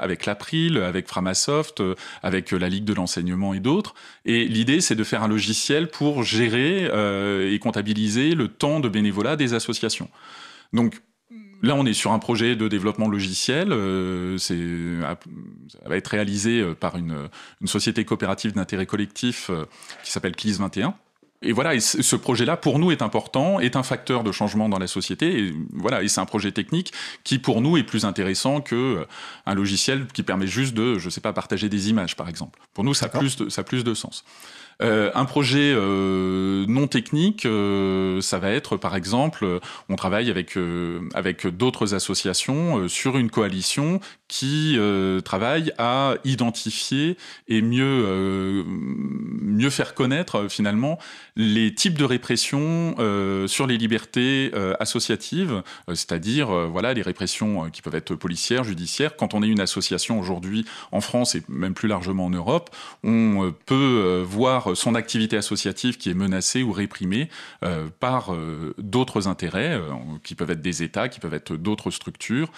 avec 0.00 0.26
l'April, 0.26 0.77
avec 0.86 1.08
Framasoft, 1.08 1.80
euh, 1.80 1.94
avec 2.22 2.52
euh, 2.52 2.58
la 2.58 2.68
Ligue 2.68 2.84
de 2.84 2.94
l'enseignement 2.94 3.54
et 3.54 3.60
d'autres. 3.60 3.94
Et 4.24 4.46
l'idée, 4.46 4.80
c'est 4.80 4.94
de 4.94 5.04
faire 5.04 5.22
un 5.22 5.28
logiciel 5.28 5.88
pour 5.88 6.22
gérer 6.22 6.88
euh, 6.92 7.52
et 7.52 7.58
comptabiliser 7.58 8.34
le 8.34 8.48
temps 8.48 8.80
de 8.80 8.88
bénévolat 8.88 9.36
des 9.36 9.54
associations. 9.54 10.08
Donc, 10.72 11.00
Là, 11.60 11.74
on 11.74 11.84
est 11.86 11.92
sur 11.92 12.12
un 12.12 12.20
projet 12.20 12.54
de 12.54 12.68
développement 12.68 13.08
logiciel. 13.08 13.70
ça 14.38 14.54
va 15.86 15.96
être 15.96 16.06
réalisé 16.06 16.64
par 16.78 16.96
une, 16.96 17.28
une 17.60 17.66
société 17.66 18.04
coopérative 18.04 18.52
d'intérêt 18.52 18.86
collectif 18.86 19.50
qui 20.04 20.12
s'appelle 20.12 20.36
CLIS 20.36 20.58
21 20.58 20.94
et 21.40 21.52
voilà, 21.52 21.76
et 21.76 21.80
ce 21.80 22.16
projet-là, 22.16 22.56
pour 22.56 22.80
nous, 22.80 22.90
est 22.90 23.00
important, 23.00 23.60
est 23.60 23.76
un 23.76 23.84
facteur 23.84 24.24
de 24.24 24.32
changement 24.32 24.68
dans 24.68 24.80
la 24.80 24.88
société. 24.88 25.38
Et 25.38 25.54
voilà, 25.72 26.02
et 26.02 26.08
c'est 26.08 26.20
un 26.20 26.26
projet 26.26 26.50
technique 26.50 26.92
qui, 27.22 27.38
pour 27.38 27.60
nous, 27.60 27.76
est 27.76 27.84
plus 27.84 28.04
intéressant 28.04 28.60
que 28.60 28.74
euh, 28.74 29.04
un 29.46 29.54
logiciel 29.54 30.08
qui 30.08 30.24
permet 30.24 30.48
juste 30.48 30.74
de, 30.74 30.98
je 30.98 31.08
sais 31.08 31.20
pas, 31.20 31.32
partager 31.32 31.68
des 31.68 31.90
images, 31.90 32.16
par 32.16 32.28
exemple. 32.28 32.58
Pour 32.74 32.82
nous, 32.82 32.92
ça 32.92 33.06
a 33.06 33.08
plus 33.08 33.36
de, 33.36 33.48
ça 33.50 33.60
a 33.60 33.64
plus 33.64 33.84
de 33.84 33.94
sens. 33.94 34.24
Euh, 34.80 35.10
un 35.14 35.24
projet 35.24 35.72
euh, 35.74 36.64
non 36.68 36.86
technique, 36.86 37.46
euh, 37.46 38.20
ça 38.20 38.38
va 38.38 38.52
être 38.52 38.76
par 38.76 38.94
exemple, 38.94 39.60
on 39.88 39.96
travaille 39.96 40.30
avec 40.30 40.56
avec 41.14 41.46
d'autres 41.46 41.94
associations 41.94 42.88
sur 42.88 43.18
une 43.18 43.30
coalition 43.30 44.00
qui 44.28 44.78
travaille 45.24 45.72
à 45.78 46.14
identifier 46.24 47.16
et 47.48 47.62
mieux 47.62 48.64
mieux 48.64 49.70
faire 49.70 49.94
connaître 49.94 50.48
finalement 50.48 50.98
les 51.36 51.74
types 51.74 51.96
de 51.98 52.04
répression 52.04 52.94
sur 53.46 53.66
les 53.66 53.76
libertés 53.76 54.52
associatives, 54.80 55.62
c'est-à-dire 55.88 56.48
voilà 56.68 56.94
les 56.94 57.02
répressions 57.02 57.70
qui 57.70 57.82
peuvent 57.82 57.94
être 57.94 58.14
policières, 58.14 58.64
judiciaires. 58.64 59.16
Quand 59.16 59.34
on 59.34 59.42
est 59.42 59.48
une 59.48 59.60
association 59.60 60.20
aujourd'hui 60.20 60.64
en 60.92 61.00
France 61.00 61.34
et 61.34 61.42
même 61.48 61.74
plus 61.74 61.88
largement 61.88 62.26
en 62.26 62.30
Europe, 62.30 62.70
on 63.04 63.52
peut 63.66 64.22
voir 64.26 64.67
son 64.74 64.94
activité 64.94 65.36
associative 65.36 65.96
qui 65.96 66.10
est 66.10 66.14
menacée 66.14 66.62
ou 66.62 66.72
réprimée 66.72 67.28
euh, 67.64 67.88
par 68.00 68.34
euh, 68.34 68.74
d'autres 68.78 69.28
intérêts, 69.28 69.74
euh, 69.74 69.92
qui 70.22 70.34
peuvent 70.34 70.50
être 70.50 70.60
des 70.60 70.82
États, 70.82 71.08
qui 71.08 71.20
peuvent 71.20 71.34
être 71.34 71.56
d'autres 71.56 71.90
structures, 71.90 72.50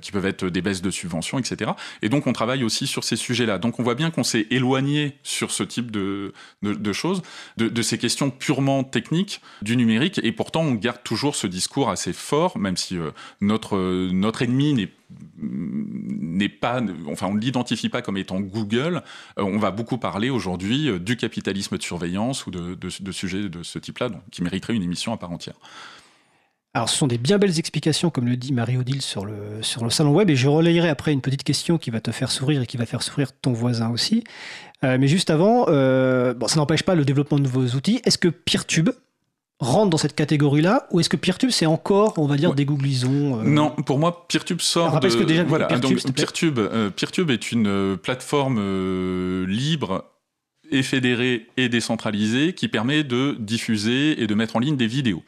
qui 0.00 0.12
peuvent 0.12 0.26
être 0.26 0.46
des 0.46 0.62
baisses 0.62 0.82
de 0.82 0.90
subventions, 0.90 1.38
etc. 1.38 1.72
Et 2.02 2.08
donc 2.08 2.26
on 2.26 2.32
travaille 2.32 2.64
aussi 2.64 2.86
sur 2.86 3.04
ces 3.04 3.16
sujets-là. 3.16 3.58
Donc 3.58 3.78
on 3.78 3.82
voit 3.82 3.94
bien 3.94 4.10
qu'on 4.10 4.24
s'est 4.24 4.46
éloigné 4.50 5.18
sur 5.22 5.50
ce 5.50 5.62
type 5.62 5.90
de, 5.90 6.32
de, 6.62 6.92
choses, 6.92 7.22
de, 7.56 7.68
de, 7.68 7.82
ces 7.82 7.98
questions 7.98 8.30
purement 8.30 8.84
techniques 8.84 9.40
du 9.62 9.76
numérique, 9.76 10.20
et 10.22 10.32
pourtant 10.32 10.62
on 10.62 10.72
garde 10.72 11.02
toujours 11.02 11.36
ce 11.36 11.46
discours 11.46 11.90
assez 11.90 12.12
fort, 12.12 12.58
même 12.58 12.76
si 12.76 12.98
notre, 13.40 13.76
notre 14.10 14.42
ennemi 14.42 14.74
n'est 14.74 14.92
n'est 15.42 16.48
pas, 16.48 16.80
enfin, 17.08 17.26
on 17.26 17.34
ne 17.34 17.40
l'identifie 17.40 17.88
pas 17.88 18.02
comme 18.02 18.16
étant 18.16 18.40
Google. 18.40 19.02
Euh, 19.38 19.42
on 19.42 19.58
va 19.58 19.70
beaucoup 19.70 19.98
parler 19.98 20.30
aujourd'hui 20.30 20.88
euh, 20.88 20.98
du 20.98 21.16
capitalisme 21.16 21.76
de 21.76 21.82
surveillance 21.82 22.46
ou 22.46 22.50
de, 22.50 22.74
de, 22.74 23.12
sujets 23.12 23.48
de 23.48 23.62
ce 23.62 23.78
type-là, 23.78 24.08
qui 24.30 24.42
mériteraient 24.42 24.74
une 24.74 24.82
émission 24.82 25.12
à 25.12 25.16
part 25.16 25.32
entière. 25.32 25.54
Alors, 26.72 26.88
ce 26.88 26.96
sont 26.96 27.08
des 27.08 27.18
bien 27.18 27.38
belles 27.38 27.58
explications, 27.58 28.10
comme 28.10 28.28
le 28.28 28.36
dit 28.36 28.52
Marie-Odile 28.52 29.02
sur 29.02 29.24
le, 29.24 29.60
sur 29.60 29.82
le 29.82 29.90
salon 29.90 30.12
web, 30.12 30.30
et 30.30 30.36
je 30.36 30.46
relayerai 30.46 30.88
après 30.88 31.12
une 31.12 31.20
petite 31.20 31.42
question 31.42 31.78
qui 31.78 31.90
va 31.90 32.00
te 32.00 32.12
faire 32.12 32.30
sourire 32.30 32.62
et 32.62 32.66
qui 32.66 32.76
va 32.76 32.86
faire 32.86 33.02
sourire 33.02 33.32
ton 33.32 33.52
voisin 33.52 33.90
aussi. 33.90 34.22
Euh, 34.84 34.96
mais 34.98 35.08
juste 35.08 35.30
avant, 35.30 35.64
bon, 35.64 36.48
ça 36.48 36.56
n'empêche 36.56 36.84
pas 36.84 36.94
le 36.94 37.04
développement 37.04 37.38
de 37.38 37.42
nouveaux 37.42 37.66
outils. 37.76 38.00
Est-ce 38.04 38.18
que 38.18 38.28
PeerTube, 38.28 38.90
rentre 39.60 39.90
dans 39.90 39.98
cette 39.98 40.14
catégorie-là 40.14 40.86
ou 40.90 41.00
est-ce 41.00 41.08
que 41.08 41.16
PeerTube 41.16 41.50
c'est 41.50 41.66
encore 41.66 42.14
on 42.16 42.26
va 42.26 42.36
dire 42.36 42.54
des 42.54 42.64
googlisons 42.64 43.40
euh 43.40 43.44
Non, 43.44 43.70
pour 43.70 43.98
moi 43.98 44.26
PeerTube 44.28 44.60
sort 44.60 44.98
de... 44.98 45.08
que 45.08 45.22
déjà 45.22 45.44
voilà, 45.44 45.66
PeerTube, 45.66 45.98
donc 45.98 46.14
PeerTube, 46.14 46.58
euh, 46.58 46.90
PeerTube 46.90 47.30
est 47.30 47.52
une 47.52 47.68
euh, 47.68 47.96
plateforme 47.96 48.58
libre 49.44 50.04
et 50.70 50.82
fédérée 50.82 51.48
et 51.56 51.68
décentralisée 51.68 52.54
qui 52.54 52.68
permet 52.68 53.04
de 53.04 53.36
diffuser 53.38 54.22
et 54.22 54.26
de 54.26 54.34
mettre 54.34 54.56
en 54.56 54.60
ligne 54.60 54.76
des 54.76 54.86
vidéos. 54.86 55.22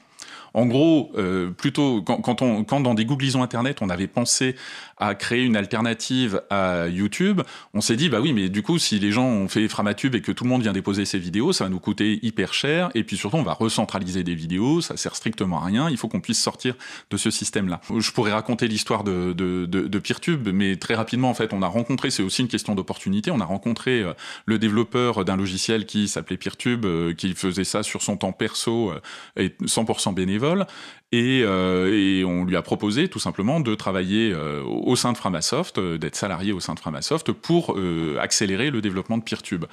En 0.55 0.67
gros, 0.67 1.13
plutôt 1.57 2.03
quand, 2.03 2.21
quand, 2.21 2.43
on, 2.43 2.65
quand 2.65 2.81
dans 2.81 2.95
des 2.95 3.05
googlisons 3.05 3.43
internet, 3.43 3.79
on 3.81 3.89
avait 3.89 4.07
pensé 4.07 4.57
à 4.99 5.15
créer 5.15 5.43
une 5.43 5.57
alternative 5.57 6.43
à 6.51 6.87
YouTube, 6.89 7.43
on 7.75 7.81
s'est 7.81 7.97
dit 7.97 8.09
bah 8.09 8.21
oui, 8.21 8.33
mais 8.33 8.49
du 8.49 8.63
coup, 8.63 8.79
si 8.79 8.99
les 8.99 9.11
gens 9.11 9.27
ont 9.27 9.49
fait 9.49 9.67
Framatube 9.69 10.15
et 10.15 10.21
que 10.21 10.33
tout 10.33 10.45
le 10.45 10.51
monde 10.51 10.63
vient 10.63 10.73
déposer 10.73 11.05
ses 11.05 11.19
vidéos, 11.19 11.53
ça 11.53 11.65
va 11.65 11.71
nous 11.71 11.81
coûter 11.81 12.21
hyper 12.23 12.55
cher. 12.55 12.91
Et 12.95 13.05
puis 13.05 13.17
surtout, 13.17 13.37
on 13.37 13.43
va 13.43 13.55
recentraliser 13.55 14.23
des 14.23 14.35
vidéos, 14.35 14.81
ça 14.81 14.97
sert 14.97 15.17
strictement 15.17 15.61
à 15.61 15.67
rien. 15.67 15.91
Il 15.91 15.97
faut 15.97 16.09
qu'on 16.09 16.21
puisse 16.21 16.41
sortir 16.41 16.75
de 17.11 17.17
ce 17.17 17.31
système-là. 17.31 17.81
Je 17.99 18.11
pourrais 18.13 18.33
raconter 18.33 18.69
l'histoire 18.69 19.05
de, 19.05 19.33
de, 19.33 19.67
de, 19.67 19.83
de, 19.89 19.99
PeerTube, 19.99 20.49
mais 20.53 20.77
très 20.77 20.95
rapidement, 20.95 21.31
en 21.31 21.35
fait, 21.35 21.53
on 21.53 21.63
a 21.63 21.67
rencontré, 21.67 22.11
c'est 22.11 22.23
aussi 22.23 22.43
une 22.43 22.49
question 22.49 22.75
d'opportunité, 22.75 23.31
on 23.31 23.41
a 23.41 23.45
rencontré 23.45 24.03
euh, 24.03 24.13
le 24.47 24.59
développeur 24.59 25.25
d'un 25.25 25.37
logiciel 25.37 25.87
qui 25.87 26.09
s'appelait 26.09 26.37
PeerTube, 26.37 26.85
euh, 26.85 27.15
qui 27.15 27.35
faisait 27.35 27.65
ça 27.65 27.83
sur 27.83 28.03
son 28.03 28.17
temps 28.17 28.33
perso 28.33 28.93
euh, 28.93 29.01
et 29.37 29.49
100% 29.65 30.15
bénévole. 30.15 30.42
Et, 31.15 31.41
et, 31.41 32.25
on 32.25 32.45
lui 32.45 32.57
a 32.57 32.63
proposé 32.63 33.09
tout 33.09 33.19
simplement 33.19 33.61
de 33.61 33.75
travailler 33.75 34.35
au 34.65 34.97
sein 34.97 35.13
de 35.13 35.17
Framasoft, 35.17 35.79
euh, 35.79 35.99
d'être 35.99 36.17
salarié 36.17 36.53
au 36.53 36.61
sein 36.61 36.75
de 36.75 36.81
Framasoft 36.81 37.33
pour 37.33 37.77
euh, 37.77 38.19
accélérer 38.21 38.71
le 38.71 38.81
développement 38.81 39.19
de 39.19 39.23
PeerTube. 39.23 39.65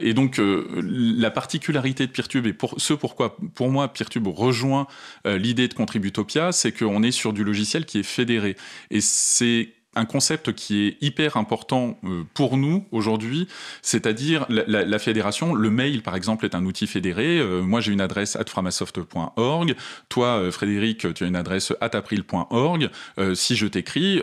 Et 0.00 0.14
donc 0.14 0.38
euh, 0.38 0.66
la 0.82 1.30
particularité 1.30 2.06
de 2.06 2.12
PeerTube 2.12 2.46
et 2.46 2.56
ce 2.76 2.94
pourquoi 2.94 3.36
pour 3.54 3.70
moi 3.70 3.88
PeerTube 3.88 4.26
rejoint 4.26 4.86
l'idée 5.24 5.68
de 5.68 5.74
Contributopia, 5.74 6.52
c'est 6.52 6.72
qu'on 6.72 7.02
est 7.02 7.10
sur 7.10 7.32
du 7.32 7.44
logiciel 7.44 7.84
qui 7.84 7.98
est 7.98 8.04
fédéré 8.04 8.56
et 8.90 9.00
c'est 9.00 9.72
un 9.94 10.04
concept 10.04 10.52
qui 10.52 10.86
est 10.86 10.96
hyper 11.00 11.36
important 11.36 11.98
euh, 12.04 12.22
pour 12.34 12.56
nous 12.56 12.86
aujourd'hui, 12.92 13.48
c'est-à-dire 13.82 14.46
la, 14.48 14.98
fédération. 14.98 15.54
Le 15.54 15.70
mail, 15.70 16.02
par 16.02 16.14
exemple, 16.14 16.44
est 16.44 16.54
un 16.54 16.64
outil 16.64 16.86
fédéré. 16.86 17.38
Euh, 17.38 17.62
moi, 17.62 17.80
j'ai 17.80 17.92
une 17.92 18.00
adresse 18.00 18.36
atframasoft.org. 18.36 19.74
Toi, 20.08 20.26
euh, 20.26 20.50
Frédéric, 20.52 21.12
tu 21.14 21.24
as 21.24 21.26
une 21.26 21.36
adresse 21.36 21.72
atapril.org. 21.80 22.90
si 23.34 23.56
je 23.56 23.66
t'écris, 23.66 24.20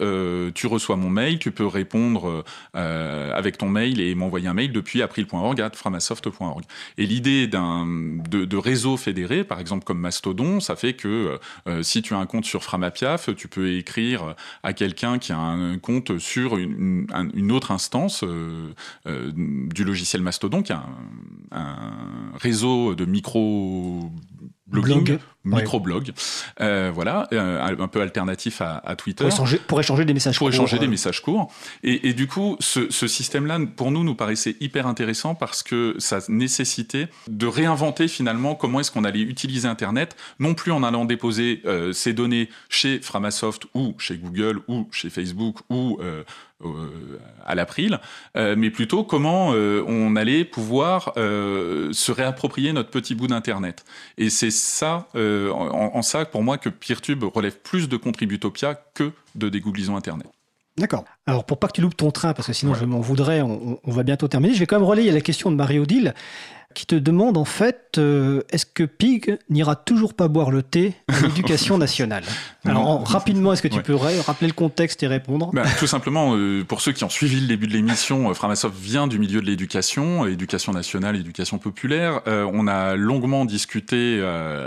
tu 0.54 0.68
reçois 0.68 0.96
mon 0.96 1.10
mail, 1.10 1.40
tu 1.40 1.52
peux 1.52 1.66
répondre 1.66 2.44
avec 2.74 3.58
ton 3.58 3.70
mail 3.70 4.00
et 4.00 4.16
m'envoyer 4.16 4.48
un 4.48 4.54
mail 4.54 4.72
depuis 4.72 5.02
april.org 5.02 5.60
atframasoft.org. 5.60 6.64
Et 6.98 7.06
l'idée 7.06 7.48
d'un 7.48 7.86
de, 7.86 8.46
de, 8.46 8.58
réseau 8.58 8.98
fédéré, 8.98 9.44
par 9.44 9.60
exemple 9.60 9.84
comme 9.84 10.00
Mastodon, 10.00 10.60
ça 10.60 10.76
fait 10.76 10.94
que 10.94 11.40
si 11.82 12.02
tu 12.02 12.14
as 12.14 12.18
un 12.18 12.26
compte 12.26 12.46
sur 12.46 12.64
Framapiaf, 12.64 13.30
tu 13.36 13.48
peux 13.48 13.74
écrire 13.74 14.36
à 14.64 14.74
quelqu'un 14.74 15.20
qui 15.20 15.32
a 15.32 15.38
un 15.38 15.55
compte 15.82 16.18
sur 16.20 16.58
une, 16.58 17.52
autre 17.52 17.72
instance 17.72 18.24
euh, 18.24 18.74
euh, 19.08 19.32
du 19.34 19.84
logiciel 19.84 20.22
Mastodon, 20.22 20.62
qui 20.62 20.72
est 20.72 20.76
un, 21.52 22.32
réseau 22.36 22.96
de 22.96 23.06
micro 23.06 24.12
blogging, 24.68 25.20
microblog, 25.44 26.12
euh, 26.60 26.92
voilà, 26.94 27.28
un 27.32 27.88
peu 27.88 28.02
alternatif 28.02 28.62
à, 28.62 28.96
Twitter. 28.96 29.24
Pour 29.24 29.34
échanger, 29.34 29.58
pour 29.68 29.80
échanger, 29.80 30.06
des 30.06 30.14
messages 30.14 30.38
pour 30.38 30.50
échanger 30.50 30.80
des 30.80 30.88
messages 30.88 31.22
courts. 31.22 31.52
Et, 31.84 32.14
du 32.14 32.28
coup, 32.28 32.58
ce, 32.60 32.90
ce 32.90 33.08
système-là, 33.08 33.60
pour 33.76 33.92
nous, 33.92 34.04
nous 34.04 34.16
paraissait 34.16 34.56
hyper 34.60 34.88
intéressant 34.88 35.36
parce 35.36 35.62
que 35.64 35.96
ça 36.00 36.20
nécessitait 36.30 37.08
de 37.28 37.48
réinventer 37.48 38.08
finalement 38.08 38.56
comment 38.56 38.80
est-ce 38.80 38.92
qu'on 38.92 39.04
allait 39.04 39.22
utiliser 39.22 39.68
Internet, 39.68 40.16
non 40.40 40.54
plus 40.54 40.72
en 40.72 40.84
allant 40.84 41.06
déposer 41.06 41.62
ces 41.94 42.14
données 42.14 42.50
chez 42.70 43.00
Framasoft 43.00 43.68
ou 43.74 43.96
chez 43.98 44.18
Google 44.18 44.62
ou 44.68 44.88
chez 44.92 45.10
Facebook 45.10 45.60
ou 45.70 46.00
à 47.46 47.56
l'April, 47.56 48.00
euh, 48.38 48.56
mais 48.58 48.70
plutôt 48.70 49.04
comment 49.04 49.52
euh, 49.54 49.84
on 49.88 50.16
allait 50.16 50.46
pouvoir 50.46 51.14
euh, 51.18 51.92
se 51.92 52.12
réapproprier 52.12 52.74
notre 52.74 52.90
petit 52.90 53.14
bout 53.14 53.28
d'Internet. 53.28 53.86
Et 54.18 54.30
c'est 54.30 54.52
ça, 54.52 55.08
en, 55.16 56.02
ça, 56.02 56.26
pour 56.26 56.44
moi, 56.44 56.58
que 56.58 56.70
PeerTube 56.70 57.24
relève 57.24 57.58
plus 57.60 57.90
de 57.90 57.98
Contributopia 57.98 58.76
que 58.94 59.12
de 59.36 59.50
dégooglisons 59.50 59.96
Internet. 59.96 60.28
D'accord. 60.78 61.06
Alors 61.26 61.46
pour 61.46 61.58
pas 61.58 61.68
que 61.68 61.74
tu 61.74 61.82
loupes 61.82 61.96
ton 61.96 62.12
train, 62.12 62.34
parce 62.34 62.48
que 62.48 62.54
sinon 62.54 62.74
je 62.74 62.84
m'en 62.84 63.00
voudrais, 63.00 63.42
on, 63.42 63.80
on, 63.82 63.92
va 63.92 64.04
bientôt 64.04 64.28
terminer, 64.28 64.54
je 64.54 64.60
vais 64.60 64.66
quand 64.66 64.76
même 64.76 64.88
relayer 64.88 65.12
la 65.12 65.22
question 65.22 65.50
de 65.50 65.56
Marie-Odile 65.56 66.14
qui 66.76 66.86
te 66.86 66.94
demande 66.94 67.38
en 67.38 67.46
fait 67.46 67.86
euh, 67.98 68.42
est-ce 68.50 68.66
que 68.66 68.84
Pig 68.84 69.40
n'ira 69.50 69.76
toujours 69.76 70.14
pas 70.14 70.28
boire 70.28 70.52
le 70.52 70.62
thé 70.62 70.94
à 71.08 71.20
l'éducation 71.22 71.78
nationale? 71.78 72.24
Alors 72.66 73.08
rapidement, 73.08 73.54
est-ce 73.54 73.62
que 73.62 73.68
tu 73.68 73.82
peux 73.82 73.96
rappeler 73.96 74.48
le 74.48 74.54
contexte 74.54 75.02
et 75.02 75.08
répondre? 75.08 75.52
Bah, 75.54 75.64
Tout 75.80 75.88
simplement, 75.88 76.36
euh, 76.36 76.64
pour 76.64 76.82
ceux 76.82 76.92
qui 76.92 77.04
ont 77.04 77.10
suivi 77.10 77.40
le 77.40 77.48
début 77.48 77.68
de 77.68 77.74
l'émission, 77.74 78.30
euh, 78.30 78.34
Framasoft 78.34 78.76
vient 78.78 79.08
du 79.08 79.18
milieu 79.18 79.42
de 79.42 79.46
l'éducation, 79.46 80.26
éducation 80.26 80.74
nationale, 80.74 81.16
éducation 81.16 81.58
populaire. 81.58 82.22
on 82.28 82.68
a 82.68 82.96
longuement 82.96 83.46
discuté 83.46 84.22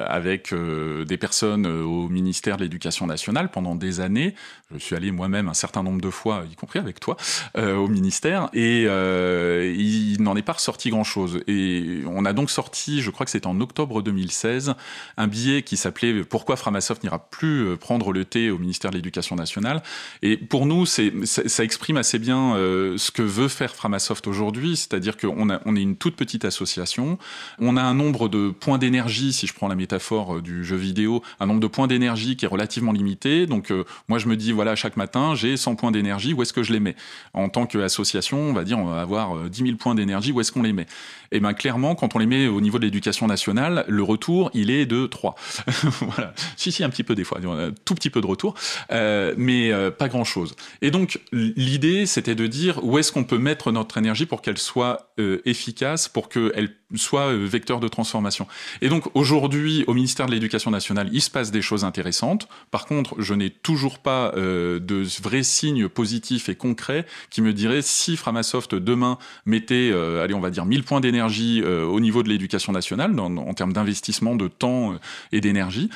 avec 0.06 0.54
des 0.54 1.16
personnes 1.18 1.66
au 1.66 2.09
ministère 2.09 2.56
de 2.56 2.62
l'Éducation 2.62 3.06
nationale 3.06 3.50
pendant 3.50 3.74
des 3.74 4.00
années. 4.00 4.34
Je 4.72 4.78
suis 4.78 4.96
allé 4.96 5.11
moi-même 5.11 5.48
un 5.48 5.54
certain 5.54 5.82
nombre 5.82 6.00
de 6.00 6.11
fois, 6.11 6.44
y 6.50 6.54
compris 6.54 6.78
avec 6.78 7.00
toi, 7.00 7.16
au 7.56 7.88
ministère, 7.88 8.48
et 8.54 8.84
il 8.84 10.22
n'en 10.22 10.36
est 10.36 10.42
pas 10.42 10.54
ressorti 10.54 10.90
grand-chose. 10.90 11.40
Et 11.46 11.97
on 12.07 12.24
a 12.24 12.32
donc 12.32 12.51
sorti, 12.51 13.03
je 13.03 13.11
crois 13.11 13.24
que 13.24 13.30
c'était 13.30 13.46
en 13.46 13.61
octobre 13.61 14.03
2016, 14.03 14.74
un 15.16 15.26
billet 15.26 15.62
qui 15.62 15.76
s'appelait 15.76 16.24
Pourquoi 16.24 16.57
Framasoft 16.57 17.03
n'ira 17.03 17.18
plus 17.18 17.66
euh, 17.66 17.76
prendre 17.76 18.12
le 18.12 18.24
thé 18.24 18.51
au 18.51 18.59
ministère 18.59 18.90
de 18.90 18.96
l'Éducation 18.96 19.36
nationale? 19.36 19.82
Et 20.22 20.36
pour 20.36 20.66
nous, 20.66 20.86
ça, 20.86 21.64
exprime 21.64 21.96
assez 21.96 22.18
bien 22.18 22.55
euh, 22.57 22.96
ce 22.99 23.11
que 23.11 23.22
veut 23.22 23.49
faire 23.49 23.74
Framasoft 23.74 24.26
aujourd'hui, 24.26 24.76
c'est-à-dire 24.76 25.16
qu'on 25.16 25.49
on 25.64 25.76
est 25.76 25.82
une 25.82 25.96
toute 25.96 26.16
petite 26.16 26.44
association, 26.44 27.18
on 27.59 27.76
a 27.76 27.82
un 27.82 27.94
nombre 27.94 28.28
de 28.28 28.51
points 28.51 28.78
d'énergie, 28.78 29.32
si 29.32 29.46
je 29.46 29.55
prends 29.55 29.68
la 29.68 29.74
métaphore 29.74 30.36
euh, 30.36 30.42
du 30.42 30.64
jeu 30.64 30.76
vidéo, 30.76 31.22
un 31.40 31.46
nombre 31.46 31.61
de 31.61 31.66
points 31.66 31.86
d'énergie 31.86 32.36
qui 32.36 32.44
est 32.44 32.49
relativement 32.49 32.92
limité. 32.92 33.46
Donc 33.46 33.72
moi, 34.09 34.18
je 34.18 34.28
me 34.28 34.36
dis, 34.36 34.53
voilà, 34.53 34.74
chaque 34.76 34.96
matin, 34.96 35.34
j'ai 35.34 35.57
100 35.57 35.76
points 35.76 35.90
d'énergie, 35.90 36.32
où 36.32 36.42
est-ce 36.42 36.53
que 36.53 36.62
je 36.62 36.72
les 36.72 36.80
mets? 36.80 36.96
En 37.34 37.49
tant 37.49 37.66
qu'association, 37.66 38.38
on 38.38 38.53
va 38.53 38.64
dire, 38.64 38.78
on 38.78 38.86
va 38.86 39.01
avoir 39.01 39.49
10 39.49 39.62
000 39.62 39.76
points 39.76 39.94
d'énergie, 39.94 40.32
où 40.32 40.40
est-ce 40.40 40.53
qu'on 40.53 40.62
les 40.62 40.72
met? 40.72 40.86
Et 41.30 41.36
eh 41.36 41.40
bien 41.40 41.53
clairement, 41.53 41.88
quand 41.95 42.14
on 42.14 42.18
les 42.18 42.26
met 42.26 42.47
au 42.47 42.61
niveau 42.61 42.78
de 42.78 42.84
l'éducation 42.84 43.26
nationale, 43.26 43.84
le 43.89 44.03
retour, 44.03 44.51
il 44.55 44.70
est 44.70 44.86
de 44.86 45.07
3. 45.07 45.34
voilà. 46.01 46.32
Si, 46.57 46.72
si, 46.72 46.84
un 46.84 46.91
petit 46.91 47.05
peu 47.05 47.14
des 47.14 47.24
fois, 47.24 47.39
un 47.39 47.72
tout 47.84 47.95
petit 47.95 48.11
peu 48.11 48.20
de 48.20 48.26
retour, 48.26 48.55
euh, 48.91 49.34
mais 49.36 49.72
euh, 49.72 49.91
pas 49.91 50.09
grand-chose. 50.09 50.55
Et 50.82 50.91
donc, 50.91 51.20
l'idée, 51.32 52.07
c'était 52.07 52.34
de 52.34 52.47
dire 52.47 52.84
où 52.84 52.99
est-ce 52.99 53.12
qu'on 53.12 53.24
peut 53.24 53.39
mettre 53.39 53.72
notre 53.72 53.99
énergie 53.99 54.26
pour 54.26 54.43
qu'elle 54.43 54.59
soit 54.59 55.12
euh, 55.18 55.41
efficace, 55.45 56.09
pour 56.09 56.28
qu'elle 56.28 56.70
soit 56.95 57.34
vecteur 57.34 57.80
de 57.80 57.89
transformation. 57.89 58.47
Et 58.80 58.89
donc, 58.89 59.05
aujourd'hui, 59.14 59.84
au 59.86 59.95
ministère 59.95 60.26
de 60.26 60.32
l'Éducation 60.32 60.70
nationale, 60.70 61.09
il 61.12 61.20
se 61.20 61.30
passe 61.30 61.51
des 61.51 61.62
choses 61.62 61.84
intéressantes. 61.84 62.49
Par 62.70 62.86
contre, 62.86 63.14
je 63.18 63.34
n'ai 63.34 63.51
toujours 63.51 63.99
pas 63.99 64.32
de 64.34 65.22
vrais 65.22 65.43
signes 65.43 65.89
positifs 65.89 66.49
et 66.49 66.55
concrets 66.55 67.07
qui 67.30 67.43
me 67.43 67.53
diraient 67.53 67.82
si 67.82 68.16
Framasoft 68.16 68.74
demain 68.74 69.18
mettait, 69.45 69.93
allez, 69.93 70.34
on 70.34 70.41
va 70.41 70.51
dire 70.51 70.64
1000 70.64 70.82
points 70.82 71.01
d'énergie 71.01 71.62
euh, 71.64 71.84
au 71.84 72.01
niveau 72.01 72.22
de 72.22 72.28
l'éducation 72.28 72.72
nationale, 72.72 73.18
en 73.18 73.55
termes 73.55 73.72
d'investissement, 73.72 74.36
de 74.36 74.49
temps 74.49 74.93
euh, 74.93 74.97
et 75.32 75.41
d'énergie, 75.41 75.91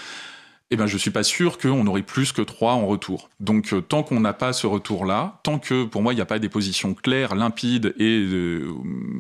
eh 0.75 0.77
ben, 0.77 0.87
je 0.87 0.97
suis 0.97 1.11
pas 1.11 1.23
sûr 1.23 1.59
qu'on 1.59 1.87
aurait 1.87 2.03
plus 2.03 2.33
que 2.33 2.41
trois 2.41 2.73
en 2.73 2.87
retour. 2.87 3.29
Donc, 3.41 3.75
euh, 3.75 3.83
tant 3.83 4.03
qu'on 4.03 4.21
n'a 4.21 4.33
pas 4.33 4.55
ce 4.55 4.67
retour-là, 4.67 5.39
tant 5.43 5.59
que, 5.59 5.85
pour 5.85 6.01
moi, 6.01 6.15
il 6.15 6.17
n'y 6.17 6.23
a 6.23 6.27
pas 6.27 6.39
des 6.39 6.49
positions 6.49 6.95
claires, 6.95 7.35
limpides 7.35 7.95
et 7.99 8.27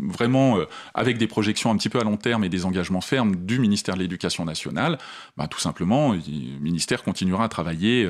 vraiment 0.09 0.57
avec 0.95 1.19
des 1.19 1.27
projections 1.27 1.71
un 1.71 1.77
petit 1.77 1.91
peu 1.91 2.01
à 2.01 2.05
long 2.05 2.17
terme 2.17 2.43
et 2.45 2.49
des 2.49 2.65
engagements 2.65 3.03
fermes 3.03 3.37
du 3.37 3.59
ministère 3.59 3.97
de 3.97 4.01
l'Éducation 4.01 4.47
nationale, 4.47 4.97
ben, 5.37 5.47
tout 5.47 5.61
simplement, 5.61 6.13
le 6.13 6.59
ministère 6.61 7.03
continuera 7.03 7.45
à 7.45 7.49
travailler 7.49 8.09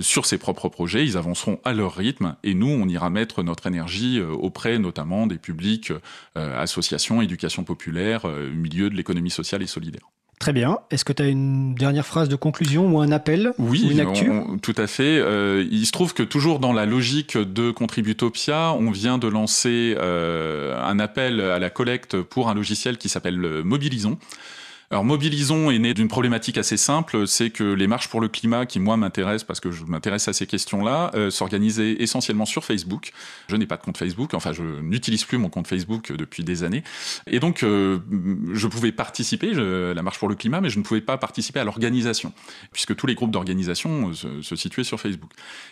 sur 0.00 0.26
ses 0.26 0.36
propres 0.36 0.68
projets, 0.68 1.04
ils 1.04 1.16
avanceront 1.16 1.60
à 1.64 1.72
leur 1.72 1.94
rythme 1.94 2.36
et 2.42 2.52
nous, 2.52 2.68
on 2.68 2.86
ira 2.88 3.08
mettre 3.08 3.42
notre 3.42 3.66
énergie 3.66 4.20
auprès 4.20 4.78
notamment 4.78 5.26
des 5.26 5.38
publics, 5.38 5.92
associations, 6.34 7.22
éducation 7.22 7.64
populaire, 7.64 8.26
milieu 8.26 8.90
de 8.90 8.96
l'économie 8.96 9.30
sociale 9.30 9.62
et 9.62 9.66
solidaire. 9.66 10.10
Très 10.40 10.54
bien. 10.54 10.78
Est-ce 10.90 11.04
que 11.04 11.12
tu 11.12 11.22
as 11.22 11.26
une 11.26 11.74
dernière 11.74 12.06
phrase 12.06 12.30
de 12.30 12.34
conclusion 12.34 12.90
ou 12.90 13.00
un 13.00 13.12
appel 13.12 13.52
Oui, 13.58 13.84
ou 13.86 13.90
une 13.90 14.00
actu 14.00 14.30
tout 14.62 14.74
à 14.78 14.86
fait. 14.86 15.18
Euh, 15.18 15.66
il 15.70 15.84
se 15.84 15.92
trouve 15.92 16.14
que 16.14 16.22
toujours 16.22 16.60
dans 16.60 16.72
la 16.72 16.86
logique 16.86 17.36
de 17.36 17.70
Contributopia, 17.70 18.72
on 18.72 18.90
vient 18.90 19.18
de 19.18 19.28
lancer 19.28 19.94
euh, 19.98 20.82
un 20.82 20.98
appel 20.98 21.42
à 21.42 21.58
la 21.58 21.68
collecte 21.68 22.22
pour 22.22 22.48
un 22.48 22.54
logiciel 22.54 22.96
qui 22.96 23.10
s'appelle 23.10 23.38
Mobilisons. 23.64 24.16
Alors 24.92 25.04
Mobilisons 25.04 25.70
est 25.70 25.78
né 25.78 25.94
d'une 25.94 26.08
problématique 26.08 26.58
assez 26.58 26.76
simple, 26.76 27.28
c'est 27.28 27.50
que 27.50 27.62
les 27.62 27.86
marches 27.86 28.08
pour 28.08 28.20
le 28.20 28.26
climat, 28.26 28.66
qui 28.66 28.80
moi 28.80 28.96
m'intéressent 28.96 29.44
parce 29.44 29.60
que 29.60 29.70
je 29.70 29.84
m'intéresse 29.84 30.26
à 30.26 30.32
ces 30.32 30.48
questions-là, 30.48 31.12
euh, 31.14 31.30
s'organisaient 31.30 31.92
essentiellement 32.00 32.44
sur 32.44 32.64
Facebook. 32.64 33.12
Je 33.46 33.54
n'ai 33.54 33.66
pas 33.66 33.76
de 33.76 33.82
compte 33.82 33.96
Facebook, 33.96 34.34
enfin 34.34 34.52
je 34.52 34.64
n'utilise 34.64 35.22
plus 35.22 35.38
mon 35.38 35.48
compte 35.48 35.68
Facebook 35.68 36.10
depuis 36.10 36.42
des 36.42 36.64
années. 36.64 36.82
Et 37.28 37.38
donc 37.38 37.62
euh, 37.62 38.00
je 38.52 38.66
pouvais 38.66 38.90
participer, 38.90 39.52
à 39.52 39.94
la 39.94 40.02
marche 40.02 40.18
pour 40.18 40.28
le 40.28 40.34
climat, 40.34 40.60
mais 40.60 40.70
je 40.70 40.80
ne 40.80 40.82
pouvais 40.82 41.00
pas 41.00 41.16
participer 41.18 41.60
à 41.60 41.64
l'organisation, 41.64 42.32
puisque 42.72 42.96
tous 42.96 43.06
les 43.06 43.14
groupes 43.14 43.30
d'organisation 43.30 44.10
euh, 44.24 44.42
se, 44.42 44.56
situaient 44.56 44.82
sur 44.82 44.98
Facebook. 44.98 45.30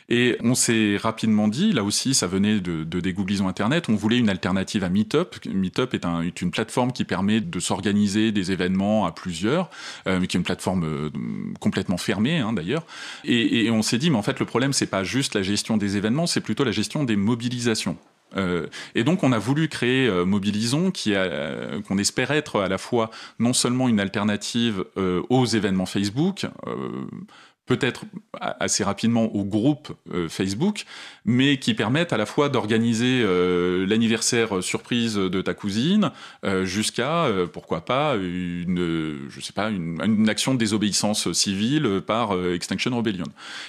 Et 0.08 0.36
on 0.44 0.54
s'est 0.54 0.96
rapidement 0.96 1.48
dit, 1.48 1.72
là 1.72 1.82
aussi 1.82 2.14
ça 2.14 2.28
venait 2.28 2.60
de, 2.60 2.84
de 2.84 3.48
Internet, 3.48 3.88
on 3.88 3.96
voulait 3.96 4.18
une 4.18 4.30
alternative 4.30 4.84
à 4.84 4.88
Meetup. 4.88 5.44
Meetup 5.52 5.92
est 5.92 6.40
une 6.40 6.52
plateforme 6.52 6.92
qui 6.92 7.04
permet 7.04 7.40
de 7.40 7.58
s'organiser 7.58 8.30
des 8.30 8.52
événements 8.52 9.07
à 9.08 9.12
plusieurs, 9.12 9.70
euh, 10.06 10.24
qui 10.24 10.36
est 10.36 10.38
une 10.38 10.44
plateforme 10.44 10.84
euh, 10.84 11.10
complètement 11.60 11.96
fermée 11.96 12.38
hein, 12.38 12.52
d'ailleurs. 12.52 12.84
Et, 13.24 13.68
on 13.70 13.82
s'est 13.82 13.98
dit, 13.98 14.10
mais 14.10 14.16
en 14.16 14.22
fait, 14.22 14.40
le 14.40 14.46
problème, 14.46 14.72
c'est 14.72 14.86
pas 14.86 15.04
juste 15.04 15.34
la 15.34 15.42
gestion 15.42 15.76
des 15.76 15.96
événements, 15.96 16.26
c'est 16.26 16.40
plutôt 16.40 16.64
la 16.64 16.72
gestion 16.72 17.04
des 17.04 17.16
mobilisations. 17.16 17.96
Euh, 18.36 18.66
et 18.94 19.04
donc 19.04 19.22
on 19.22 19.32
a 19.32 19.38
voulu 19.38 19.68
créer 19.68 20.10
Mobilisons, 20.24 20.90
qui 20.90 21.14
qu'on 21.86 21.98
espère 21.98 22.30
être 22.30 22.60
à 22.60 22.68
la 22.68 22.76
fois 22.76 23.10
non 23.38 23.54
seulement 23.54 23.88
une 23.88 24.00
alternative 24.00 24.84
aux 24.96 25.46
événements 25.46 25.86
Facebook, 25.86 26.46
peut-être 27.68 28.06
assez 28.40 28.82
rapidement 28.82 29.26
au 29.34 29.44
groupe 29.44 29.92
euh, 30.12 30.28
Facebook, 30.28 30.86
mais 31.24 31.58
qui 31.58 31.74
permettent 31.74 32.12
à 32.12 32.16
la 32.16 32.26
fois 32.26 32.48
d'organiser 32.48 33.20
euh, 33.22 33.86
l'anniversaire 33.86 34.62
surprise 34.62 35.14
de 35.14 35.42
ta 35.42 35.54
cousine 35.54 36.10
euh, 36.44 36.64
jusqu'à, 36.64 37.28
pourquoi 37.52 37.84
pas, 37.84 38.16
une, 38.16 39.28
je 39.28 39.40
sais 39.40 39.52
pas, 39.52 39.68
une, 39.68 40.28
action 40.28 40.54
de 40.54 40.58
désobéissance 40.58 41.30
civile 41.32 42.00
par 42.06 42.32
Extinction 42.52 42.96
Rebellion. 42.96 43.26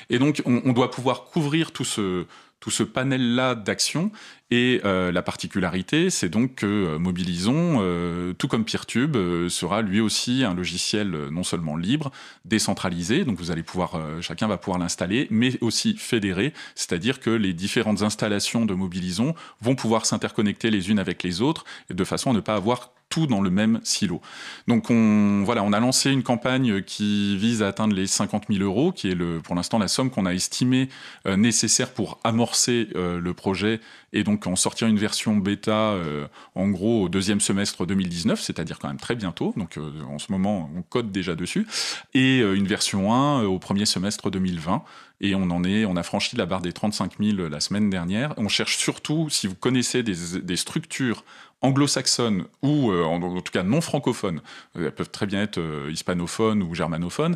Et 0.10 0.18
donc, 0.18 0.42
on, 0.46 0.62
on 0.64 0.74
doit 0.74 0.92
pouvoir 0.92 1.26
couvrir 1.26 1.72
tout 1.72 1.86
ce, 1.86 2.26
tout 2.60 2.72
ce 2.72 2.84
panel-là 2.84 3.56
d'actions. 3.56 4.12
Et 4.52 4.82
euh, 4.84 5.12
la 5.12 5.22
particularité, 5.22 6.10
c'est 6.10 6.30
donc 6.30 6.56
que 6.56 6.66
euh, 6.66 7.00
Mobilisons, 7.00 7.78
euh, 7.82 8.34
tout 8.34 8.48
comme 8.48 8.66
PeerTube, 8.66 9.16
sera 9.48 9.82
lui 9.82 10.02
aussi 10.02 10.44
un 10.44 10.56
logiciel 10.56 11.12
non 11.32 11.44
seulement 11.44 11.78
libre, 11.78 12.12
décentralisé, 12.46 13.26
donc 13.26 13.38
vous 13.38 13.52
allez 13.52 13.64
pouvoir, 13.64 14.00
chacun 14.22 14.48
va 14.48 14.58
pouvoir 14.58 14.80
l'installer, 14.80 15.28
mais 15.30 15.58
aussi 15.62 15.96
fédéré, 15.98 16.54
c'est-à-dire 16.76 17.20
que 17.20 17.30
les 17.30 17.54
différentes 17.54 18.02
installations 18.02 18.66
de 18.66 18.74
Mobilisons 18.74 19.36
vont 19.62 19.76
pouvoir 19.76 20.06
s'interconnecter 20.06 20.72
les 20.72 20.90
unes 20.90 21.00
avec 21.00 21.22
les 21.24 21.42
autres, 21.42 21.64
de 21.90 22.04
façon 22.04 22.32
à 22.32 22.34
ne 22.34 22.40
pas 22.40 22.56
avoir 22.56 22.92
tout 23.10 23.28
dans 23.28 23.42
le 23.42 23.50
même 23.50 23.80
silo. 23.84 24.22
Donc 24.68 24.90
on, 24.90 25.44
voilà, 25.44 25.64
on 25.64 25.74
a 25.74 25.80
lancé 25.80 26.12
une 26.12 26.24
campagne 26.24 26.82
qui 26.84 27.38
vise 27.38 27.64
à 27.64 27.68
atteindre 27.68 27.96
les 27.96 28.08
50 28.08 28.46
000 28.50 28.64
euros, 28.64 28.92
qui 28.92 29.10
est 29.10 29.16
pour 29.42 29.56
l'instant 29.56 29.80
la 29.80 29.88
somme 29.88 30.12
qu'on 30.12 30.26
a 30.26 30.34
estimée 30.34 30.90
euh, 31.26 31.36
nécessaire 31.36 31.92
pour 31.92 32.20
amorcer 32.24 32.90
euh, 32.96 33.20
le 33.20 33.34
projet 33.34 33.80
et 34.14 34.24
donc 34.24 34.48
en 34.48 34.56
sortir 34.56 34.88
une 34.88 34.98
version 34.98 35.36
bêta 35.38 35.72
euh, 35.72 36.28
en 36.56 36.70
gros 36.70 37.04
au 37.04 37.10
deuxième 37.10 37.42
semestre 37.42 37.86
2019, 37.86 38.40
c'est-à-dire 38.40 38.80
quand 38.80 38.88
même 38.88 39.00
très 39.00 39.16
bientôt. 39.16 39.54
Donc 39.58 39.80
en 40.08 40.20
ce 40.20 40.32
moment 40.32 40.70
on 40.76 40.82
code 40.82 41.12
déjà 41.12 41.36
dessus 41.36 41.68
et 42.14 42.40
une 42.40 42.68
version 42.68 43.14
1 43.14 43.44
au 43.44 43.60
premier 43.60 43.86
semestre 43.86 44.30
2020 44.30 44.84
et 45.22 45.36
on 45.36 45.50
en 45.52 45.64
est, 45.64 45.86
on 45.86 45.96
a 45.96 46.04
franchi 46.04 46.36
la 46.38 46.46
barre 46.46 46.62
des 46.62 46.72
35 46.72 47.14
000 47.20 47.50
la 47.50 47.60
semaine 47.60 47.90
dernière. 47.90 48.34
On 48.38 48.48
cherche 48.48 48.78
surtout, 48.78 49.30
si 49.30 49.48
vous 49.48 49.56
connaissez 49.56 50.02
des 50.02 50.56
structures 50.56 51.24
anglo-saxonnes 51.62 52.46
ou 52.62 52.92
en, 52.92 53.42
tout 53.42 53.52
cas 53.52 53.64
non 53.64 53.82
francophones, 53.82 54.42
elles 54.76 54.92
peuvent 54.92 55.10
très 55.10 55.26
bien 55.26 55.42
être 55.42 55.60
hispanophones 55.90 56.64
ou 56.64 56.74
germanophones, 56.74 57.36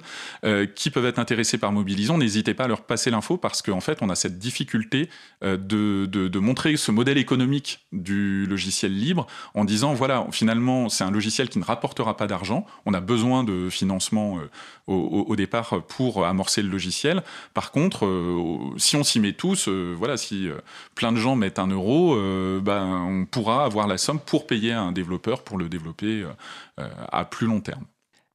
qui 0.76 0.90
peuvent 0.90 1.06
être 1.06 1.20
intéressés 1.20 1.58
par 1.58 1.72
Mobilisons, 1.72 2.18
n'hésitez 2.18 2.54
pas 2.54 2.66
à 2.66 2.68
leur 2.68 2.82
passer 2.82 3.12
l'info 3.12 3.38
parce 3.38 3.62
qu'en 3.62 3.82
fait, 3.82 4.00
on 4.02 4.10
a 4.10 4.16
cette 4.16 4.40
difficulté 4.40 5.10
de, 5.42 5.58
de, 5.58 6.28
de, 6.28 6.40
montrer 6.40 6.78
ce 6.78 6.92
modèle 6.92 7.18
économique 7.18 7.86
du 7.92 8.46
logiciel 8.46 8.98
libre 8.98 9.28
en 9.56 9.66
disant 9.66 9.94
voilà, 9.94 10.26
finalement, 10.32 10.90
c'est 10.90 11.04
un 11.04 11.12
logiciel 11.12 11.50
qui 11.50 11.60
ne 11.60 11.66
rapportera 11.66 12.16
pas 12.16 12.28
d'argent, 12.28 12.66
on 12.86 12.94
a 12.94 13.02
besoin 13.02 13.44
de 13.44 13.70
financement 13.70 14.40
au, 14.88 15.26
au, 15.28 15.36
départ 15.36 15.84
pour 15.88 16.26
amorcer 16.26 16.62
le 16.62 16.70
logiciel. 16.70 17.24
Par 17.54 17.72
contre, 17.72 18.08
si 18.78 18.96
on 18.96 19.04
s'y 19.04 19.20
met 19.20 19.34
tous, 19.34 19.68
voilà, 19.68 20.18
si 20.18 20.48
plein 20.96 21.12
de 21.12 21.18
gens 21.18 21.36
mettent 21.36 21.60
un 21.60 21.68
euro, 21.68 22.16
ben, 22.62 23.06
on 23.08 23.26
pourra 23.26 23.66
avoir 23.66 23.88
la 23.88 23.98
somme 23.98 24.13
pour 24.20 24.48
payer 24.48 24.72
un 24.74 24.92
développeur 24.92 25.44
pour 25.44 25.58
le 25.58 25.70
développer 25.70 26.26
à 26.78 27.26
plus 27.26 27.48
long 27.48 27.62
terme. 27.62 27.86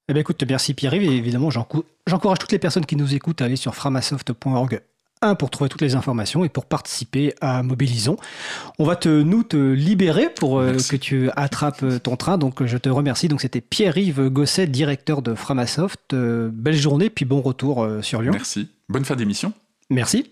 Eh 0.08 0.14
bien, 0.14 0.20
écoute, 0.20 0.42
merci 0.48 0.74
Pierre-Yves. 0.74 1.02
Et 1.02 1.16
évidemment, 1.16 1.50
j'encourage 1.50 2.38
toutes 2.38 2.52
les 2.52 2.58
personnes 2.58 2.86
qui 2.86 2.96
nous 2.96 3.14
écoutent 3.14 3.42
à 3.42 3.44
aller 3.44 3.56
sur 3.56 3.74
framasoft.org 3.74 4.80
un, 5.22 5.34
pour 5.34 5.50
trouver 5.50 5.68
toutes 5.68 5.82
les 5.82 5.94
informations 5.94 6.44
et 6.44 6.48
pour 6.48 6.66
participer 6.66 7.34
à 7.40 7.62
Mobilisons. 7.62 8.16
On 8.78 8.84
va 8.84 8.96
te, 8.96 9.08
nous 9.08 9.42
te 9.42 9.56
libérer 9.56 10.30
pour 10.30 10.60
euh, 10.60 10.76
que 10.88 10.96
tu 10.96 11.30
attrapes 11.36 11.82
euh, 11.82 11.98
ton 11.98 12.16
train. 12.16 12.38
Donc, 12.38 12.64
je 12.64 12.76
te 12.76 12.88
remercie. 12.88 13.28
Donc, 13.28 13.40
c'était 13.40 13.60
Pierre-Yves 13.60 14.28
Gosset, 14.28 14.68
directeur 14.68 15.22
de 15.22 15.34
Framasoft. 15.34 16.12
Euh, 16.12 16.50
belle 16.52 16.76
journée, 16.76 17.10
puis 17.10 17.24
bon 17.24 17.40
retour 17.40 17.86
sur 18.02 18.22
Lyon. 18.22 18.32
Merci. 18.32 18.68
Bonne 18.88 19.04
fin 19.04 19.16
d'émission. 19.16 19.52
Merci. 19.90 20.24